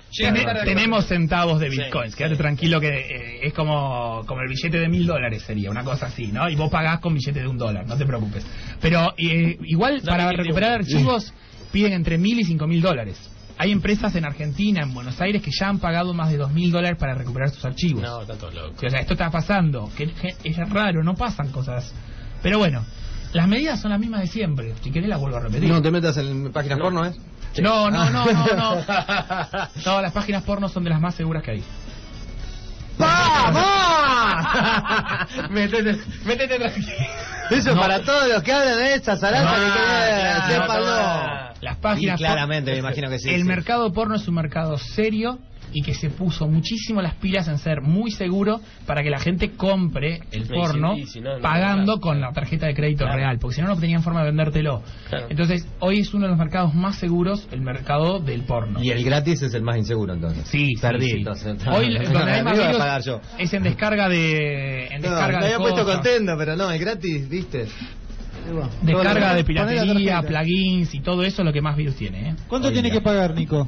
Tenemos 0.63 1.05
centavos 1.05 1.59
de 1.59 1.69
bitcoins, 1.69 2.13
sí. 2.13 2.17
quédate 2.17 2.37
tranquilo 2.37 2.79
que 2.79 2.87
eh, 2.87 3.39
es 3.47 3.53
como, 3.53 4.23
como 4.25 4.41
el 4.41 4.47
billete 4.47 4.79
de 4.79 4.87
mil 4.87 5.05
dólares 5.05 5.43
sería, 5.43 5.69
una 5.69 5.83
cosa 5.83 6.05
así, 6.05 6.27
¿no? 6.27 6.49
Y 6.49 6.55
vos 6.55 6.69
pagás 6.69 6.99
con 6.99 7.13
billete 7.13 7.41
de 7.41 7.47
un 7.47 7.57
dólar, 7.57 7.85
no 7.85 7.97
te 7.97 8.05
preocupes. 8.05 8.45
Pero 8.79 9.13
eh, 9.17 9.57
igual 9.65 10.01
para 10.05 10.29
que 10.29 10.37
recuperar 10.37 10.79
archivos 10.79 11.33
piden 11.73 11.91
entre 11.93 12.17
mil 12.17 12.39
y 12.39 12.45
cinco 12.45 12.65
mil 12.65 12.81
dólares. 12.81 13.29
hay 13.57 13.73
empresas 13.73 14.15
en 14.15 14.23
Argentina, 14.23 14.83
en 14.83 14.93
Buenos 14.93 15.19
Aires, 15.19 15.41
que 15.43 15.51
ya 15.51 15.67
han 15.67 15.79
pagado 15.79 16.13
más 16.13 16.31
de 16.31 16.37
dos 16.37 16.51
mil 16.53 16.71
dólares 16.71 16.97
para 16.97 17.13
recuperar 17.13 17.49
sus 17.49 17.65
archivos. 17.65 18.01
No, 18.01 18.19
tanto 18.25 18.49
loco. 18.49 18.73
O 18.85 18.89
sea, 18.89 19.01
esto 19.01 19.13
está 19.13 19.29
pasando, 19.29 19.91
que 19.97 20.07
que 20.07 20.33
es 20.45 20.69
raro, 20.69 21.03
no 21.03 21.13
pasan 21.13 21.51
cosas. 21.51 21.93
Pero 22.41 22.57
bueno, 22.59 22.83
las 23.33 23.47
medidas 23.47 23.79
son 23.81 23.91
las 23.91 23.99
mismas 23.99 24.21
de 24.21 24.27
siempre. 24.27 24.73
Si 24.81 24.91
querés 24.91 25.09
las 25.09 25.19
vuelvo 25.19 25.37
a 25.37 25.41
repetir. 25.41 25.69
No 25.69 25.81
te 25.81 25.91
metas 25.91 26.17
en 26.17 26.51
páginas 26.51 26.79
porno, 26.79 27.05
¿eh? 27.05 27.13
No, 27.61 27.89
no, 27.89 28.09
no, 28.09 28.25
no, 28.25 28.55
no. 28.55 28.75
No, 29.85 30.01
las 30.01 30.11
páginas 30.11 30.43
porno 30.43 30.69
son 30.69 30.83
de 30.83 30.89
las 30.91 31.01
más 31.01 31.15
seguras 31.15 31.43
que 31.43 31.51
hay. 31.51 31.63
¡Vamos! 32.97 33.63
métete, 35.49 35.97
métete 36.25 36.57
tranquilo. 36.59 36.87
Eso 37.49 37.73
No. 37.73 37.81
para 37.81 38.01
todos 38.03 38.27
los 38.27 38.43
que 38.43 38.51
hablan 38.53 38.77
de 38.77 38.93
esta 38.93 39.15
salada, 39.15 39.45
No, 39.45 39.55
que 39.55 39.71
claro, 40.65 40.85
no. 40.85 41.49
Las 41.61 41.77
páginas 41.77 42.19
Y 42.19 42.23
claramente, 42.23 42.71
me 42.71 42.77
imagino 42.77 43.09
que 43.09 43.19
sí. 43.19 43.29
El 43.29 43.41
sí. 43.41 43.47
mercado 43.47 43.91
porno 43.93 44.15
es 44.15 44.27
un 44.27 44.35
mercado 44.35 44.77
serio 44.77 45.39
y 45.73 45.81
que 45.81 45.93
se 45.93 46.09
puso 46.09 46.47
muchísimo 46.47 47.01
las 47.01 47.15
pilas 47.15 47.47
en 47.47 47.57
ser 47.57 47.81
muy 47.81 48.11
seguro 48.11 48.59
para 48.85 49.03
que 49.03 49.09
la 49.09 49.19
gente 49.19 49.51
compre 49.51 50.21
el 50.31 50.45
Sí, 50.45 50.53
porno 50.53 50.95
sí, 50.95 51.05
sí, 51.07 51.21
no, 51.21 51.35
no, 51.35 51.41
pagando 51.41 51.93
claro. 51.93 51.99
con 52.01 52.21
la 52.21 52.31
tarjeta 52.31 52.67
de 52.67 52.73
crédito 52.73 53.05
Claro. 53.05 53.17
real, 53.19 53.39
porque 53.39 53.55
si 53.55 53.61
no, 53.61 53.67
no 53.67 53.77
tenían 53.77 54.01
forma 54.03 54.21
de 54.21 54.27
vendértelo. 54.27 54.81
Claro. 55.09 55.27
Entonces, 55.29 55.67
hoy 55.79 55.99
es 55.99 56.13
uno 56.13 56.25
de 56.25 56.29
los 56.29 56.37
mercados 56.39 56.73
más 56.73 56.97
seguros, 56.97 57.47
el 57.51 57.61
mercado 57.61 58.19
del 58.19 58.41
porno. 58.43 58.81
Y 58.83 58.89
el 58.91 59.03
gratis 59.03 59.41
es 59.41 59.53
el 59.53 59.61
más 59.63 59.77
inseguro, 59.77 60.13
entonces. 60.13 60.47
Sí, 60.47 60.73
Perdí, 60.81 61.05
sí, 61.05 61.11
sí. 61.11 61.17
entonces. 61.17 61.57
Hoy 61.67 61.93
donde 61.93 62.31
hay 62.31 62.43
más 62.43 62.53
iba 62.55 62.63
a 62.63 62.67
virus 62.67 62.77
pagar 62.79 63.01
yo. 63.03 63.21
es 63.37 63.53
en 63.53 63.63
descarga 63.63 64.09
de 64.09 64.87
en 64.87 65.01
descarga 65.01 65.39
me 65.39 65.45
de 65.47 65.53
había 65.53 65.57
puesto 65.57 65.85
contento, 65.85 66.33
pero 66.37 66.55
no, 66.55 66.71
el 66.71 66.79
gratis, 66.79 67.29
¿viste? 67.29 67.67
Descarga 68.81 69.35
de 69.35 69.43
piratería, 69.43 70.21
plugins 70.23 70.93
y 70.95 71.01
todo 71.01 71.23
eso 71.23 71.41
es 71.41 71.45
lo 71.45 71.53
que 71.53 71.61
más 71.61 71.75
virus 71.77 71.95
tiene. 71.95 72.29
¿eh? 72.29 72.35
¿Cuánto 72.47 72.71
tiene 72.71 72.89
que 72.89 73.01
pagar, 73.01 73.35
Nico? 73.35 73.67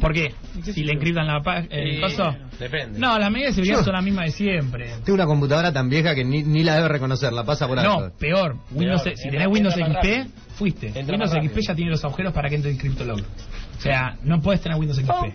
¿Por 0.00 0.12
qué? 0.12 0.34
Si 0.62 0.84
le 0.84 0.92
encriptan 0.92 1.26
la 1.26 1.40
pa- 1.42 1.58
el 1.70 2.02
Eh. 2.04 2.38
Depende. 2.58 2.98
No, 2.98 3.18
las 3.18 3.30
medidas 3.30 3.50
de 3.50 3.54
seguridad 3.62 3.78
Yo- 3.78 3.84
son 3.84 3.92
las 3.94 4.04
mismas 4.04 4.26
de 4.26 4.30
siempre. 4.32 4.90
Tengo 5.04 5.14
una 5.14 5.26
computadora 5.26 5.72
tan 5.72 5.88
vieja 5.88 6.14
que 6.14 6.24
ni, 6.24 6.42
ni 6.42 6.62
la 6.62 6.76
debe 6.76 6.88
reconocer, 6.88 7.32
la 7.32 7.44
pasa 7.44 7.66
por 7.66 7.78
alto. 7.78 8.00
No, 8.00 8.12
peor. 8.18 8.56
Windows, 8.72 9.02
Peor, 9.02 9.16
si 9.16 9.30
tenés 9.30 9.46
Windows 9.48 9.74
XP, 9.74 9.92
rápido. 9.94 10.24
fuiste. 10.56 10.86
Entra 10.94 11.16
Windows 11.16 11.32
XP 11.32 11.60
ya 11.66 11.74
tiene 11.74 11.90
los 11.90 12.04
agujeros 12.04 12.32
para 12.32 12.48
que 12.48 12.56
entre 12.56 12.70
el 12.72 12.78
CryptoLog. 12.78 13.20
O 13.20 13.80
sea, 13.80 14.16
no 14.22 14.40
puedes 14.40 14.60
tener 14.60 14.78
Windows 14.78 14.98
XP. 14.98 15.34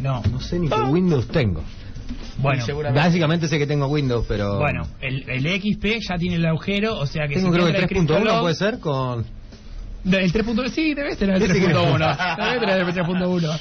No. 0.00 0.22
No 0.30 0.40
sé 0.40 0.58
ni 0.58 0.68
qué 0.68 0.74
Windows 0.80 1.28
tengo. 1.28 1.62
Bueno. 2.38 2.64
Básicamente 2.94 3.48
sé 3.48 3.58
que 3.58 3.66
tengo 3.66 3.86
Windows, 3.86 4.24
pero... 4.26 4.58
bueno, 4.58 4.86
el, 5.00 5.28
el 5.28 5.60
XP 5.60 6.00
ya 6.08 6.16
tiene 6.16 6.36
el 6.36 6.46
agujero, 6.46 6.98
o 6.98 7.06
sea 7.06 7.28
que 7.28 7.34
Tengo 7.34 7.48
si 7.48 7.52
creo 7.54 7.66
que 7.66 7.78
entra 7.78 7.88
3.1 7.88 8.06
CryptoLog- 8.24 8.40
puede 8.40 8.54
ser 8.54 8.78
con... 8.80 9.24
El 10.04 10.32
3.1, 10.32 10.68
sí, 10.70 10.94
debes 10.94 11.18
tener 11.18 11.36
el 11.36 11.42
Ese 11.42 11.52
que- 11.60 11.66
3.1. 11.74 12.36
Debes 12.36 12.60
tener 12.60 12.78
el 12.78 12.86
3.1. 12.86 13.60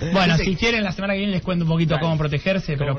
Bueno, 0.12 0.36
si 0.36 0.54
quieren, 0.56 0.84
la 0.84 0.92
semana 0.92 1.14
que 1.14 1.20
viene 1.20 1.32
les 1.32 1.42
cuento 1.42 1.64
un 1.64 1.70
poquito 1.70 1.96
cómo 1.98 2.18
protegerse, 2.18 2.76
pero 2.76 2.96